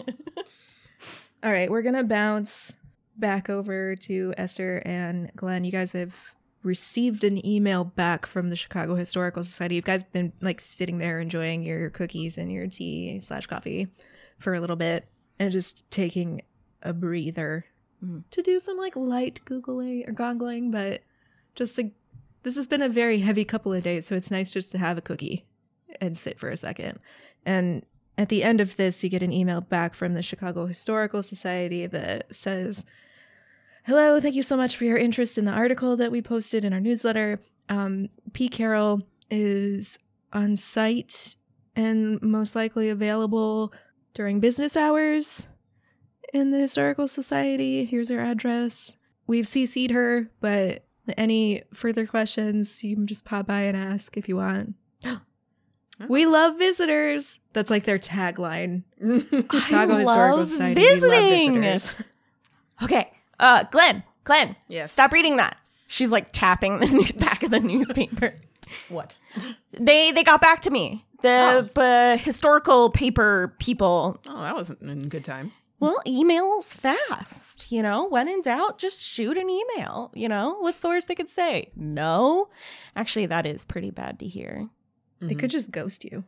All 1.45 1.51
right, 1.53 1.71
we're 1.71 1.83
gonna 1.83 2.05
bounce 2.05 2.75
back 3.19 3.51
over 3.51 3.95
to 3.97 4.33
Esther 4.39 4.81
and 4.87 5.31
Glenn. 5.37 5.65
You 5.65 5.73
guys 5.73 5.93
have 5.93 6.15
received 6.63 7.25
an 7.25 7.45
email 7.45 7.85
back 7.85 8.27
from 8.27 8.51
the 8.51 8.57
Chicago 8.57 8.95
Historical 8.95 9.43
Society. 9.43 9.75
You 9.77 9.83
guys 9.83 10.03
been 10.05 10.33
like 10.41 10.61
sitting 10.61 10.99
there 10.99 11.21
enjoying 11.21 11.63
your 11.63 11.91
cookies 11.91 12.39
and 12.39 12.51
your 12.53 12.67
tea 12.67 13.19
slash 13.21 13.47
coffee 13.47 13.89
for 14.39 14.55
a 14.55 14.61
little 14.61 14.77
bit 14.77 15.07
and 15.39 15.51
just 15.51 15.91
taking 15.91 16.43
a 16.83 16.93
breather 16.93 17.65
Mhm. 18.05 18.25
to 18.31 18.43
do 18.43 18.59
some 18.59 18.77
like 18.77 18.97
light 18.97 19.41
googling 19.45 20.09
or 20.09 20.13
goggling, 20.13 20.71
but 20.71 21.03
just 21.55 21.77
like 21.79 21.93
this 22.43 22.57
has 22.57 22.67
been 22.67 22.83
a 22.83 22.89
very 22.89 23.19
heavy 23.21 23.45
couple 23.45 23.73
of 23.73 23.85
days, 23.85 24.05
so 24.07 24.17
it's 24.17 24.31
nice 24.31 24.53
just 24.53 24.73
to 24.73 24.79
have 24.79 24.99
a 24.99 25.03
cookie 25.03 25.47
and 26.01 26.19
sit 26.19 26.39
for 26.39 26.49
a 26.49 26.57
second. 26.57 26.99
And 27.47 27.85
at 28.19 28.29
the 28.29 28.43
end 28.43 28.61
of 28.61 28.77
this, 28.77 29.05
you 29.05 29.09
get 29.11 29.23
an 29.23 29.33
email 29.33 29.61
back 29.61 29.95
from 29.95 30.15
the 30.15 30.23
Chicago 30.23 30.67
Historical 30.67 31.23
Society 31.23 31.87
that 31.87 32.35
says, 32.35 32.85
Hello, 33.85 34.21
thank 34.21 34.37
you 34.37 34.45
so 34.45 34.57
much 34.57 34.77
for 34.77 34.85
your 34.85 34.97
interest 34.97 35.37
in 35.37 35.45
the 35.45 35.51
article 35.51 35.97
that 35.97 36.13
we 36.13 36.23
posted 36.23 36.65
in 36.65 36.73
our 36.73 36.79
newsletter. 36.79 37.41
Um, 37.69 38.11
P. 38.33 38.49
Carroll 38.49 39.03
is 39.29 39.99
on 40.33 40.57
site 40.57 41.35
and 41.75 42.23
most 42.23 42.55
likely 42.55 42.91
available 42.91 43.73
during 44.15 44.39
business 44.39 44.77
hours 44.77 45.49
in 46.33 46.53
the 46.53 46.61
Historical 46.61 47.09
Society. 47.09 47.85
Here's 47.85 48.09
her 48.09 48.21
address. 48.21 48.97
We've 49.27 49.47
CC'd 49.47 49.91
her, 49.91 50.31
but 50.41 50.85
any 51.19 51.65
further 51.75 52.07
questions, 52.07 52.85
you 52.85 52.95
can 52.95 53.09
just 53.09 53.25
pop 53.25 53.49
by 53.49 53.63
and 53.63 53.77
ask 53.77 54.17
if 54.17 54.29
you 54.29 54.37
want. 54.37 54.75
We 56.09 56.27
love 56.27 56.59
visitors. 56.59 57.39
That's 57.53 57.71
like 57.71 57.85
their 57.85 57.99
tagline. 57.99 58.83
Chicago 58.99 59.99
Historical 59.99 60.47
Society. 60.47 60.81
We 60.81 61.01
love 61.01 61.31
visitors. 61.31 61.95
okay 62.83 63.13
uh 63.43 63.65
glenn 63.65 64.03
glenn 64.25 64.57
Yes. 64.69 64.91
stop 64.93 65.13
reading 65.13 65.37
that 65.37 65.59
she's 65.87 66.11
like 66.11 66.29
tapping 66.33 66.79
the 66.81 66.87
new- 66.87 67.13
back 67.19 67.43
of 67.43 67.51
the 67.51 67.61
newspaper 67.61 68.35
What? 68.89 69.17
They 69.73 70.13
they 70.13 70.23
got 70.25 70.41
back 70.41 70.61
to 70.63 70.71
me. 70.71 71.05
The 71.23 71.71
uh, 71.77 72.17
historical 72.17 72.89
paper 72.91 73.55
people. 73.59 74.19
Oh, 74.29 74.41
that 74.43 74.55
wasn't 74.55 74.81
in 74.83 75.09
good 75.11 75.25
time. 75.27 75.53
Well, 75.79 76.01
emails 76.07 76.75
fast. 76.75 77.71
You 77.71 77.83
know, 77.83 78.07
when 78.09 78.29
in 78.29 78.41
doubt, 78.41 78.79
just 78.79 79.05
shoot 79.05 79.37
an 79.37 79.51
email. 79.51 80.11
You 80.15 80.29
know, 80.29 80.57
what's 80.61 80.81
the 80.81 80.89
worst 80.89 81.07
they 81.09 81.15
could 81.15 81.29
say? 81.29 81.71
No. 81.77 82.49
Actually, 82.97 83.27
that 83.27 83.45
is 83.47 83.65
pretty 83.67 83.91
bad 83.91 84.19
to 84.21 84.27
hear. 84.27 84.69
They 85.21 85.35
could 85.35 85.51
just 85.51 85.71
ghost 85.71 86.05
you. 86.05 86.25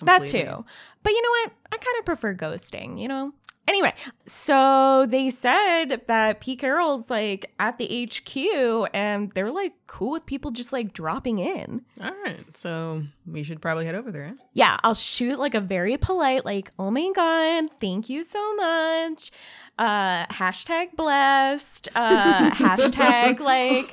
That 0.00 0.26
too. 0.26 0.64
But 1.02 1.10
you 1.12 1.22
know 1.22 1.30
what? 1.30 1.52
I 1.72 1.76
kind 1.76 1.96
of 2.00 2.04
prefer 2.04 2.34
ghosting, 2.34 3.00
you 3.00 3.06
know? 3.08 3.32
Anyway, 3.66 3.94
so 4.26 5.06
they 5.08 5.30
said 5.30 6.02
that 6.06 6.40
P. 6.40 6.54
Carroll's 6.54 7.08
like 7.08 7.50
at 7.58 7.78
the 7.78 8.06
HQ 8.06 8.90
and 8.92 9.30
they're 9.32 9.50
like 9.50 9.72
cool 9.86 10.10
with 10.12 10.26
people 10.26 10.50
just 10.50 10.72
like 10.72 10.92
dropping 10.92 11.38
in. 11.38 11.80
All 12.02 12.12
right, 12.24 12.44
so 12.54 13.04
we 13.26 13.42
should 13.42 13.62
probably 13.62 13.86
head 13.86 13.94
over 13.94 14.12
there. 14.12 14.28
Huh? 14.28 14.34
Yeah, 14.52 14.76
I'll 14.84 14.94
shoot 14.94 15.38
like 15.38 15.54
a 15.54 15.60
very 15.60 15.96
polite, 15.96 16.44
like, 16.44 16.72
oh 16.78 16.90
my 16.90 17.10
God, 17.14 17.70
thank 17.80 18.10
you 18.10 18.22
so 18.22 18.54
much. 18.54 19.30
Uh, 19.78 20.26
hashtag 20.26 20.94
blessed. 20.94 21.88
Uh, 21.94 22.50
hashtag 22.54 23.40
like 23.40 23.90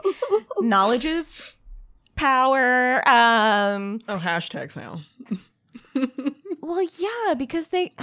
knowledge 0.59 1.05
is 1.05 1.55
power. 2.15 3.07
Um, 3.07 4.01
Oh, 4.09 4.17
hashtags 4.17 4.75
now. 4.75 5.01
well, 6.61 6.87
yeah, 6.97 7.33
because 7.37 7.67
they, 7.67 7.93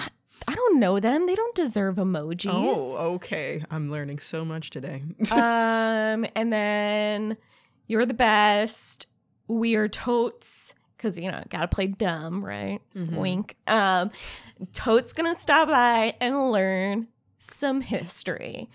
I 0.47 0.55
don't 0.55 0.79
know 0.79 1.01
them. 1.01 1.27
They 1.27 1.35
don't 1.35 1.55
deserve 1.55 1.97
emojis. 1.97 2.51
Oh, 2.53 2.97
okay. 3.15 3.65
I'm 3.71 3.91
learning 3.91 4.19
so 4.21 4.45
much 4.45 4.71
today. 4.71 5.03
um, 5.33 6.27
and 6.35 6.53
then 6.53 7.37
you're 7.87 8.07
the 8.07 8.15
best. 8.15 9.07
We 9.49 9.75
are 9.77 9.89
totes 9.89 10.75
because 10.97 11.19
you 11.19 11.31
know 11.31 11.43
gotta 11.49 11.69
play 11.69 11.87
dumb, 11.89 12.45
right? 12.45 12.81
Mhm. 12.95 13.17
Wink. 13.17 13.57
Um, 13.67 14.11
totes 14.73 15.13
gonna 15.13 15.35
stop 15.35 15.69
by 15.69 16.15
and 16.21 16.51
learn 16.53 17.09
some 17.39 17.81
history. 17.81 18.69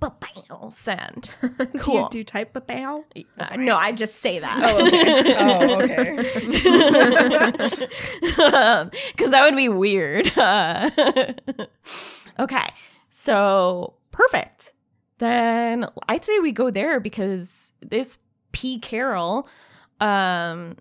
But 0.00 0.20
bam, 0.20 0.70
send. 0.70 1.34
do 1.42 1.66
Cool. 1.80 2.02
you 2.02 2.08
do 2.10 2.22
type 2.24 2.54
a 2.54 2.60
bow? 2.60 3.04
Uh, 3.38 3.56
no, 3.56 3.76
I 3.76 3.90
just 3.90 4.16
say 4.16 4.38
that. 4.38 4.60
Oh, 4.62 4.86
okay. 4.86 5.34
Oh, 5.38 5.82
okay. 5.82 6.16
Because 9.16 9.30
that 9.32 9.42
would 9.44 9.56
be 9.56 9.68
weird. 9.68 10.30
Uh, 10.38 10.90
okay. 12.38 12.68
So, 13.10 13.94
perfect. 14.12 14.72
Then 15.18 15.86
I'd 16.08 16.24
say 16.24 16.38
we 16.38 16.52
go 16.52 16.70
there 16.70 17.00
because 17.00 17.72
this 17.82 18.18
P. 18.52 18.78
Carroll 18.78 19.48
um, 20.00 20.76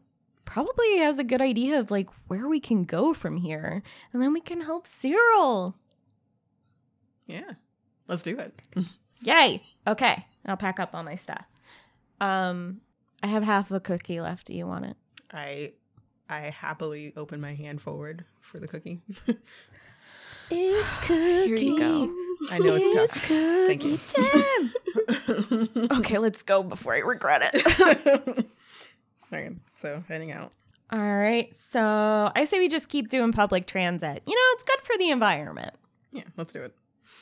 probably 0.45 0.99
has 0.99 1.17
a 1.17 1.23
good 1.23 1.41
idea 1.41 1.79
of 1.79 1.89
like 1.89 2.07
where 2.27 2.47
we 2.47 2.59
can 2.59 2.83
go 2.83 3.15
from 3.15 3.37
here. 3.37 3.81
And 4.13 4.21
then 4.21 4.31
we 4.31 4.41
can 4.41 4.61
help 4.61 4.85
Cyril. 4.85 5.75
yeah, 7.25 7.53
let's 8.07 8.21
do 8.21 8.37
it. 8.37 8.53
Yay. 9.21 9.63
Okay. 9.85 10.25
I'll 10.45 10.57
pack 10.57 10.79
up 10.79 10.91
all 10.93 11.03
my 11.03 11.15
stuff. 11.15 11.45
Um, 12.21 12.81
I 13.21 13.27
have 13.27 13.43
half 13.43 13.71
a 13.71 13.79
cookie 13.79 14.21
left. 14.21 14.47
Do 14.47 14.53
you 14.53 14.65
want 14.65 14.85
it? 14.85 14.97
I 15.31 15.73
I 16.29 16.39
happily 16.41 17.13
open 17.17 17.41
my 17.41 17.53
hand 17.53 17.81
forward 17.81 18.25
for 18.41 18.59
the 18.59 18.67
cookie. 18.67 19.01
It's 20.49 20.97
cookie. 20.99 21.13
Here 21.47 21.55
you 21.57 21.77
go. 21.77 22.09
I 22.51 22.59
know 22.59 22.75
it's 22.75 22.89
it's 22.89 23.19
tough. 23.19 23.67
Thank 23.67 23.83
you. 23.83 23.97
Okay, 25.99 26.17
let's 26.17 26.43
go 26.43 26.63
before 26.63 26.93
I 26.93 26.99
regret 26.99 27.41
it. 27.53 27.67
All 29.31 29.39
right, 29.39 29.51
so 29.75 30.03
heading 30.07 30.31
out. 30.31 30.51
All 30.91 30.99
right. 30.99 31.53
So 31.55 32.31
I 32.33 32.45
say 32.45 32.59
we 32.59 32.69
just 32.69 32.87
keep 32.87 33.09
doing 33.09 33.31
public 33.33 33.67
transit. 33.67 34.23
You 34.25 34.33
know, 34.33 34.41
it's 34.53 34.63
good 34.63 34.79
for 34.81 34.97
the 34.97 35.09
environment. 35.09 35.73
Yeah, 36.11 36.23
let's 36.37 36.53
do 36.53 36.63
it. 36.63 36.73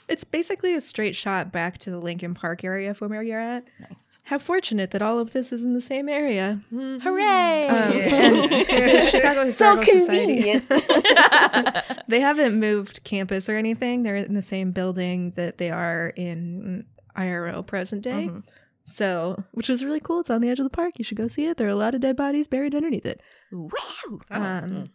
It's 0.07 0.23
basically 0.23 0.73
a 0.75 0.81
straight 0.81 1.15
shot 1.15 1.51
back 1.51 1.77
to 1.79 1.89
the 1.89 1.97
Lincoln 1.97 2.33
Park 2.35 2.63
area 2.63 2.93
from 2.93 3.09
where 3.09 3.23
you're 3.23 3.39
at. 3.39 3.63
Nice. 3.79 4.19
How 4.23 4.37
fortunate 4.37 4.91
that 4.91 5.01
all 5.01 5.17
of 5.19 5.31
this 5.33 5.51
is 5.51 5.63
in 5.63 5.73
the 5.73 5.81
same 5.81 6.07
area. 6.09 6.61
Hooray! 6.71 7.67
Um, 7.67 7.91
Yeah. 7.91 7.97
and 8.25 8.35
the 8.51 8.63
So 8.63 9.43
Historical 9.43 9.83
Society- 9.83 10.59
convenient. 10.61 10.69
they 12.07 12.19
haven't 12.19 12.59
moved 12.59 13.03
campus 13.03 13.49
or 13.49 13.55
anything. 13.57 14.03
They're 14.03 14.15
in 14.15 14.33
the 14.35 14.41
same 14.41 14.71
building 14.71 15.31
that 15.35 15.57
they 15.57 15.71
are 15.71 16.13
in 16.15 16.85
IRL 17.17 17.65
present 17.65 18.01
day. 18.03 18.29
Mhm. 18.29 18.43
So, 18.87 19.43
which 19.53 19.69
is 19.71 19.83
really 19.83 19.99
cool. 19.99 20.19
It's 20.19 20.29
on 20.29 20.41
the 20.41 20.49
edge 20.49 20.59
of 20.59 20.63
the 20.65 20.69
park. 20.69 20.93
You 20.99 21.03
should 21.03 21.17
go 21.17 21.27
see 21.27 21.45
it. 21.47 21.57
There 21.57 21.65
are 21.67 21.71
a 21.71 21.75
lot 21.75 21.95
of 21.95 22.01
dead 22.01 22.15
bodies 22.15 22.47
buried 22.47 22.75
underneath 22.75 23.05
it. 23.07 23.19
Wow. 23.51 23.69
Oh, 24.03 24.19
Um, 24.29 24.89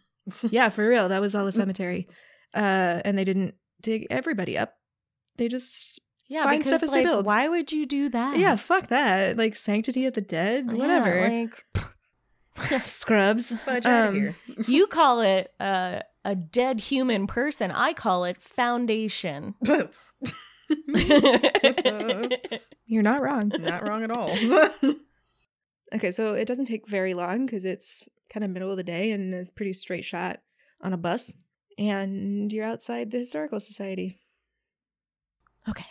yeah, 0.49 0.69
for 0.69 0.87
real. 0.87 1.09
That 1.09 1.19
was 1.19 1.35
all 1.35 1.45
a 1.47 1.51
cemetery. 1.51 2.07
Uh, 2.53 3.01
and 3.03 3.17
they 3.17 3.25
didn't 3.25 3.55
dig 3.81 4.07
everybody 4.09 4.57
up. 4.57 4.75
They 5.37 5.47
just 5.47 5.99
Yeah, 6.27 6.43
Find 6.43 6.59
because, 6.59 6.67
stuff 6.67 6.83
as 6.83 6.91
they 6.91 7.03
build. 7.03 7.25
Why 7.25 7.47
would 7.47 7.71
you 7.71 7.85
do 7.85 8.09
that? 8.09 8.37
yeah, 8.37 8.55
fuck 8.55 8.87
that. 8.87 9.37
Like 9.37 9.55
sanctity 9.55 10.05
of 10.05 10.13
the 10.13 10.21
dead, 10.21 10.65
Yeah, 10.67 10.73
whatever. 10.73 11.29
like, 11.29 12.85
Scrubs. 12.87 13.51
Fudge 13.61 13.85
out 13.85 14.09
Um, 14.09 14.09
of 14.09 14.13
here. 14.15 14.35
you 14.67 14.87
call 14.87 15.21
it 15.21 15.51
uh, 15.59 15.99
a 16.25 16.35
dead 16.35 16.79
human 16.81 17.25
person. 17.27 17.71
I 17.71 17.93
call 17.93 18.25
it 18.25 18.41
foundation. 18.41 19.55
You're 22.85 23.03
not 23.03 23.21
wrong. 23.21 23.51
Not 23.59 23.83
wrong 23.87 24.03
at 24.03 24.11
all. 24.11 24.37
Okay, 25.93 26.11
so 26.11 26.33
it 26.35 26.47
doesn't 26.47 26.65
take 26.67 26.87
very 26.87 27.13
long 27.13 27.45
because 27.45 27.65
it's 27.65 28.07
kind 28.33 28.43
of 28.45 28.49
middle 28.49 28.71
of 28.71 28.77
the 28.77 28.83
day 28.83 29.11
and 29.11 29.33
it's 29.33 29.49
pretty 29.49 29.73
straight 29.73 30.05
shot 30.05 30.39
on 30.81 30.93
a 30.93 30.97
bus. 30.97 31.33
and 31.77 32.51
you're 32.53 32.65
outside 32.65 33.11
the 33.11 33.17
historical 33.17 33.59
society. 33.59 34.20
Okay. 35.69 35.85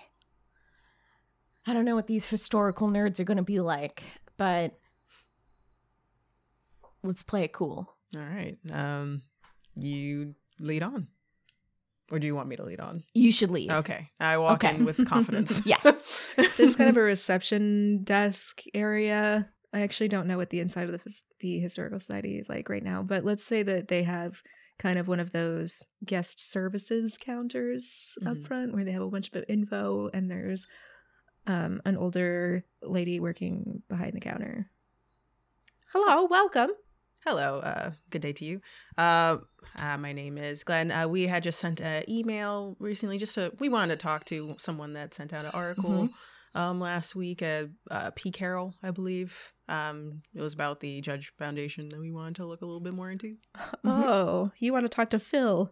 I 1.67 1.73
don't 1.73 1.85
know 1.85 1.95
what 1.95 2.07
these 2.07 2.27
historical 2.27 2.89
nerds 2.89 3.21
are 3.21 3.25
going 3.25 3.37
to 3.37 3.43
be 3.43 3.61
like, 3.61 4.03
but 4.37 4.79
let's 7.03 7.23
play 7.23 7.45
it 7.45 7.53
cool. 7.53 7.95
All 8.17 8.23
right. 8.23 8.57
Um, 8.73 9.23
you 9.77 10.35
lead 10.59 10.83
on, 10.83 11.07
or 12.11 12.19
do 12.19 12.27
you 12.27 12.35
want 12.35 12.49
me 12.49 12.57
to 12.57 12.65
lead 12.65 12.81
on? 12.81 13.05
You 13.15 13.31
should 13.31 13.51
lead. 13.51 13.71
Okay. 13.71 14.11
I 14.19 14.39
walk 14.39 14.65
Okay. 14.65 14.75
in 14.75 14.85
with 14.85 15.05
confidence. 15.09 15.63
Yes. 15.65 16.35
There's 16.57 16.77
kind 16.77 16.91
of 16.91 16.97
a 16.97 17.03
reception 17.03 18.03
desk 18.05 18.63
area. 18.75 19.49
I 19.73 19.81
actually 19.83 20.09
don't 20.09 20.27
know 20.27 20.37
what 20.37 20.51
the 20.51 20.61
inside 20.61 20.91
of 20.91 20.93
the, 20.93 21.23
the 21.39 21.61
historical 21.61 22.01
society 22.01 22.39
is 22.39 22.49
like 22.49 22.69
right 22.69 22.83
now, 22.83 23.03
but 23.03 23.25
let's 23.25 23.45
say 23.45 23.63
that 23.63 23.87
they 23.89 24.03
have 24.03 24.43
kind 24.81 24.99
of 24.99 25.07
one 25.09 25.21
of 25.21 25.31
those 25.33 25.83
guest 26.05 26.41
services 26.41 27.19
counters 27.21 28.17
up 28.27 28.39
Mhm. 28.39 28.47
front 28.47 28.73
where 28.73 28.83
they 28.85 28.93
have 28.93 29.03
a 29.03 29.11
bunch 29.11 29.31
of 29.33 29.45
info 29.47 30.09
and 30.15 30.31
there's 30.31 30.67
um, 31.47 31.83
an 31.85 31.97
older 31.99 32.65
lady 32.83 33.21
working 33.21 33.83
behind 33.91 34.15
the 34.15 34.21
counter. 34.21 34.71
Hello, 35.93 36.27
welcome. 36.31 36.71
Hello. 37.27 37.59
Uh, 37.61 37.93
good 38.09 38.23
day 38.23 38.33
to 38.33 38.45
you. 38.45 38.61
Uh, 38.97 39.39
uh, 39.79 39.99
my 39.99 40.13
name 40.13 40.39
is 40.39 40.65
Glenn. 40.65 40.91
Uh, 40.91 41.07
we 41.09 41.27
had 41.27 41.43
just 41.43 41.59
sent 41.61 41.81
an 41.81 42.05
email 42.09 42.77
recently. 42.79 43.19
Just 43.19 43.35
to, 43.35 43.53
we 43.59 43.69
wanted 43.69 43.99
to 43.99 44.03
talk 44.03 44.25
to 44.27 44.55
someone 44.59 44.95
that 44.95 45.13
sent 45.13 45.33
out 45.35 45.45
an 45.45 45.51
article 45.53 46.09
um, 46.55 46.81
last 46.81 47.15
week. 47.15 47.43
Uh, 47.43 47.67
uh, 47.91 48.11
P. 48.17 48.31
Carroll, 48.31 48.75
I 48.83 48.91
believe. 48.91 49.53
Um, 49.71 50.23
it 50.35 50.41
was 50.41 50.53
about 50.53 50.81
the 50.81 51.01
Judge 51.01 51.33
Foundation 51.39 51.89
that 51.91 52.01
we 52.01 52.11
wanted 52.11 52.37
to 52.37 52.47
look 52.47 52.63
a 52.63 52.67
little 52.67 52.81
bit 52.81 52.93
more 52.95 53.11
into. 53.11 53.37
Oh, 53.85 54.51
you 54.59 54.73
want 54.73 54.85
to 54.85 54.89
talk 54.89 55.11
to 55.11 55.19
Phil? 55.21 55.71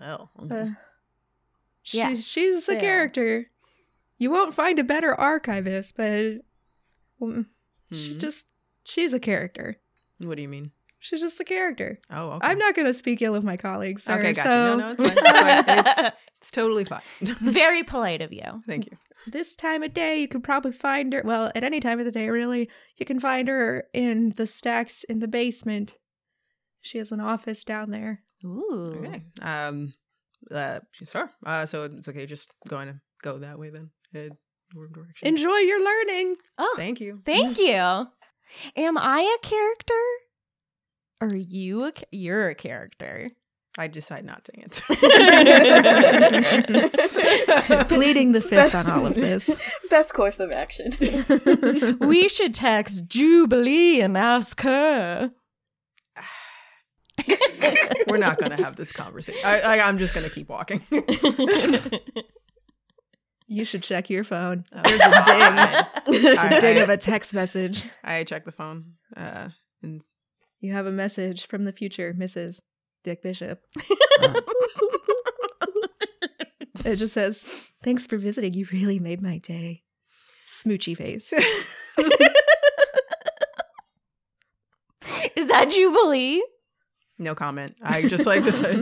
Oh, 0.00 0.28
Uh, 0.50 0.66
she- 1.82 1.98
Yes, 1.98 2.24
she's 2.24 2.68
a 2.68 2.76
character. 2.76 3.50
You 4.18 4.30
won't 4.30 4.54
find 4.54 4.78
a 4.78 4.84
better 4.84 5.14
archivist, 5.14 5.96
but 5.96 6.42
mm, 7.20 7.46
she's 7.90 8.16
Mhm. 8.16 8.20
just 8.20 8.44
she's 8.84 9.12
a 9.12 9.18
character. 9.20 9.78
What 10.18 10.36
do 10.36 10.42
you 10.42 10.48
mean? 10.48 10.70
She's 10.98 11.20
just 11.20 11.40
a 11.40 11.44
character. 11.44 11.98
Oh, 12.10 12.32
okay. 12.32 12.46
I'm 12.46 12.58
not 12.58 12.74
going 12.74 12.86
to 12.86 12.92
speak 12.92 13.22
ill 13.22 13.34
of 13.34 13.42
my 13.42 13.56
colleagues. 13.56 14.02
Sir, 14.04 14.18
Okay, 14.18 14.34
gotcha. 14.34 14.48
So 14.50 14.76
No, 14.76 14.76
no, 14.76 14.90
it's 14.92 15.02
fine. 15.02 15.16
It's, 15.18 15.30
fine. 15.30 15.64
it's, 16.06 16.16
it's 16.36 16.50
totally 16.50 16.84
fine. 16.84 17.00
It's 17.22 17.48
very 17.48 17.82
polite 17.82 18.20
of 18.20 18.32
you. 18.32 18.62
Thank 18.66 18.84
you. 18.90 18.98
This 19.26 19.54
time 19.54 19.82
of 19.82 19.92
day, 19.94 20.20
you 20.20 20.28
could 20.28 20.42
probably 20.44 20.72
find 20.72 21.12
her. 21.12 21.22
Well, 21.24 21.50
at 21.54 21.64
any 21.64 21.80
time 21.80 21.98
of 21.98 22.04
the 22.04 22.10
day, 22.12 22.28
really, 22.30 22.68
you 22.98 23.06
can 23.06 23.20
find 23.20 23.48
her 23.48 23.84
in 23.92 24.34
the 24.36 24.46
stacks 24.46 25.04
in 25.04 25.18
the 25.20 25.28
basement. 25.28 25.96
She 26.80 26.98
has 26.98 27.12
an 27.12 27.20
office 27.20 27.64
down 27.64 27.90
there. 27.90 28.22
Ooh. 28.44 28.94
Okay. 29.04 29.22
Um. 29.42 29.92
Uh. 30.50 30.80
Sure. 30.92 31.30
Uh. 31.44 31.66
So 31.66 31.84
it's 31.84 32.08
okay. 32.08 32.26
Just 32.26 32.50
going 32.68 32.88
to 32.88 33.00
go 33.22 33.38
that 33.38 33.58
way 33.58 33.70
then. 33.70 33.90
Head 34.14 34.32
your 34.74 34.88
direction. 34.88 35.28
Enjoy 35.28 35.56
your 35.56 35.84
learning. 35.84 36.36
Oh, 36.58 36.74
Thank 36.76 37.00
you. 37.00 37.20
thank 37.26 37.58
you. 37.58 38.06
Am 38.76 38.96
I 38.98 39.20
a 39.42 39.46
character? 39.46 39.94
Or 41.20 41.28
are 41.28 41.36
you 41.36 41.84
a, 41.84 41.92
ca- 41.92 42.04
you're 42.10 42.48
a 42.48 42.54
character? 42.54 43.30
I 43.78 43.86
decide 43.86 44.24
not 44.24 44.44
to 44.44 44.60
answer. 44.60 44.82
Pleading 47.84 48.32
the 48.32 48.40
fifth 48.40 48.74
on 48.74 48.90
all 48.90 49.06
of 49.06 49.14
this. 49.14 49.48
Best 49.88 50.12
course 50.12 50.40
of 50.40 50.50
action. 50.50 50.90
we 52.00 52.28
should 52.28 52.52
text 52.52 53.06
Jubilee 53.06 54.00
and 54.00 54.16
ask 54.18 54.60
her. 54.62 55.30
We're 58.08 58.16
not 58.18 58.38
going 58.38 58.56
to 58.56 58.62
have 58.62 58.76
this 58.76 58.92
conversation. 58.92 59.40
I, 59.44 59.60
I, 59.60 59.80
I'm 59.88 59.98
just 59.98 60.14
going 60.14 60.28
to 60.28 60.34
keep 60.34 60.48
walking. 60.48 60.82
You 63.52 63.64
should 63.64 63.82
check 63.82 64.08
your 64.08 64.22
phone. 64.22 64.64
Oh. 64.72 64.80
There's 64.84 65.00
a 65.00 65.06
ding. 65.06 65.12
I- 66.38 66.50
A 66.56 66.60
ding 66.60 66.78
I- 66.78 66.82
of 66.82 66.88
a 66.88 66.96
text 66.96 67.34
message. 67.34 67.82
I 68.04 68.22
check 68.22 68.44
the 68.44 68.52
phone. 68.52 68.92
Uh. 69.16 69.48
And 69.82 70.02
You 70.60 70.72
have 70.72 70.86
a 70.86 70.92
message 70.92 71.48
from 71.48 71.64
the 71.64 71.72
future, 71.72 72.14
Mrs. 72.16 72.60
Dick 73.04 73.22
Bishop. 73.22 73.60
It 76.84 76.96
just 76.96 77.12
says, 77.12 77.68
Thanks 77.82 78.06
for 78.06 78.16
visiting. 78.16 78.54
You 78.54 78.66
really 78.72 78.98
made 78.98 79.20
my 79.22 79.38
day. 79.38 79.82
Smoochy 80.46 80.96
face. 80.96 81.30
Is 85.36 85.48
that 85.48 85.70
Jubilee? 85.70 86.42
no 87.18 87.34
comment. 87.34 87.76
I 87.82 88.08
just 88.08 88.24
like 88.24 88.44
to 88.44 88.52
say. 88.52 88.76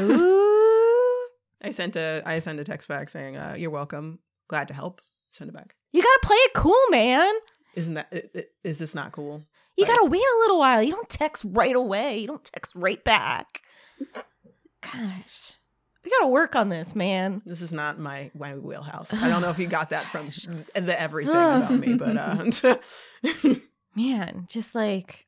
Ooh. 0.00 1.26
I 1.62 1.70
sent 1.70 1.94
a 1.96 2.22
I 2.24 2.38
sent 2.38 2.58
a 2.58 2.64
text 2.64 2.88
back 2.88 3.10
saying, 3.10 3.36
uh, 3.36 3.54
"You're 3.58 3.70
welcome. 3.70 4.20
Glad 4.48 4.68
to 4.68 4.74
help." 4.74 5.02
Send 5.32 5.50
it 5.50 5.52
back. 5.54 5.74
You 5.92 6.02
gotta 6.02 6.20
play 6.22 6.36
it 6.36 6.54
cool, 6.54 6.80
man. 6.90 7.30
Isn't 7.74 7.94
that 7.94 8.08
i- 8.12 8.22
i- 8.36 8.44
is 8.64 8.78
this 8.78 8.94
not 8.94 9.12
cool? 9.12 9.44
You 9.76 9.84
Right. 9.84 9.96
gotta 9.96 10.04
wait 10.10 10.22
a 10.22 10.38
little 10.40 10.58
while. 10.58 10.82
You 10.82 10.92
don't 10.92 11.08
text 11.08 11.44
right 11.46 11.74
away. 11.76 12.18
You 12.18 12.26
don't 12.26 12.44
text 12.44 12.74
right 12.74 13.02
back. 13.04 13.62
Gosh. 14.80 15.54
We 16.04 16.10
gotta 16.10 16.28
work 16.28 16.56
on 16.56 16.68
this, 16.68 16.94
man. 16.94 17.42
This 17.44 17.60
is 17.60 17.72
not 17.72 17.98
my 17.98 18.30
my 18.34 18.54
wheelhouse. 18.56 19.12
I 19.12 19.28
don't 19.28 19.42
know 19.42 19.50
if 19.50 19.58
you 19.58 19.66
got 19.66 19.90
that 19.90 20.04
from 20.06 20.30
the 20.74 21.00
everything 21.00 21.34
about 21.34 21.70
me, 21.72 21.94
but 21.94 22.16
uh 22.16 22.76
Man, 23.94 24.46
just 24.48 24.74
like 24.74 25.26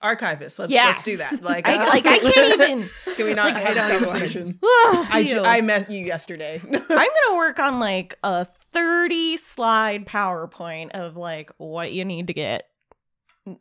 archivist. 0.00 0.58
Let's 0.58 0.72
let's 0.72 1.02
do 1.02 1.16
that. 1.16 1.42
Like, 1.42 1.66
I, 1.66 1.84
uh, 1.84 1.88
like 1.88 2.06
I 2.06 2.18
can't 2.18 2.60
even 2.60 2.90
Can 3.16 3.26
we 3.26 3.34
not 3.34 3.48
I 3.50 3.58
have 3.58 3.74
don't 3.74 3.88
this 4.02 4.10
conversation? 4.12 4.58
I, 4.62 5.34
I. 5.44 5.56
I 5.56 5.60
met 5.62 5.90
you 5.90 6.04
yesterday. 6.04 6.60
I'm 6.72 6.78
gonna 6.86 7.36
work 7.36 7.58
on 7.58 7.80
like 7.80 8.16
a 8.22 8.46
30 8.78 9.36
slide 9.38 10.06
PowerPoint 10.06 10.92
of 10.92 11.16
like 11.16 11.50
what 11.56 11.92
you 11.92 12.04
need 12.04 12.28
to 12.28 12.32
get 12.32 12.68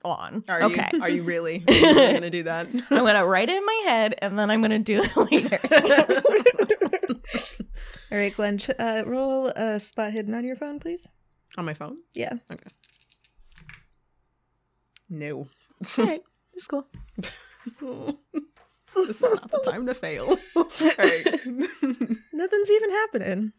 on. 0.06 0.44
Are 0.48 0.62
okay. 0.64 0.90
you 0.94 1.02
are 1.02 1.10
you 1.10 1.24
really, 1.24 1.64
are 1.68 1.74
you 1.74 1.82
really 1.82 2.14
gonna 2.14 2.30
do 2.30 2.44
that? 2.44 2.68
I'm 2.92 3.06
gonna 3.06 3.26
write 3.26 3.50
it 3.50 3.58
in 3.58 3.66
my 3.66 3.82
head 3.86 4.14
and 4.20 4.38
then 4.38 4.52
I'm 4.52 4.62
gonna 4.62 4.78
do 4.78 5.02
it 5.04 5.18
later. 5.32 5.60
All 8.12 8.18
right, 8.18 8.36
Glenn, 8.36 8.60
uh, 8.78 9.02
roll 9.08 9.48
a 9.48 9.80
spot 9.80 10.14
hidden 10.14 10.36
on 10.36 10.46
your 10.46 10.56
phone, 10.56 10.80
please. 10.80 11.08
On 11.58 11.66
my 11.66 11.74
phone? 11.74 11.98
Yeah. 12.14 12.34
Okay. 12.52 12.70
No. 15.10 15.48
All 15.98 16.06
right, 16.06 16.22
just 16.54 16.70
cool. 16.70 16.86
this 17.18 17.32
is 19.10 19.20
not 19.20 19.50
the 19.50 19.62
time 19.66 19.88
to 19.88 19.96
fail. 19.96 20.38
All 20.56 20.68
right. 21.00 21.26
Nothing's 22.34 22.72
even 22.72 22.92
happening. 22.92 23.54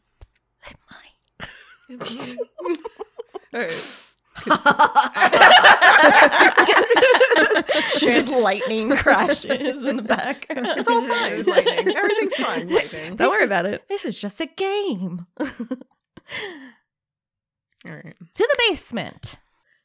All 3.54 3.60
right. 3.60 4.04
Just 7.98 8.28
lightning 8.30 8.90
crashes 8.96 9.84
in 9.84 9.96
the 9.96 10.02
background. 10.06 10.66
It's 10.78 10.88
all 10.88 11.06
fine. 11.06 11.42
Lightning. 11.44 11.96
Everything's 11.96 12.34
fine. 12.34 12.68
Lightning. 12.68 13.16
Don't 13.16 13.28
worry 13.30 13.44
is- 13.44 13.50
about 13.50 13.66
it. 13.66 13.82
This 13.88 14.04
is 14.04 14.20
just 14.20 14.40
a 14.40 14.46
game. 14.46 15.26
All 15.40 15.46
right. 17.86 18.14
To 18.34 18.48
the 18.48 18.56
basement. 18.68 19.36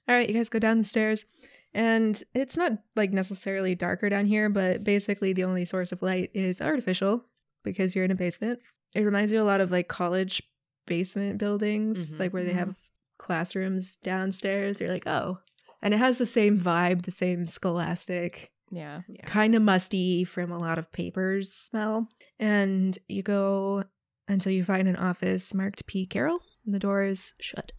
All 0.07 0.15
right, 0.15 0.27
you 0.27 0.35
guys 0.35 0.49
go 0.49 0.59
down 0.59 0.79
the 0.79 0.83
stairs, 0.83 1.25
and 1.73 2.21
it's 2.33 2.57
not 2.57 2.73
like 2.95 3.11
necessarily 3.11 3.73
darker 3.73 4.09
down 4.09 4.25
here, 4.25 4.49
but 4.49 4.83
basically 4.83 5.31
the 5.33 5.45
only 5.45 5.63
source 5.65 5.91
of 5.93 6.01
light 6.01 6.29
is 6.33 6.61
artificial 6.61 7.23
because 7.63 7.95
you're 7.95 8.05
in 8.05 8.11
a 8.11 8.15
basement. 8.15 8.59
It 8.95 9.01
reminds 9.01 9.31
you 9.31 9.41
a 9.41 9.45
lot 9.45 9.61
of 9.61 9.71
like 9.71 9.87
college 9.87 10.43
basement 10.85 11.37
buildings, 11.37 12.13
Mhm. 12.13 12.19
like 12.19 12.33
where 12.33 12.43
they 12.43 12.53
have 12.53 12.77
classrooms 13.17 13.95
downstairs. 13.97 14.79
You're 14.79 14.91
like, 14.91 15.07
oh, 15.07 15.39
and 15.81 15.93
it 15.93 15.97
has 15.97 16.17
the 16.17 16.25
same 16.25 16.59
vibe, 16.59 17.03
the 17.03 17.11
same 17.11 17.45
scholastic, 17.47 18.51
Yeah. 18.71 19.01
Yeah. 19.07 19.25
kind 19.25 19.55
of 19.55 19.61
musty 19.61 20.23
from 20.23 20.51
a 20.51 20.57
lot 20.57 20.77
of 20.79 20.91
papers 20.91 21.51
smell. 21.53 22.09
And 22.39 22.97
you 23.07 23.21
go 23.23 23.83
until 24.27 24.51
you 24.51 24.63
find 24.63 24.87
an 24.87 24.95
office 24.95 25.53
marked 25.53 25.85
P. 25.85 26.05
Carroll, 26.05 26.41
and 26.65 26.73
the 26.73 26.79
door 26.79 27.03
is 27.03 27.33
shut. 27.39 27.71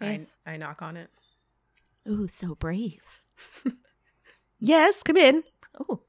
I, 0.00 0.26
I 0.44 0.56
knock 0.58 0.82
on 0.82 0.96
it. 0.96 1.10
Ooh, 2.08 2.28
so 2.28 2.54
brave. 2.54 3.02
Yes, 4.58 5.02
come 5.02 5.18
in. 5.18 5.42
Oh. 5.78 6.00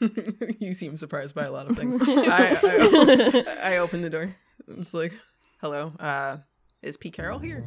you 0.58 0.74
seem 0.74 0.96
surprised 0.98 1.34
by 1.34 1.44
a 1.44 1.50
lot 1.50 1.70
of 1.70 1.76
things. 1.76 1.96
I, 2.02 3.44
I, 3.62 3.72
I 3.72 3.76
open 3.78 4.02
the 4.02 4.10
door. 4.10 4.36
It's 4.68 4.94
like, 4.94 5.12
hello. 5.60 5.92
Uh, 5.98 6.38
is 6.82 6.96
P. 6.96 7.10
Carroll 7.10 7.38
here? 7.38 7.64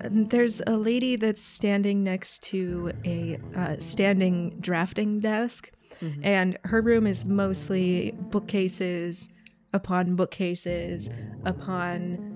And 0.00 0.28
There's 0.30 0.60
a 0.66 0.76
lady 0.76 1.16
that's 1.16 1.42
standing 1.42 2.02
next 2.04 2.42
to 2.44 2.92
a 3.04 3.38
uh, 3.56 3.76
standing 3.78 4.56
drafting 4.60 5.20
desk, 5.20 5.70
Mhm. 6.00 6.20
and 6.24 6.58
her 6.64 6.82
room 6.82 7.06
is 7.06 7.24
mostly 7.24 8.12
bookcases 8.30 9.28
upon 9.72 10.16
bookcases 10.16 11.10
upon 11.44 12.32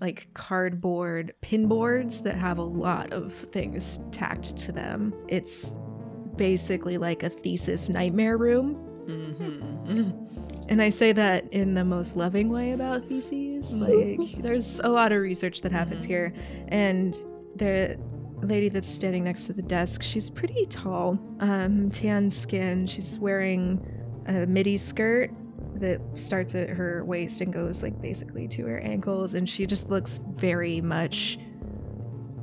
like 0.00 0.28
cardboard 0.32 1.32
pinboards 1.42 2.22
that 2.22 2.36
have 2.36 2.58
a 2.58 2.62
lot 2.62 3.12
of 3.12 3.32
things 3.32 3.98
tacked 4.12 4.56
to 4.58 4.72
them. 4.72 5.12
It's 5.28 5.76
basically 6.36 6.98
like 6.98 7.22
a 7.22 7.28
thesis 7.30 7.88
nightmare 7.88 8.36
room. 8.38 8.76
Mm-hmm. 9.06 10.24
And 10.68 10.82
I 10.82 10.90
say 10.90 11.12
that 11.12 11.50
in 11.52 11.74
the 11.74 11.84
most 11.84 12.16
loving 12.16 12.50
way 12.50 12.72
about 12.72 13.06
theses. 13.06 13.72
Like, 13.74 14.42
there's 14.42 14.80
a 14.80 14.88
lot 14.88 15.12
of 15.12 15.20
research 15.22 15.62
that 15.62 15.72
happens 15.72 16.04
Mhm. 16.04 16.08
here. 16.08 16.32
And 16.68 17.18
the 17.56 17.98
lady 18.42 18.68
that's 18.68 18.86
standing 18.86 19.24
next 19.24 19.46
to 19.46 19.52
the 19.52 19.62
desk, 19.62 20.02
she's 20.02 20.28
pretty 20.28 20.66
tall, 20.66 21.18
um, 21.40 21.88
tan 21.88 22.30
skin. 22.30 22.86
She's 22.86 23.18
wearing 23.18 23.80
a 24.26 24.46
midi 24.46 24.76
skirt 24.76 25.30
that 25.76 26.00
starts 26.14 26.54
at 26.54 26.68
her 26.68 27.04
waist 27.04 27.40
and 27.40 27.52
goes, 27.52 27.82
like, 27.82 28.00
basically 28.02 28.46
to 28.48 28.64
her 28.66 28.78
ankles. 28.78 29.34
And 29.34 29.48
she 29.48 29.64
just 29.66 29.88
looks 29.88 30.20
very 30.36 30.80
much 30.80 31.38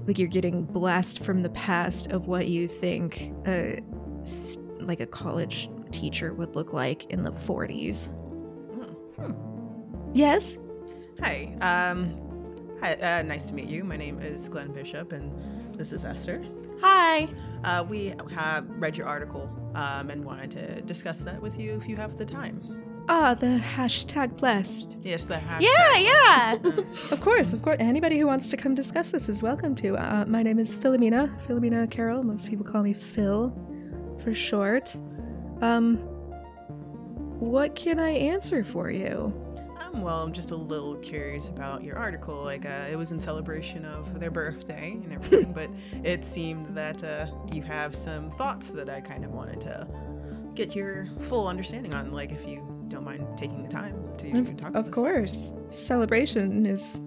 like 0.07 0.17
you're 0.19 0.27
getting 0.27 0.63
blessed 0.63 1.23
from 1.23 1.41
the 1.43 1.49
past 1.49 2.11
of 2.11 2.27
what 2.27 2.47
you 2.47 2.67
think 2.67 3.31
a, 3.47 3.79
like 4.79 4.99
a 4.99 5.05
college 5.05 5.69
teacher 5.91 6.33
would 6.33 6.55
look 6.55 6.73
like 6.73 7.05
in 7.11 7.23
the 7.23 7.31
40s. 7.31 8.09
Yes? 10.13 10.57
Hi. 11.19 11.55
Um, 11.61 12.17
hi. 12.81 12.93
Uh, 12.93 13.21
nice 13.23 13.45
to 13.45 13.53
meet 13.53 13.67
you. 13.67 13.83
My 13.83 13.97
name 13.97 14.21
is 14.21 14.47
Glenn 14.47 14.71
Bishop, 14.71 15.11
and 15.11 15.31
this 15.75 15.91
is 15.91 16.05
Esther. 16.05 16.45
Hi. 16.81 17.27
Uh, 17.63 17.85
we 17.87 18.13
have 18.31 18.69
read 18.69 18.97
your 18.97 19.07
article 19.07 19.49
um, 19.75 20.09
and 20.09 20.23
wanted 20.23 20.51
to 20.51 20.81
discuss 20.81 21.19
that 21.21 21.41
with 21.41 21.59
you 21.59 21.73
if 21.73 21.87
you 21.87 21.95
have 21.97 22.17
the 22.17 22.25
time. 22.25 22.61
Ah, 23.07 23.35
the 23.35 23.61
hashtag 23.75 24.35
blessed. 24.37 24.97
Yes, 25.03 25.25
the 25.25 25.35
hashtag. 25.35 25.61
Yeah, 25.61 25.97
yeah. 25.97 26.55
Of 27.11 27.21
course, 27.21 27.53
of 27.53 27.61
course. 27.61 27.77
Anybody 27.79 28.17
who 28.17 28.25
wants 28.25 28.49
to 28.49 28.57
come 28.57 28.73
discuss 28.73 29.11
this 29.11 29.29
is 29.29 29.43
welcome 29.43 29.75
to. 29.75 29.95
Uh, 29.95 30.25
my 30.27 30.41
name 30.41 30.59
is 30.59 30.75
Philomena. 30.75 31.29
Philomena 31.45 31.89
Carroll. 31.89 32.23
Most 32.23 32.49
people 32.49 32.65
call 32.65 32.81
me 32.81 32.93
Phil 32.93 33.53
for 34.23 34.33
short. 34.33 34.95
Um, 35.61 35.97
what 37.39 37.75
can 37.75 37.99
I 37.99 38.09
answer 38.11 38.63
for 38.63 38.89
you? 38.89 39.33
Um, 39.79 40.01
well, 40.01 40.23
I'm 40.23 40.33
just 40.33 40.51
a 40.51 40.55
little 40.55 40.95
curious 40.97 41.49
about 41.49 41.83
your 41.83 41.97
article. 41.97 42.43
Like, 42.43 42.65
uh, 42.65 42.85
it 42.89 42.95
was 42.95 43.11
in 43.11 43.19
celebration 43.19 43.85
of 43.85 44.19
their 44.19 44.31
birthday 44.31 44.91
and 44.91 45.11
everything, 45.13 45.53
but 45.53 45.69
it 46.03 46.23
seemed 46.25 46.75
that 46.75 47.03
uh, 47.03 47.27
you 47.51 47.61
have 47.63 47.95
some 47.95 48.29
thoughts 48.31 48.71
that 48.71 48.89
I 48.89 49.01
kind 49.01 49.23
of 49.25 49.31
wanted 49.31 49.61
to 49.61 49.87
get 50.53 50.75
your 50.75 51.07
full 51.21 51.47
understanding 51.47 51.93
on. 51.93 52.11
Like, 52.11 52.31
if 52.31 52.47
you 52.47 52.63
don't 52.87 53.03
mind 53.03 53.25
taking 53.37 53.63
the 53.63 53.69
time 53.69 53.95
to 54.19 54.39
Of, 54.39 54.57
talk 54.57 54.75
of 54.75 54.91
course. 54.91 55.53
Celebration 55.69 56.65
is 56.65 57.01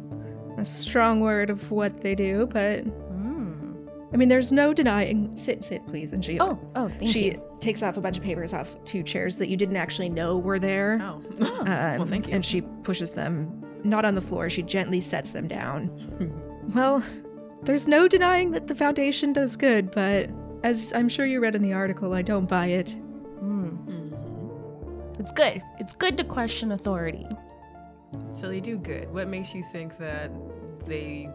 a 0.58 0.64
strong 0.64 1.20
word 1.20 1.50
of 1.50 1.70
what 1.70 2.00
they 2.02 2.14
do, 2.14 2.46
but. 2.52 2.84
I 4.12 4.16
mean, 4.16 4.28
there's 4.28 4.52
no 4.52 4.72
denying. 4.72 5.36
Sit, 5.36 5.64
sit, 5.64 5.86
please. 5.86 6.12
And 6.12 6.24
she 6.24 6.40
Oh, 6.40 6.58
oh, 6.74 6.88
thank 6.98 7.10
she 7.10 7.26
you. 7.32 7.42
takes 7.60 7.82
off 7.82 7.96
a 7.96 8.00
bunch 8.00 8.16
of 8.16 8.24
papers 8.24 8.54
off 8.54 8.74
two 8.84 9.02
chairs 9.02 9.36
that 9.36 9.48
you 9.48 9.56
didn't 9.56 9.76
actually 9.76 10.08
know 10.08 10.38
were 10.38 10.58
there. 10.58 10.98
Oh, 11.02 11.22
Um, 11.60 11.66
well, 11.98 12.06
thank 12.06 12.26
you. 12.28 12.34
And 12.34 12.44
she 12.44 12.62
pushes 12.82 13.10
them 13.10 13.62
not 13.84 14.04
on 14.06 14.14
the 14.14 14.20
floor. 14.22 14.48
She 14.48 14.62
gently 14.62 15.00
sets 15.00 15.32
them 15.32 15.46
down. 15.46 15.90
well, 16.74 17.02
there's 17.64 17.86
no 17.86 18.08
denying 18.08 18.52
that 18.52 18.66
the 18.66 18.74
foundation 18.74 19.32
does 19.34 19.56
good, 19.56 19.90
but 19.90 20.30
as 20.64 20.92
I'm 20.94 21.08
sure 21.08 21.26
you 21.26 21.40
read 21.40 21.54
in 21.54 21.62
the 21.62 21.72
article, 21.74 22.14
I 22.14 22.22
don't 22.22 22.48
buy 22.48 22.66
it. 22.66 22.94
Mm. 23.42 25.18
It's 25.20 25.32
good. 25.32 25.62
It's 25.78 25.94
good 25.94 26.16
to 26.16 26.24
question 26.24 26.72
authority. 26.72 27.26
So 28.32 28.48
they 28.48 28.60
do 28.60 28.78
good. 28.78 29.12
What 29.12 29.28
makes 29.28 29.54
you 29.54 29.62
think 29.72 29.98
that 29.98 30.30
they 30.86 31.28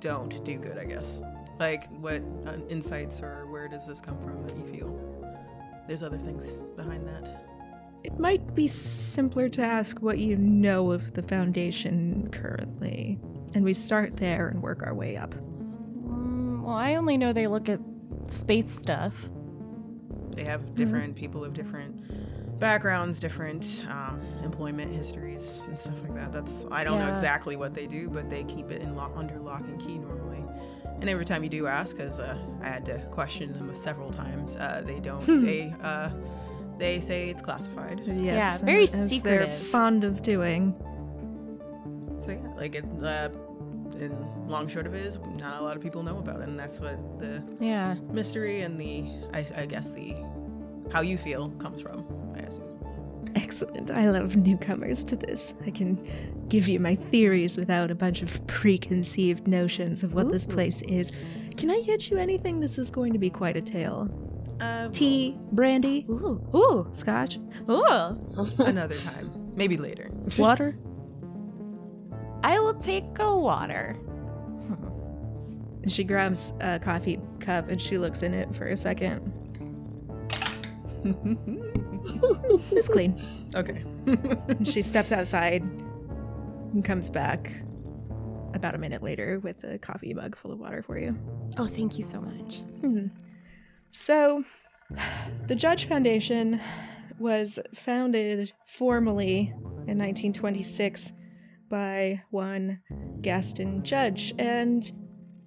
don't 0.00 0.44
do 0.44 0.56
good, 0.58 0.78
I 0.78 0.84
guess? 0.84 1.20
Like, 1.58 1.90
what 2.00 2.22
uh, 2.46 2.56
insights 2.68 3.20
or 3.22 3.46
where 3.46 3.68
does 3.68 3.86
this 3.86 4.00
come 4.00 4.18
from 4.22 4.44
that 4.44 4.56
you 4.56 4.64
feel 4.72 5.34
there's 5.86 6.02
other 6.02 6.18
things 6.18 6.52
behind 6.76 7.06
that? 7.08 7.46
It 8.04 8.18
might 8.18 8.54
be 8.54 8.68
simpler 8.68 9.48
to 9.48 9.62
ask 9.62 9.98
what 10.00 10.18
you 10.18 10.36
know 10.36 10.92
of 10.92 11.14
the 11.14 11.22
foundation 11.22 12.28
currently. 12.30 13.18
And 13.54 13.64
we 13.64 13.72
start 13.72 14.16
there 14.16 14.48
and 14.48 14.62
work 14.62 14.82
our 14.84 14.94
way 14.94 15.16
up. 15.16 15.34
Mm, 15.34 16.62
well, 16.62 16.76
I 16.76 16.94
only 16.94 17.16
know 17.16 17.32
they 17.32 17.46
look 17.46 17.68
at 17.68 17.80
space 18.26 18.70
stuff. 18.70 19.30
They 20.30 20.44
have 20.44 20.74
different 20.74 21.16
people 21.16 21.44
of 21.44 21.54
different 21.54 22.58
backgrounds, 22.58 23.18
different 23.18 23.84
um, 23.88 24.20
employment 24.42 24.92
histories, 24.92 25.64
and 25.66 25.78
stuff 25.78 26.00
like 26.02 26.14
that. 26.14 26.32
That's 26.32 26.66
I 26.70 26.84
don't 26.84 26.98
know 26.98 27.08
exactly 27.08 27.56
what 27.56 27.74
they 27.74 27.86
do, 27.86 28.08
but 28.08 28.28
they 28.28 28.44
keep 28.44 28.70
it 28.70 28.82
in 28.82 28.94
lock, 28.94 29.12
under 29.16 29.38
lock 29.38 29.62
and 29.62 29.80
key 29.80 29.98
normally. 29.98 30.25
And 31.00 31.10
every 31.10 31.24
time 31.24 31.42
you 31.44 31.50
do 31.50 31.66
ask, 31.66 31.96
because 31.96 32.20
uh, 32.20 32.36
I 32.62 32.68
had 32.68 32.86
to 32.86 32.98
question 33.10 33.52
them 33.52 33.74
several 33.76 34.08
times, 34.10 34.56
uh, 34.56 34.82
they 34.84 34.98
don't. 35.00 35.24
they 35.44 35.74
uh, 35.82 36.10
they 36.78 37.00
say 37.00 37.28
it's 37.30 37.42
classified. 37.42 38.02
Yes, 38.18 38.62
very 38.62 38.82
as 38.84 38.92
They're 38.92 39.08
secretive. 39.08 39.50
fond 39.58 40.04
of 40.04 40.22
doing. 40.22 40.74
So 42.20 42.32
yeah, 42.32 42.48
like 42.56 42.74
it. 42.74 42.84
Uh, 43.02 43.28
and 43.98 44.48
long 44.48 44.68
short 44.68 44.86
of 44.86 44.94
it 44.94 45.06
is, 45.06 45.18
not 45.38 45.60
a 45.60 45.64
lot 45.64 45.74
of 45.76 45.82
people 45.82 46.02
know 46.02 46.18
about 46.18 46.40
it, 46.40 46.48
and 46.48 46.58
that's 46.58 46.80
what 46.80 46.98
the 47.18 47.42
Yeah. 47.60 47.94
mystery 48.10 48.60
and 48.62 48.78
the 48.78 49.04
I, 49.32 49.46
I 49.56 49.66
guess 49.66 49.90
the 49.90 50.14
how 50.92 51.00
you 51.00 51.16
feel 51.16 51.50
comes 51.52 51.80
from. 51.80 52.04
I 52.34 52.40
assume. 52.40 52.75
Excellent. 53.36 53.90
I 53.90 54.10
love 54.10 54.34
newcomers 54.34 55.04
to 55.04 55.16
this. 55.16 55.52
I 55.66 55.70
can 55.70 55.98
give 56.48 56.68
you 56.68 56.80
my 56.80 56.94
theories 56.96 57.58
without 57.58 57.90
a 57.90 57.94
bunch 57.94 58.22
of 58.22 58.44
preconceived 58.46 59.46
notions 59.46 60.02
of 60.02 60.14
what 60.14 60.32
this 60.32 60.46
place 60.46 60.80
is. 60.82 61.12
Can 61.58 61.70
I 61.70 61.82
get 61.82 62.10
you 62.10 62.16
anything? 62.16 62.60
This 62.60 62.78
is 62.78 62.90
going 62.90 63.12
to 63.12 63.18
be 63.18 63.28
quite 63.28 63.56
a 63.56 63.60
tale. 63.60 64.08
Uh, 64.58 64.88
Tea, 64.88 65.36
brandy, 65.52 66.06
Ooh. 66.08 66.40
Ooh. 66.54 66.88
scotch, 66.94 67.38
Ooh. 67.68 68.18
another 68.58 68.96
time, 68.96 69.52
maybe 69.54 69.76
later. 69.76 70.10
water. 70.38 70.78
I 72.42 72.58
will 72.58 72.74
take 72.74 73.04
a 73.18 73.36
water. 73.38 73.96
And 75.82 75.92
she 75.92 76.04
grabs 76.04 76.54
a 76.60 76.78
coffee 76.80 77.20
cup 77.38 77.68
and 77.68 77.80
she 77.80 77.98
looks 77.98 78.22
in 78.22 78.32
it 78.34 78.52
for 78.56 78.66
a 78.66 78.76
second. 78.76 79.20
It's 82.72 82.88
clean. 82.88 83.20
okay. 83.54 83.82
And 84.06 84.66
she 84.66 84.82
steps 84.92 85.12
outside 85.12 85.62
and 85.62 86.84
comes 86.84 87.10
back 87.10 87.50
about 88.54 88.74
a 88.74 88.78
minute 88.78 89.02
later 89.02 89.40
with 89.40 89.64
a 89.64 89.78
coffee 89.78 90.14
mug 90.14 90.36
full 90.36 90.52
of 90.52 90.58
water 90.58 90.82
for 90.82 90.98
you. 90.98 91.16
Oh, 91.58 91.66
thank 91.66 91.98
you 91.98 92.04
so 92.04 92.20
much. 92.20 92.60
Hmm. 92.80 93.06
So, 93.90 94.44
the 95.46 95.54
Judge 95.54 95.86
Foundation 95.88 96.60
was 97.18 97.58
founded 97.74 98.52
formally 98.66 99.52
in 99.88 99.98
1926 99.98 101.12
by 101.68 102.22
one 102.30 102.80
Gaston 103.20 103.82
Judge, 103.82 104.32
and 104.38 104.90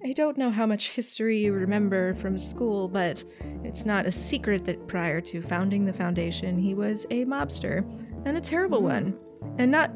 I 0.03 0.13
don't 0.13 0.37
know 0.37 0.49
how 0.49 0.65
much 0.65 0.91
history 0.91 1.39
you 1.39 1.51
remember 1.51 2.13
from 2.15 2.37
school, 2.37 2.87
but 2.87 3.21
it's 3.65 3.85
not 3.85 4.05
a 4.05 4.11
secret 4.11 4.63
that 4.65 4.87
prior 4.87 5.19
to 5.21 5.41
founding 5.41 5.83
the 5.83 5.91
foundation, 5.91 6.57
he 6.57 6.73
was 6.73 7.05
a 7.09 7.25
mobster, 7.25 7.85
and 8.25 8.37
a 8.37 8.41
terrible 8.41 8.79
hmm. 8.79 8.85
one. 8.85 9.19
And 9.57 9.71
not 9.71 9.91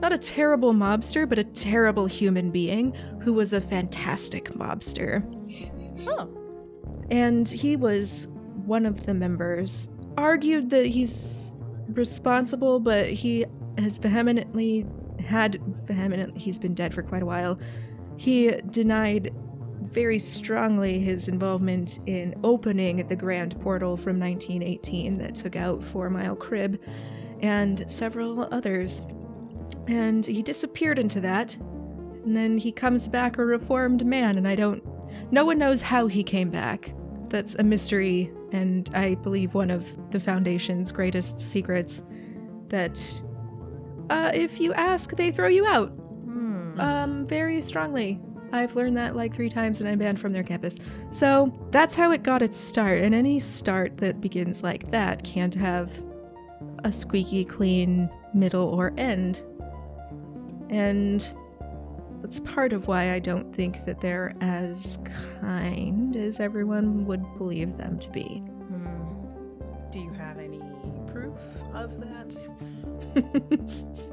not 0.00 0.12
a 0.12 0.18
terrible 0.18 0.72
mobster, 0.72 1.28
but 1.28 1.38
a 1.38 1.44
terrible 1.44 2.06
human 2.06 2.50
being 2.50 2.92
who 3.22 3.32
was 3.32 3.52
a 3.52 3.60
fantastic 3.60 4.50
mobster 4.50 5.22
Oh. 6.08 6.28
and 7.10 7.48
he 7.48 7.76
was 7.76 8.26
one 8.66 8.84
of 8.84 9.06
the 9.06 9.14
members 9.14 9.88
argued 10.16 10.70
that 10.70 10.86
he's 10.86 11.54
responsible 11.88 12.80
but 12.80 13.06
he 13.06 13.44
has 13.78 13.98
vehemently 13.98 14.86
had 15.20 15.60
vehemently 15.86 16.40
he's 16.40 16.58
been 16.58 16.74
dead 16.74 16.92
for 16.92 17.02
quite 17.02 17.22
a 17.22 17.26
while 17.26 17.58
he 18.16 18.50
denied 18.70 19.32
very 19.82 20.18
strongly 20.18 20.98
his 20.98 21.28
involvement 21.28 22.00
in 22.06 22.34
opening 22.44 23.06
the 23.08 23.16
grand 23.16 23.60
portal 23.60 23.96
from 23.96 24.18
1918 24.18 25.18
that 25.18 25.34
took 25.34 25.56
out 25.56 25.82
four 25.82 26.08
mile 26.08 26.34
crib 26.34 26.80
and 27.40 27.90
several 27.90 28.48
others 28.52 29.02
and 29.88 30.24
he 30.24 30.42
disappeared 30.42 30.98
into 30.98 31.20
that 31.20 31.54
and 31.56 32.34
then 32.34 32.56
he 32.56 32.72
comes 32.72 33.08
back 33.08 33.36
a 33.36 33.44
reformed 33.44 34.06
man 34.06 34.38
and 34.38 34.48
i 34.48 34.54
don't 34.54 34.82
no 35.30 35.44
one 35.44 35.58
knows 35.58 35.82
how 35.82 36.06
he 36.06 36.22
came 36.22 36.50
back. 36.50 36.94
That's 37.28 37.54
a 37.56 37.62
mystery, 37.62 38.30
and 38.52 38.88
I 38.94 39.14
believe 39.16 39.54
one 39.54 39.70
of 39.70 39.86
the 40.10 40.20
Foundation's 40.20 40.92
greatest 40.92 41.40
secrets. 41.40 42.02
That 42.68 43.22
uh, 44.10 44.30
if 44.34 44.60
you 44.60 44.72
ask, 44.74 45.14
they 45.16 45.30
throw 45.30 45.48
you 45.48 45.66
out. 45.66 45.92
Hmm. 46.74 46.80
Um, 46.80 47.26
very 47.26 47.60
strongly. 47.62 48.20
I've 48.52 48.76
learned 48.76 48.96
that 48.98 49.16
like 49.16 49.34
three 49.34 49.48
times 49.48 49.80
and 49.80 49.88
I'm 49.88 49.98
banned 49.98 50.20
from 50.20 50.32
their 50.32 50.42
campus. 50.42 50.78
So 51.10 51.52
that's 51.70 51.94
how 51.94 52.12
it 52.12 52.22
got 52.22 52.42
its 52.42 52.58
start, 52.58 53.00
and 53.00 53.14
any 53.14 53.40
start 53.40 53.96
that 53.98 54.20
begins 54.20 54.62
like 54.62 54.90
that 54.90 55.24
can't 55.24 55.54
have 55.54 55.90
a 56.84 56.92
squeaky 56.92 57.44
clean 57.44 58.10
middle 58.34 58.68
or 58.68 58.92
end. 58.98 59.42
And 60.68 61.28
that's 62.20 62.40
part 62.40 62.72
of 62.72 62.88
why 62.88 63.12
I 63.12 63.18
don't 63.18 63.54
think 63.54 63.84
that 63.86 64.00
they're 64.00 64.34
as 64.40 64.98
kind 65.40 66.14
as 66.16 66.40
everyone 66.40 67.06
would 67.06 67.22
believe 67.38 67.76
them 67.78 67.98
to 67.98 68.10
be. 68.10 68.42
Hmm. 68.68 69.90
Do 69.90 69.98
you 69.98 70.12
have 70.12 70.38
any 70.38 70.62
proof 71.12 71.34
of 71.74 72.00
that. 72.00 72.36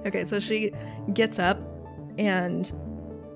okay, 0.05 0.25
so 0.25 0.39
she 0.39 0.71
gets 1.13 1.39
up 1.39 1.59
and 2.19 2.71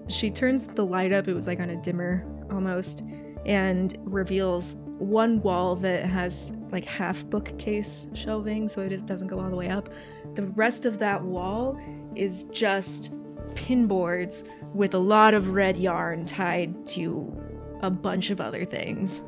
she 0.09 0.29
turns 0.29 0.67
the 0.67 0.85
light 0.85 1.13
up. 1.13 1.27
It 1.27 1.33
was 1.33 1.47
like 1.47 1.59
on 1.59 1.71
a 1.71 1.77
dimmer 1.77 2.23
almost, 2.51 3.01
and 3.45 3.97
reveals 4.03 4.75
one 4.99 5.41
wall 5.41 5.75
that 5.77 6.03
has 6.03 6.51
like 6.71 6.85
half 6.85 7.25
bookcase 7.25 8.05
shelving, 8.13 8.69
so 8.69 8.81
it 8.81 8.91
is, 8.91 9.01
doesn't 9.01 9.29
go 9.29 9.39
all 9.39 9.49
the 9.49 9.55
way 9.55 9.69
up. 9.69 9.89
The 10.35 10.43
rest 10.47 10.85
of 10.85 10.99
that 10.99 11.23
wall 11.23 11.79
is 12.15 12.43
just 12.51 13.11
pinboards 13.55 14.47
with 14.73 14.93
a 14.93 14.99
lot 14.99 15.33
of 15.33 15.49
red 15.49 15.77
yarn 15.77 16.25
tied 16.25 16.85
to 16.87 17.41
a 17.81 17.89
bunch 17.89 18.29
of 18.31 18.41
other 18.41 18.65
things. 18.65 19.21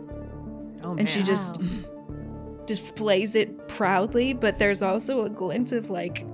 Oh, 0.84 0.96
and 0.98 1.10
she 1.10 1.24
just 1.24 1.60
displays 2.66 3.36
it 3.36 3.68
proudly, 3.68 4.34
but 4.34 4.60
there's 4.60 4.82
also 4.82 5.24
a 5.24 5.30
glint 5.30 5.72
of 5.72 5.90
like 5.90 6.26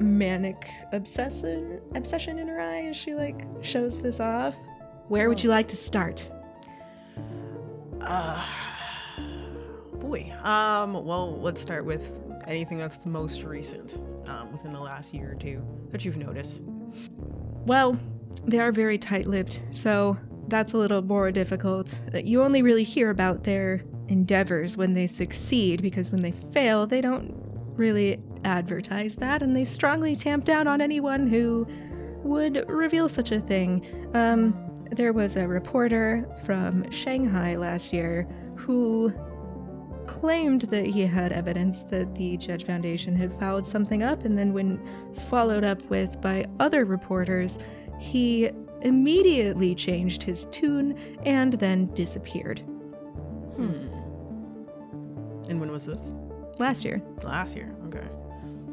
manic 0.00 0.68
obsession 0.92 1.80
obsession 1.94 2.38
in 2.38 2.48
her 2.48 2.60
eye 2.60 2.86
as 2.86 2.96
she 2.96 3.14
like 3.14 3.44
shows 3.62 4.00
this 4.00 4.20
off. 4.20 4.56
Where 5.08 5.28
would 5.28 5.42
you 5.42 5.50
like 5.50 5.68
to 5.68 5.76
start? 5.76 6.28
Uh, 8.00 8.44
boy. 9.94 10.32
Um. 10.42 11.04
Well, 11.04 11.38
let's 11.40 11.60
start 11.60 11.84
with 11.84 12.12
anything 12.46 12.78
that's 12.78 13.06
most 13.06 13.42
recent, 13.42 13.98
um, 14.26 14.52
within 14.52 14.72
the 14.72 14.80
last 14.80 15.14
year 15.14 15.32
or 15.32 15.34
two 15.34 15.62
that 15.90 16.04
you've 16.04 16.16
noticed. 16.18 16.60
Well, 17.66 17.98
they 18.44 18.60
are 18.60 18.72
very 18.72 18.98
tight-lipped, 18.98 19.60
so 19.70 20.18
that's 20.48 20.74
a 20.74 20.76
little 20.76 21.00
more 21.00 21.30
difficult. 21.30 21.98
Uh, 22.14 22.18
You 22.18 22.42
only 22.42 22.60
really 22.60 22.84
hear 22.84 23.08
about 23.08 23.44
their 23.44 23.82
endeavors 24.08 24.76
when 24.76 24.92
they 24.92 25.06
succeed, 25.06 25.80
because 25.80 26.10
when 26.10 26.20
they 26.20 26.32
fail, 26.32 26.86
they 26.86 27.00
don't 27.00 27.34
really 27.76 28.22
advertise 28.44 29.16
that, 29.16 29.42
and 29.42 29.54
they 29.54 29.64
strongly 29.64 30.14
tamp 30.14 30.44
down 30.44 30.66
on 30.66 30.80
anyone 30.80 31.26
who 31.26 31.66
would 32.22 32.68
reveal 32.68 33.08
such 33.08 33.32
a 33.32 33.40
thing. 33.40 33.84
Um, 34.14 34.86
there 34.90 35.12
was 35.12 35.36
a 35.36 35.46
reporter 35.46 36.28
from 36.44 36.90
Shanghai 36.90 37.56
last 37.56 37.92
year 37.92 38.28
who 38.56 39.12
claimed 40.06 40.62
that 40.62 40.86
he 40.86 41.02
had 41.02 41.32
evidence 41.32 41.82
that 41.84 42.14
the 42.14 42.36
Judge 42.36 42.64
Foundation 42.64 43.16
had 43.16 43.38
fouled 43.38 43.64
something 43.66 44.02
up, 44.02 44.24
and 44.24 44.36
then 44.36 44.52
when 44.52 44.80
followed 45.28 45.64
up 45.64 45.82
with 45.90 46.20
by 46.20 46.44
other 46.60 46.84
reporters, 46.84 47.58
he 47.98 48.50
immediately 48.82 49.74
changed 49.74 50.22
his 50.22 50.44
tune 50.46 50.98
and 51.24 51.54
then 51.54 51.86
disappeared. 51.94 52.60
Hmm. 53.56 53.88
And 55.48 55.60
when 55.60 55.70
was 55.70 55.86
this? 55.86 56.12
Last 56.58 56.84
year. 56.84 57.02
Last 57.22 57.56
year. 57.56 57.74
Okay. 57.86 58.06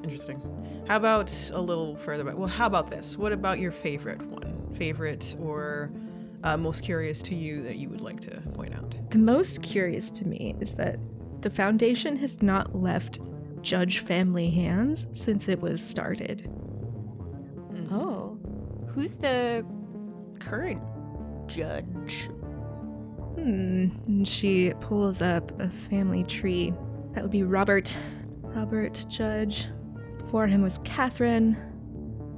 Interesting. 0.04 0.42
How 0.88 0.98
about 0.98 1.32
a 1.54 1.62
little 1.62 1.96
further 1.96 2.24
back? 2.24 2.38
Well, 2.38 2.48
how 2.48 2.66
about 2.66 2.90
this? 2.90 3.18
What 3.18 3.32
about 3.32 3.60
your 3.60 3.72
favorite 3.72 4.22
one? 4.24 4.70
Favorite 4.74 5.36
or 5.40 5.92
uh, 6.44 6.58
most 6.58 6.84
curious 6.84 7.22
to 7.24 7.36
you 7.36 7.62
that 7.64 7.76
you 7.78 7.90
would 7.90 8.02
like 8.02 8.20
to 8.22 8.42
point 8.54 8.74
out? 8.76 8.96
The 9.12 9.20
most 9.20 9.62
curious 9.62 10.10
to 10.12 10.28
me 10.28 10.56
is 10.60 10.74
that 10.76 11.00
the 11.42 11.50
Foundation 11.50 12.16
has 12.18 12.42
not 12.42 12.76
left 12.76 13.20
Judge 13.62 14.00
family 14.00 14.50
hands 14.50 15.06
since 15.14 15.48
it 15.48 15.62
was 15.62 15.86
started. 15.86 16.50
Mhm. 17.72 17.92
Oh, 17.92 18.40
who's 18.88 19.18
the 19.18 19.64
current 20.40 20.82
judge? 21.48 22.28
Hmm. 23.36 23.90
And 24.08 24.28
she 24.28 24.74
pulls 24.82 25.22
up 25.22 25.58
a 25.60 25.70
family 25.70 26.24
tree. 26.24 26.74
That 27.14 27.22
would 27.24 27.32
be 27.32 27.44
Robert. 27.44 27.98
Robert 28.42 29.06
Judge. 29.10 29.68
Before 30.32 30.48
him 30.48 30.62
was 30.62 30.78
Catherine. 30.86 31.58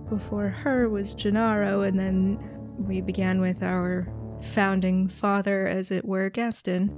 Before 0.09 0.49
her 0.49 0.89
was 0.89 1.13
Gennaro, 1.13 1.81
and 1.81 1.99
then 1.99 2.39
we 2.79 3.01
began 3.01 3.39
with 3.39 3.61
our 3.61 4.11
founding 4.41 5.07
father, 5.07 5.67
as 5.67 5.91
it 5.91 6.03
were, 6.03 6.31
Gaston. 6.31 6.89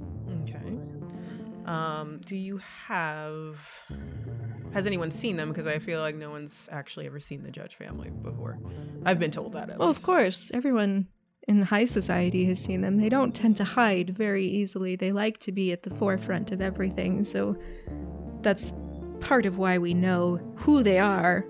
Okay. 0.44 0.78
Um, 1.70 2.22
do 2.24 2.34
you 2.34 2.62
have? 2.86 3.60
Has 4.72 4.86
anyone 4.86 5.10
seen 5.10 5.36
them? 5.36 5.50
Because 5.50 5.66
I 5.66 5.80
feel 5.80 6.00
like 6.00 6.16
no 6.16 6.30
one's 6.30 6.66
actually 6.72 7.04
ever 7.04 7.20
seen 7.20 7.42
the 7.42 7.50
Judge 7.50 7.74
family 7.74 8.08
before. 8.08 8.58
I've 9.04 9.18
been 9.18 9.30
told 9.30 9.52
that 9.52 9.68
at 9.68 9.78
Well, 9.78 9.90
of 9.90 10.02
course, 10.02 10.50
everyone 10.54 11.08
in 11.46 11.60
high 11.60 11.84
society 11.84 12.46
has 12.46 12.58
seen 12.58 12.80
them. 12.80 12.96
They 12.96 13.10
don't 13.10 13.34
tend 13.34 13.56
to 13.56 13.64
hide 13.64 14.16
very 14.16 14.46
easily. 14.46 14.96
They 14.96 15.12
like 15.12 15.40
to 15.40 15.52
be 15.52 15.72
at 15.72 15.82
the 15.82 15.90
forefront 15.90 16.52
of 16.52 16.62
everything. 16.62 17.22
So 17.22 17.54
that's 18.40 18.72
part 19.20 19.46
of 19.46 19.58
why 19.58 19.78
we 19.78 19.94
know 19.94 20.40
who 20.56 20.82
they 20.82 20.98
are 20.98 21.44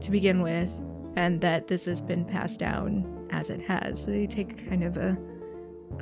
to 0.00 0.10
begin 0.10 0.42
with 0.42 0.70
and 1.16 1.40
that 1.40 1.66
this 1.66 1.84
has 1.84 2.00
been 2.00 2.24
passed 2.24 2.60
down 2.60 3.26
as 3.30 3.50
it 3.50 3.60
has. 3.62 4.06
They 4.06 4.26
take 4.26 4.68
kind 4.68 4.84
of 4.84 4.96
a 4.96 5.18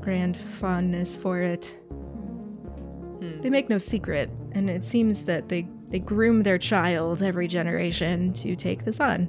grand 0.00 0.36
fondness 0.36 1.16
for 1.16 1.40
it. 1.40 1.74
Hmm. 1.88 3.38
They 3.38 3.50
make 3.50 3.68
no 3.70 3.78
secret, 3.78 4.30
and 4.52 4.68
it 4.68 4.84
seems 4.84 5.22
that 5.24 5.48
they 5.48 5.66
they 5.88 6.00
groom 6.00 6.42
their 6.42 6.58
child 6.58 7.22
every 7.22 7.48
generation 7.48 8.32
to 8.34 8.56
take 8.56 8.84
this 8.84 9.00
on. 9.00 9.24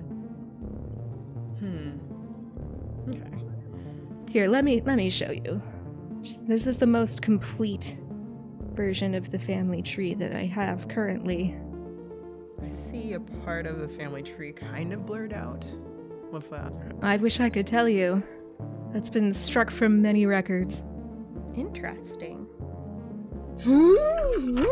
Hmm. 1.60 3.12
Okay. 3.12 4.32
Here, 4.32 4.48
let 4.48 4.66
me 4.66 4.82
let 4.86 4.98
me 4.98 5.10
show 5.10 5.32
you. 5.32 5.62
This 6.42 6.68
is 6.68 6.78
the 6.78 6.88
most 6.88 7.22
complete 7.22 7.98
version 8.74 9.16
of 9.16 9.32
the 9.32 9.40
family 9.40 9.82
tree 9.82 10.14
that 10.16 10.36
I 10.36 10.44
have 10.46 10.88
currently. 10.88 11.58
I 12.64 12.70
see 12.70 13.14
a 13.14 13.20
part 13.20 13.66
of 13.66 13.80
the 13.80 13.88
family 13.88 14.24
tree 14.24 14.52
kind 14.52 14.94
of 14.94 15.06
blurred 15.06 15.34
out. 15.34 15.66
What's 16.30 16.50
that? 16.50 16.74
I 17.02 17.18
wish 17.18 17.40
I 17.40 17.50
could 17.50 17.68
tell 17.68 17.88
you. 17.88 18.24
That's 18.94 19.10
been 19.10 19.32
struck 19.34 19.70
from 19.70 20.02
many 20.02 20.26
records. 20.26 20.82
Interesting. 21.56 22.48
Hmm? 23.64 24.64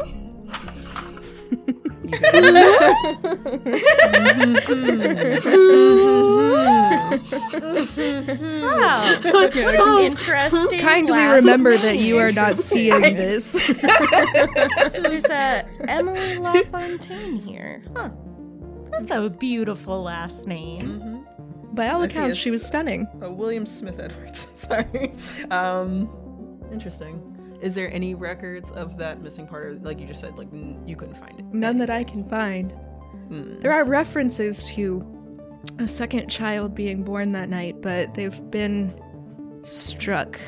Wow. 8.61 9.19
Oh, 9.25 9.99
Interesting. 10.03 10.79
Kindly 10.79 11.13
last 11.13 11.35
remember 11.35 11.75
that 11.77 11.97
you 11.99 12.17
are 12.17 12.31
not 12.31 12.57
seeing 12.57 13.01
this. 13.01 13.53
There's 13.53 15.25
a 15.25 15.65
Emily 15.87 16.37
LaFontaine 16.37 17.37
here. 17.37 17.83
Huh. 17.95 18.09
That's 18.91 19.09
a 19.11 19.29
beautiful 19.29 20.03
last 20.03 20.47
name. 20.47 20.81
Mm-hmm. 20.81 21.75
By 21.75 21.89
all 21.89 22.03
I 22.03 22.07
see 22.07 22.17
accounts, 22.17 22.37
a 22.37 22.39
she 22.39 22.51
was 22.51 22.65
stunning. 22.65 23.07
Oh, 23.21 23.31
William 23.31 23.65
Smith 23.65 23.99
Edwards. 23.99 24.47
Sorry. 24.55 25.13
Um, 25.51 26.09
interesting. 26.71 27.34
Is 27.65 27.73
there 27.73 27.91
any 27.91 28.13
records 28.13 28.69
of 28.71 28.95
that 28.99 29.23
missing 29.23 29.47
part, 29.47 29.65
or 29.65 29.73
like 29.81 29.99
you 29.99 30.05
just 30.05 30.21
said, 30.21 30.37
like 30.37 30.49
n- 30.53 30.83
you 30.85 30.95
couldn't 30.95 31.17
find 31.17 31.39
it? 31.39 31.45
None 31.45 31.79
that 31.79 31.89
I 31.89 32.03
can 32.03 32.23
find. 32.29 32.71
Hmm. 33.27 33.59
There 33.59 33.73
are 33.73 33.83
references 33.83 34.67
to 34.75 35.03
a 35.79 35.87
second 35.87 36.29
child 36.29 36.75
being 36.75 37.03
born 37.03 37.31
that 37.31 37.49
night, 37.49 37.81
but 37.81 38.13
they've 38.13 38.39
been 38.51 38.93
struck 39.63 40.39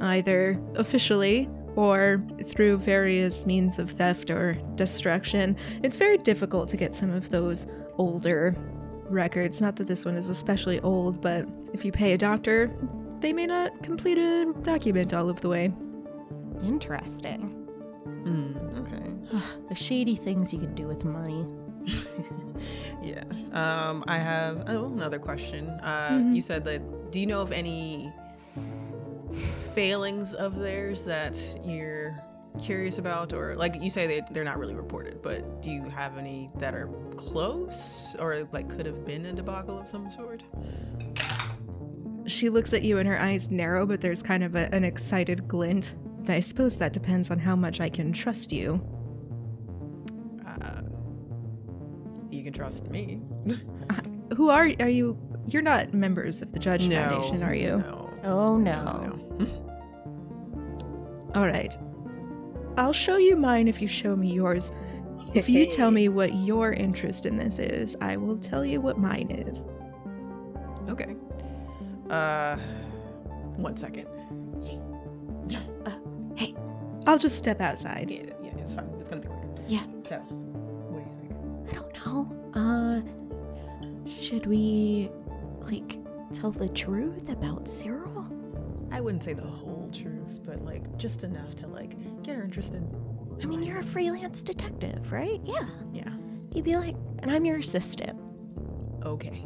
either 0.00 0.58
officially 0.76 1.50
or 1.76 2.24
through 2.46 2.78
various 2.78 3.44
means 3.44 3.78
of 3.78 3.90
theft 3.90 4.30
or 4.30 4.54
destruction. 4.74 5.54
It's 5.82 5.98
very 5.98 6.16
difficult 6.16 6.70
to 6.70 6.78
get 6.78 6.94
some 6.94 7.10
of 7.10 7.28
those 7.28 7.66
older 7.98 8.56
records. 9.10 9.60
Not 9.60 9.76
that 9.76 9.86
this 9.86 10.06
one 10.06 10.16
is 10.16 10.30
especially 10.30 10.80
old, 10.80 11.20
but 11.20 11.46
if 11.74 11.84
you 11.84 11.92
pay 11.92 12.14
a 12.14 12.18
doctor, 12.18 12.74
they 13.20 13.34
may 13.34 13.46
not 13.46 13.82
complete 13.82 14.16
a 14.16 14.50
document 14.62 15.12
all 15.12 15.28
of 15.28 15.42
the 15.42 15.50
way. 15.50 15.74
Interesting. 16.62 17.50
Hmm. 18.24 18.56
Okay. 18.78 19.42
the 19.68 19.74
shady 19.74 20.16
things 20.16 20.52
you 20.52 20.58
can 20.58 20.74
do 20.74 20.86
with 20.86 21.04
money. 21.04 21.46
yeah. 23.02 23.24
Um, 23.52 24.04
I 24.06 24.18
have 24.18 24.64
oh, 24.68 24.86
another 24.86 25.18
question. 25.18 25.68
Uh, 25.82 26.10
Mhm. 26.12 26.34
You 26.36 26.42
said 26.42 26.64
that. 26.64 27.10
Do 27.10 27.20
you 27.20 27.26
know 27.26 27.40
of 27.42 27.52
any 27.52 28.12
failings 29.74 30.34
of 30.34 30.58
theirs 30.58 31.04
that 31.04 31.38
you're 31.64 32.18
curious 32.60 32.98
about, 32.98 33.32
or 33.32 33.54
like 33.54 33.76
you 33.80 33.90
say 33.90 34.06
they 34.06 34.22
they're 34.30 34.44
not 34.44 34.58
really 34.58 34.74
reported, 34.74 35.22
but 35.22 35.62
do 35.62 35.70
you 35.70 35.84
have 35.84 36.18
any 36.18 36.50
that 36.58 36.74
are 36.74 36.88
close 37.16 38.14
or 38.18 38.46
like 38.52 38.68
could 38.68 38.86
have 38.86 39.04
been 39.04 39.26
a 39.26 39.32
debacle 39.32 39.78
of 39.78 39.88
some 39.88 40.10
sort? 40.10 40.42
She 42.26 42.48
looks 42.50 42.72
at 42.72 42.82
you 42.82 42.98
and 42.98 43.08
her 43.08 43.20
eyes 43.20 43.50
narrow, 43.50 43.84
but 43.86 44.00
there's 44.00 44.22
kind 44.22 44.44
of 44.44 44.54
a, 44.54 44.72
an 44.74 44.84
excited 44.84 45.48
glint. 45.48 45.94
I 46.28 46.40
suppose 46.40 46.76
that 46.78 46.92
depends 46.92 47.30
on 47.30 47.38
how 47.38 47.56
much 47.56 47.80
I 47.80 47.88
can 47.88 48.12
trust 48.12 48.52
you. 48.52 48.80
Uh, 50.46 50.82
you 52.30 52.42
can 52.44 52.52
trust 52.52 52.88
me. 52.88 53.20
Who 54.36 54.48
are 54.50 54.70
are 54.80 54.88
you? 54.88 55.18
You're 55.46 55.62
not 55.62 55.92
members 55.92 56.40
of 56.42 56.52
the 56.52 56.58
Judge 56.58 56.88
Foundation, 56.88 57.42
are 57.42 57.54
you? 57.54 57.78
No. 57.78 58.10
Oh 58.24 58.56
No. 58.56 59.18
no. 59.38 59.46
All 61.34 61.46
right. 61.46 61.76
I'll 62.76 62.92
show 62.92 63.16
you 63.16 63.36
mine 63.36 63.68
if 63.68 63.80
you 63.82 63.88
show 63.88 64.14
me 64.16 64.32
yours. 64.32 64.72
If 65.34 65.48
you 65.48 65.70
tell 65.70 65.90
me 65.90 66.08
what 66.18 66.34
your 66.34 66.72
interest 66.72 67.26
in 67.26 67.36
this 67.36 67.58
is, 67.58 67.96
I 68.00 68.16
will 68.16 68.38
tell 68.38 68.64
you 68.64 68.80
what 68.80 68.98
mine 68.98 69.30
is. 69.30 69.64
Okay. 70.88 71.16
Uh, 72.10 72.56
one 73.56 73.76
second. 73.76 74.06
I'll 77.06 77.18
just 77.18 77.36
step 77.36 77.60
outside. 77.60 78.10
Yeah, 78.10 78.22
yeah, 78.42 78.50
it's 78.58 78.74
fine. 78.74 78.88
It's 79.00 79.08
gonna 79.08 79.22
be 79.22 79.28
quick. 79.28 79.64
Yeah. 79.68 79.84
So, 80.04 80.16
what 80.18 81.02
do 81.02 81.10
you 81.10 81.16
think? 81.18 81.70
I 81.70 81.74
don't 81.74 82.06
know. 82.06 83.02
Uh, 84.04 84.08
should 84.08 84.46
we, 84.46 85.10
like, 85.60 85.98
tell 86.32 86.50
the 86.50 86.68
truth 86.68 87.28
about 87.28 87.68
Cyril? 87.68 88.26
I 88.90 89.00
wouldn't 89.00 89.24
say 89.24 89.32
the 89.32 89.42
whole 89.42 89.90
truth, 89.92 90.40
but 90.44 90.62
like 90.64 90.96
just 90.98 91.24
enough 91.24 91.56
to 91.56 91.66
like 91.66 92.22
get 92.22 92.36
her 92.36 92.44
interested. 92.44 92.82
I 93.42 93.46
mean, 93.46 93.62
you're 93.62 93.78
a 93.78 93.82
freelance 93.82 94.42
detective, 94.42 95.10
right? 95.10 95.40
Yeah. 95.44 95.66
Yeah. 95.92 96.10
You'd 96.54 96.64
be 96.64 96.76
like, 96.76 96.94
and 97.20 97.30
I'm 97.30 97.44
your 97.44 97.56
assistant. 97.56 98.18
Okay. 99.04 99.44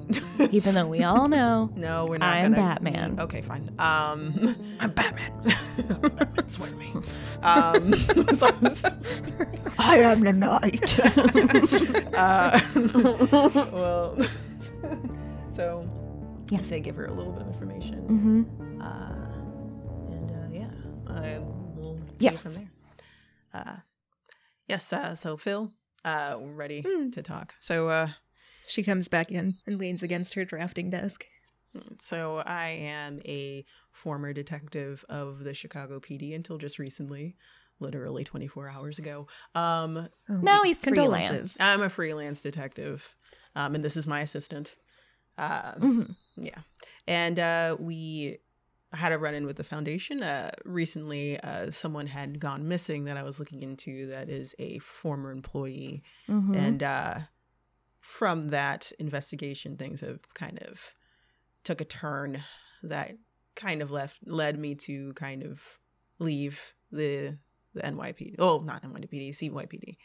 Even 0.50 0.74
though 0.74 0.86
we 0.86 1.02
all 1.02 1.28
know 1.28 1.70
no, 1.76 2.06
we're 2.06 2.18
not. 2.18 2.34
I'm 2.34 2.52
gonna... 2.52 2.66
Batman. 2.74 3.20
Okay, 3.20 3.40
fine. 3.42 3.70
Um, 3.78 4.54
I'm 4.80 4.90
Batman. 4.90 5.32
That's 6.36 6.58
what 6.58 6.70
I 6.70 6.74
mean. 6.74 7.02
Um, 7.42 8.34
so 8.34 8.46
I'm 8.48 8.76
I 9.78 9.98
am 10.00 10.20
the 10.20 10.32
knight. 10.32 10.98
uh, 12.14 12.60
well, 13.72 14.16
so 15.52 15.88
Yeah. 16.50 16.58
I 16.58 16.62
say 16.62 16.80
give 16.80 16.96
her 16.96 17.06
a 17.06 17.12
little 17.12 17.32
bit 17.32 17.42
of 17.42 17.48
information. 17.48 18.02
mm-hmm. 18.02 18.82
Uh, 18.82 20.12
and 20.14 20.30
uh, 20.30 20.48
yeah, 20.52 20.70
I 21.14 21.38
will 21.38 21.98
take 22.18 22.20
Yes. 22.32 22.42
from 22.42 22.52
there. 22.54 22.70
Uh, 23.54 23.76
yes. 24.68 24.92
Uh, 24.92 25.14
so 25.14 25.36
Phil, 25.36 25.72
uh, 26.04 26.36
we're 26.38 26.52
ready 26.52 26.82
Hmm. 26.86 27.10
to 27.10 27.22
talk. 27.22 27.54
So, 27.60 27.88
uh, 27.88 28.08
She 28.66 28.82
comes 28.82 29.08
back 29.08 29.30
in 29.30 29.56
and 29.66 29.78
leans 29.78 30.02
against 30.02 30.34
her 30.34 30.44
drafting 30.44 30.90
desk. 30.90 31.26
so 32.00 32.38
I 32.38 32.68
am 32.68 33.20
a 33.24 33.64
former 33.92 34.32
detective 34.32 35.04
of 35.08 35.44
the 35.44 35.54
Chicago 35.54 36.00
PD 36.00 36.34
until 36.34 36.58
just 36.58 36.78
recently, 36.78 37.36
literally 37.80 38.24
24 38.24 38.68
hours 38.68 38.98
ago. 38.98 39.26
Um, 39.54 40.08
Oh, 40.28 40.34
Now 40.34 40.62
he's 40.62 40.82
condolences. 40.82 41.56
freelance. 41.56 41.60
I'm 41.60 41.82
a 41.82 41.88
freelance 41.88 42.40
detective, 42.40 43.14
um, 43.54 43.74
and 43.74 43.84
this 43.84 43.96
is 43.96 44.06
my 44.06 44.20
assistant. 44.20 44.74
Uh, 45.38 45.72
Mm-hmm. 45.74 46.12
Yeah. 46.38 46.58
And 47.06 47.38
uh, 47.38 47.76
we 47.78 48.38
had 48.92 49.12
a 49.12 49.18
run 49.18 49.34
in 49.34 49.46
with 49.46 49.56
the 49.56 49.64
foundation. 49.64 50.22
Uh, 50.22 50.50
recently, 50.64 51.38
uh, 51.40 51.70
someone 51.70 52.06
had 52.06 52.40
gone 52.40 52.68
missing 52.68 53.04
that 53.04 53.16
I 53.16 53.22
was 53.22 53.38
looking 53.38 53.62
into 53.62 54.06
that 54.08 54.28
is 54.28 54.54
a 54.58 54.78
former 54.78 55.30
employee. 55.30 56.02
Mm-hmm. 56.28 56.54
And 56.54 56.82
uh, 56.82 57.18
from 58.06 58.48
that 58.50 58.92
investigation, 59.00 59.76
things 59.76 60.00
have 60.00 60.20
kind 60.34 60.60
of 60.62 60.94
took 61.64 61.80
a 61.80 61.84
turn 61.84 62.40
that 62.84 63.16
kind 63.56 63.82
of 63.82 63.90
left 63.90 64.20
led 64.24 64.58
me 64.58 64.76
to 64.76 65.12
kind 65.14 65.42
of 65.42 65.60
leave 66.20 66.74
the 66.92 67.36
the 67.74 67.82
NYPD. 67.82 68.36
Oh, 68.38 68.60
not 68.60 68.82
NYPD, 68.84 69.30
CYPD. 69.30 69.96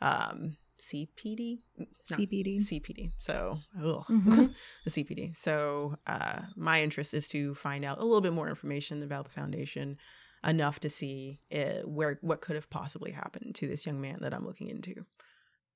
Um, 0.00 0.56
CPD? 0.80 1.60
Not 1.78 2.18
CBD. 2.18 2.58
CPD. 2.58 3.12
So, 3.20 3.58
ugh. 3.80 4.04
Mhm. 4.08 4.54
the 4.84 4.90
CPD. 4.90 5.36
So, 5.36 5.96
uh, 6.06 6.40
my 6.56 6.82
interest 6.82 7.14
is 7.14 7.28
to 7.28 7.54
find 7.54 7.84
out 7.84 7.98
a 7.98 8.04
little 8.04 8.22
bit 8.22 8.32
more 8.32 8.48
information 8.48 9.02
about 9.02 9.24
the 9.24 9.30
foundation, 9.30 9.98
enough 10.42 10.80
to 10.80 10.90
see 10.90 11.38
uh, 11.54 11.82
where 11.84 12.18
what 12.22 12.40
could 12.40 12.56
have 12.56 12.70
possibly 12.70 13.12
happened 13.12 13.54
to 13.56 13.68
this 13.68 13.86
young 13.86 14.00
man 14.00 14.18
that 14.22 14.34
I'm 14.34 14.46
looking 14.46 14.68
into. 14.68 15.04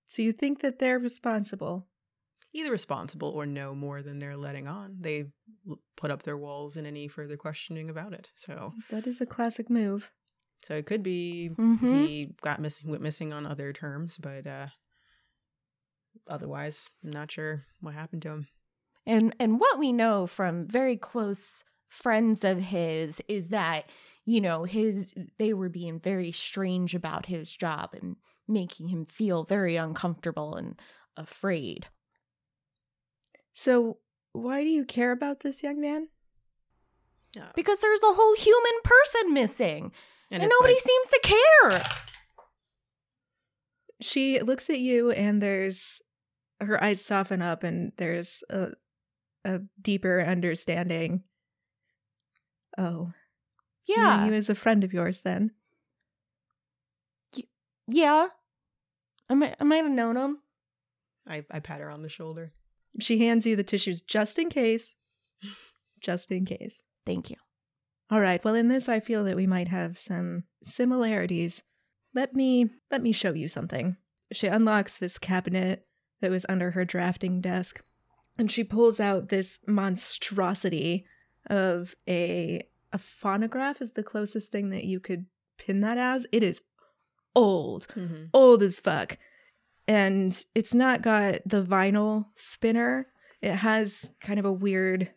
So 0.07 0.23
you 0.23 0.33
think 0.33 0.61
that 0.61 0.79
they're 0.79 0.99
responsible? 0.99 1.87
Either 2.53 2.71
responsible 2.71 3.29
or 3.29 3.45
know 3.45 3.75
more 3.75 4.03
than 4.03 4.19
they're 4.19 4.37
letting 4.37 4.67
on. 4.67 4.97
They 5.01 5.27
l- 5.69 5.81
put 5.97 6.11
up 6.11 6.23
their 6.23 6.37
walls 6.39 6.77
in 6.77 6.87
any 6.87 7.09
further 7.09 7.37
questioning 7.37 7.91
about 7.91 8.13
it. 8.15 8.31
So, 8.37 8.73
That 8.91 9.07
is 9.07 9.21
a 9.21 9.27
classic 9.27 9.69
move. 9.69 10.11
so 10.63 10.75
it 10.75 10.87
could 10.87 11.03
be 11.03 11.51
Mhm. 11.59 11.91
he 11.91 12.35
got 12.41 12.61
missing, 12.61 12.89
went 12.91 13.03
missing 13.03 13.33
on 13.33 13.45
other 13.47 13.73
terms, 13.73 14.17
but 14.17 14.47
uh, 14.47 14.69
otherwise, 16.27 16.89
I'm 17.05 17.11
not 17.11 17.31
sure 17.31 17.67
what 17.81 17.95
happened 17.95 18.23
to 18.23 18.31
him. 18.31 18.49
And 19.07 19.35
and 19.39 19.61
what 19.61 19.79
we 19.79 19.93
know 19.93 20.27
from 20.27 20.67
very 20.67 20.97
close 20.97 21.63
friends 21.89 22.45
of 22.45 22.59
his 22.59 23.21
is 23.29 23.51
that 23.51 23.89
you 24.25 24.41
know 24.41 24.65
his 24.65 25.15
they 25.39 25.53
were 25.55 25.69
being 25.69 26.01
very 26.01 26.33
strange 26.33 26.95
about 26.95 27.27
his 27.27 27.55
job 27.55 27.91
and 27.95 28.17
making 28.49 28.89
him 28.89 29.05
feel 29.07 29.45
very 29.45 29.77
uncomfortable 29.77 30.55
and 30.57 30.81
afraid. 31.17 31.87
So 33.53 33.99
why 34.33 34.63
do 34.65 34.69
you 34.69 34.85
care 34.85 35.13
about 35.13 35.41
this 35.41 35.63
young 35.63 35.81
man? 35.81 36.09
Uh, 37.39 37.45
Because 37.55 37.81
there's 37.81 38.03
a 38.03 38.13
whole 38.13 38.35
human 38.37 38.73
person 38.85 39.33
missing 39.33 39.93
and, 40.31 40.43
it's 40.43 40.55
nobody 40.59 40.75
my- 40.75 40.79
seems 40.79 41.09
to 41.09 41.21
care. 41.23 41.83
She 44.01 44.41
looks 44.41 44.69
at 44.69 44.79
you 44.79 45.11
and 45.11 45.41
there's 45.43 46.03
her 46.61 46.83
eyes 46.83 47.05
soften 47.05 47.43
up 47.43 47.63
and 47.63 47.93
there's 47.97 48.43
a 48.51 48.69
a 49.45 49.61
deeper 49.81 50.21
understanding. 50.23 51.23
Oh. 52.79 53.13
you 53.87 53.95
Yeah. 53.97 54.25
He 54.25 54.31
was 54.31 54.51
a 54.51 54.55
friend 54.55 54.85
of 54.85 54.93
yours 54.93 55.21
then. 55.21 55.53
Yeah. 57.89 58.29
I 59.29 59.35
might 59.35 59.57
I 59.61 59.65
might 59.65 59.85
have 59.85 59.91
known 59.91 60.17
him. 60.17 60.39
I, 61.27 61.45
I 61.51 61.61
pat 61.61 61.81
her 61.81 61.91
on 61.91 62.03
the 62.03 62.09
shoulder. 62.09 62.53
She 63.01 63.19
hands 63.19 63.47
you 63.47 63.57
the 63.57 63.65
tissues 63.65 64.01
just 64.01 64.39
in 64.39 64.49
case. 64.49 64.95
Just 66.01 66.31
in 66.31 66.45
case. 66.45 66.81
Thank 67.05 67.31
you. 67.31 67.37
All 68.11 68.21
right. 68.21 68.45
Well, 68.45 68.55
in 68.55 68.69
this 68.69 68.89
I 68.89 69.01
feel 69.01 69.25
that 69.25 69.37
we 69.37 69.47
might 69.47 69.69
have 69.69 69.99
some 69.99 70.45
similarities. 70.63 71.63
Let 72.15 72.35
me 72.35 72.71
let 72.91 73.03
me 73.03 73.13
show 73.13 73.33
you 73.33 73.49
something. 73.49 73.97
She 74.33 74.47
unlocks 74.47 74.95
this 74.95 75.19
cabinet 75.19 75.87
that 76.21 76.31
was 76.31 76.47
under 76.49 76.73
her 76.73 76.85
drafting 76.85 77.41
desk 77.41 77.83
and 78.39 78.51
she 78.51 78.65
pulls 78.65 79.01
out 79.01 79.29
this 79.29 79.59
monstrosity 79.67 81.07
of 81.47 81.95
a 82.09 82.63
a 82.93 82.99
phonograph 82.99 83.81
is 83.83 83.93
the 83.93 84.03
closest 84.03 84.53
thing 84.53 84.71
that 84.71 84.85
you 84.85 85.01
could 85.01 85.27
pin 85.59 85.81
that 85.81 85.99
as. 85.99 86.27
It 86.33 86.43
is 86.43 86.63
old 87.35 87.87
Mm-hmm. 87.95 88.25
old 88.33 88.63
as 88.63 88.81
fuck. 88.81 89.19
And 89.89 90.43
it's 90.55 90.73
not 90.75 91.03
got 91.03 91.41
the 91.47 91.63
vinyl 91.63 92.27
spinner. 92.35 93.09
It 93.43 93.55
has 93.55 94.13
kind 94.21 94.39
of 94.39 94.45
a 94.45 94.53
weird 94.53 95.11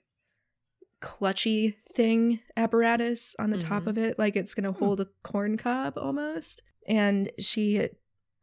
clutchy 1.02 1.76
thing 1.96 2.40
apparatus 2.58 3.36
on 3.40 3.50
the 3.52 3.58
top 3.58 3.84
Mhm. 3.84 3.88
of 3.88 3.98
it, 3.98 4.20
like 4.20 4.36
it's 4.36 4.54
gonna 4.54 4.72
hold 4.74 5.00
a 5.00 5.08
corn 5.24 5.56
cob 5.58 5.98
almost. 5.98 6.62
And 6.88 7.32
she 7.40 7.88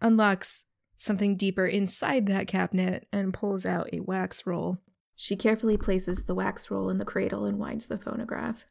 unlocks 0.00 0.64
something 0.96 1.36
deeper 1.36 1.66
inside 1.66 2.26
that 2.26 2.46
cabinet 2.46 3.06
and 3.12 3.34
pulls 3.34 3.66
out 3.66 3.90
a 3.92 4.00
wax 4.00 4.46
roll. 4.46 4.78
She 5.16 5.34
carefully 5.34 5.78
places 5.78 6.24
the 6.24 6.34
wax 6.34 6.70
roll 6.70 6.90
in 6.90 6.98
the 6.98 7.04
cradle 7.04 7.46
and 7.46 7.58
winds 7.58 7.86
the 7.86 7.96
phonograph. 7.96 8.66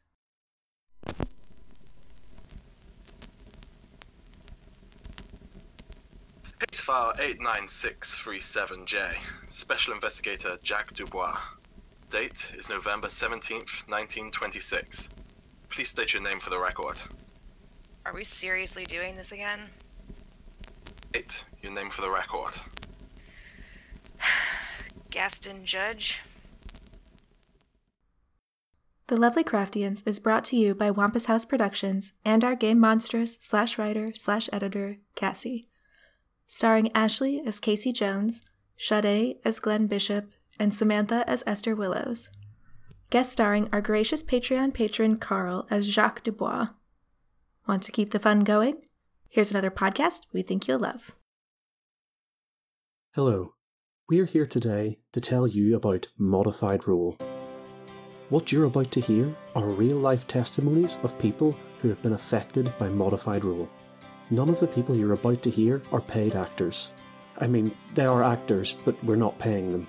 Case 6.60 6.80
file 6.80 7.12
89637J. 7.18 9.16
Special 9.48 9.92
Investigator 9.92 10.56
Jack 10.62 10.94
Dubois. 10.94 11.36
Date 12.08 12.52
is 12.56 12.70
November 12.70 13.08
17th, 13.08 13.88
1926. 13.88 15.10
Please 15.68 15.88
state 15.88 16.14
your 16.14 16.22
name 16.22 16.38
for 16.38 16.50
the 16.50 16.58
record. 16.58 17.00
Are 18.06 18.14
we 18.14 18.22
seriously 18.22 18.84
doing 18.84 19.16
this 19.16 19.32
again? 19.32 19.60
Eight, 21.12 21.44
your 21.60 21.72
name 21.72 21.90
for 21.90 22.02
the 22.02 22.10
record. 22.10 22.56
Gaston 25.10 25.64
Judge? 25.64 26.20
The 29.08 29.16
Lovely 29.16 29.44
Craftians 29.44 30.04
is 30.04 30.18
brought 30.18 30.44
to 30.46 30.56
you 30.56 30.74
by 30.74 30.90
Wampus 30.90 31.26
House 31.26 31.44
Productions 31.44 32.14
and 32.24 32.42
our 32.42 32.56
game 32.56 32.80
monstrous 32.80 33.38
slash 33.40 33.78
writer 33.78 34.08
slash 34.14 34.48
editor, 34.52 34.96
Cassie. 35.14 35.68
Starring 36.48 36.90
Ashley 36.92 37.40
as 37.46 37.60
Casey 37.60 37.92
Jones, 37.92 38.44
Sade 38.76 39.36
as 39.44 39.60
Glenn 39.60 39.86
Bishop, 39.86 40.32
and 40.58 40.74
Samantha 40.74 41.22
as 41.28 41.44
Esther 41.46 41.76
Willows. 41.76 42.30
Guest 43.10 43.30
starring 43.30 43.68
our 43.72 43.80
gracious 43.80 44.24
Patreon 44.24 44.74
patron 44.74 45.18
Carl 45.18 45.68
as 45.70 45.88
Jacques 45.88 46.24
Dubois. 46.24 46.70
Want 47.68 47.84
to 47.84 47.92
keep 47.92 48.10
the 48.10 48.18
fun 48.18 48.40
going? 48.40 48.78
Here's 49.28 49.52
another 49.52 49.70
podcast 49.70 50.22
we 50.32 50.42
think 50.42 50.66
you'll 50.66 50.80
love. 50.80 51.12
Hello. 53.14 53.54
We're 54.08 54.24
here 54.24 54.46
today 54.46 54.98
to 55.12 55.20
tell 55.20 55.46
you 55.46 55.76
about 55.76 56.08
Modified 56.18 56.88
Roll. 56.88 57.16
What 58.28 58.50
you're 58.50 58.64
about 58.64 58.90
to 58.90 59.00
hear 59.00 59.32
are 59.54 59.68
real 59.68 59.98
life 59.98 60.26
testimonies 60.26 60.98
of 61.04 61.16
people 61.20 61.56
who 61.80 61.88
have 61.88 62.02
been 62.02 62.12
affected 62.12 62.76
by 62.76 62.88
Modified 62.88 63.44
Roll. 63.44 63.68
None 64.30 64.48
of 64.48 64.58
the 64.58 64.66
people 64.66 64.96
you're 64.96 65.12
about 65.12 65.42
to 65.42 65.50
hear 65.50 65.80
are 65.92 66.00
paid 66.00 66.34
actors. 66.34 66.90
I 67.38 67.46
mean, 67.46 67.70
they 67.94 68.04
are 68.04 68.24
actors, 68.24 68.72
but 68.84 68.96
we're 69.04 69.14
not 69.14 69.38
paying 69.38 69.70
them. 69.70 69.86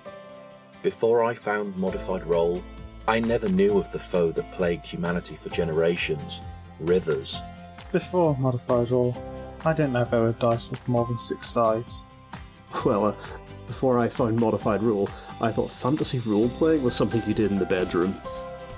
Before 0.84 1.24
I 1.24 1.34
found 1.34 1.76
Modified 1.76 2.24
Roll, 2.26 2.62
I 3.08 3.18
never 3.18 3.48
knew 3.48 3.76
of 3.76 3.90
the 3.90 3.98
foe 3.98 4.30
that 4.30 4.52
plagued 4.52 4.86
humanity 4.86 5.34
for 5.34 5.48
generations 5.48 6.40
rivers. 6.78 7.40
Before 7.90 8.36
Modified 8.38 8.92
Roll, 8.92 9.20
I 9.64 9.72
didn't 9.72 9.94
know 9.94 10.04
there 10.04 10.20
were 10.20 10.32
dice 10.34 10.70
with 10.70 10.86
more 10.86 11.06
than 11.06 11.18
six 11.18 11.48
sides. 11.48 12.06
Well, 12.84 13.06
uh, 13.06 13.14
before 13.68 13.98
I 13.98 14.08
found 14.08 14.40
Modified 14.40 14.82
Roll, 14.82 15.08
I 15.40 15.52
thought 15.52 15.70
fantasy 15.70 16.18
role 16.20 16.48
playing 16.48 16.82
was 16.82 16.96
something 16.96 17.22
you 17.26 17.34
did 17.34 17.52
in 17.52 17.58
the 17.58 17.66
bedroom. 17.66 18.20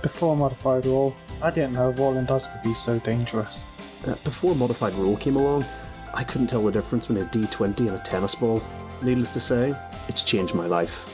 Before 0.03 0.37
Modified 0.37 0.85
Roll, 0.85 1.15
I 1.41 1.51
didn't 1.51 1.75
know 1.75 1.91
rolling 1.93 2.27
dice 2.27 2.49
could 2.49 2.63
be 2.63 2.75
so 2.75 2.99
dangerous. 2.99 3.69
Uh, 4.07 4.17
before 4.25 4.55
Modified 4.57 4.93
Roll 4.95 5.17
came 5.17 5.37
along, 5.37 5.65
I 6.13 6.25
couldn't 6.25 6.49
tell 6.49 6.63
the 6.63 6.73
difference 6.73 7.07
between 7.07 7.25
a 7.25 7.29
d20 7.29 7.87
and 7.87 7.91
a 7.91 7.99
tennis 7.99 8.35
ball. 8.35 8.61
Needless 9.01 9.31
to 9.31 9.41
say, 9.41 9.75
it's 10.09 10.25
changed 10.25 10.55
my 10.55 10.67
life. 10.67 11.07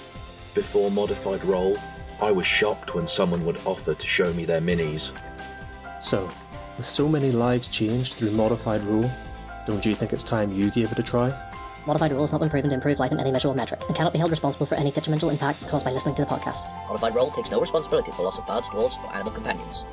Before 0.55 0.91
Modified 0.91 1.45
Roll, 1.45 1.77
I 2.21 2.33
was 2.33 2.47
shocked 2.47 2.95
when 2.95 3.07
someone 3.07 3.45
would 3.45 3.61
offer 3.67 3.93
to 3.93 4.07
show 4.07 4.33
me 4.33 4.47
their 4.47 4.63
minis. 4.63 5.13
So, 6.01 6.31
with 6.79 6.87
so 6.87 7.09
many 7.09 7.31
lives 7.31 7.69
changed 7.69 8.15
through 8.15 8.31
Modified 8.31 8.83
Roll, 8.85 9.11
don't 9.67 9.85
you 9.85 9.95
think 9.95 10.15
it's 10.15 10.23
time 10.23 10.51
you 10.51 10.71
gave 10.71 10.91
it 10.91 10.99
a 10.99 11.03
try? 11.03 11.46
Modified 11.87 12.13
Roll 12.13 12.23
has 12.23 12.33
not 12.33 12.41
been 12.41 12.51
proven 12.51 12.71
to 12.71 12.75
improve 12.75 12.99
life 12.99 13.13
in 13.13 13.21
any 13.21 13.31
measurable 13.31 13.55
metric 13.55 13.81
and 13.87 13.97
cannot 13.97 14.13
be 14.13 14.19
held 14.19 14.31
responsible 14.31 14.67
for 14.67 14.75
any 14.75 14.91
detrimental 14.91 15.31
impact 15.31 15.67
caused 15.69 15.85
by 15.85 15.93
listening 15.93 16.17
to 16.17 16.25
the 16.25 16.29
podcast. 16.29 16.67
Modified 16.89 17.15
Roll 17.15 17.31
takes 17.31 17.51
no 17.51 17.61
responsibility 17.61 18.11
for 18.11 18.23
loss 18.23 18.39
of 18.39 18.47
bards, 18.47 18.67
dwarves, 18.69 19.03
or 19.05 19.15
animal 19.15 19.33
companions. 19.33 19.85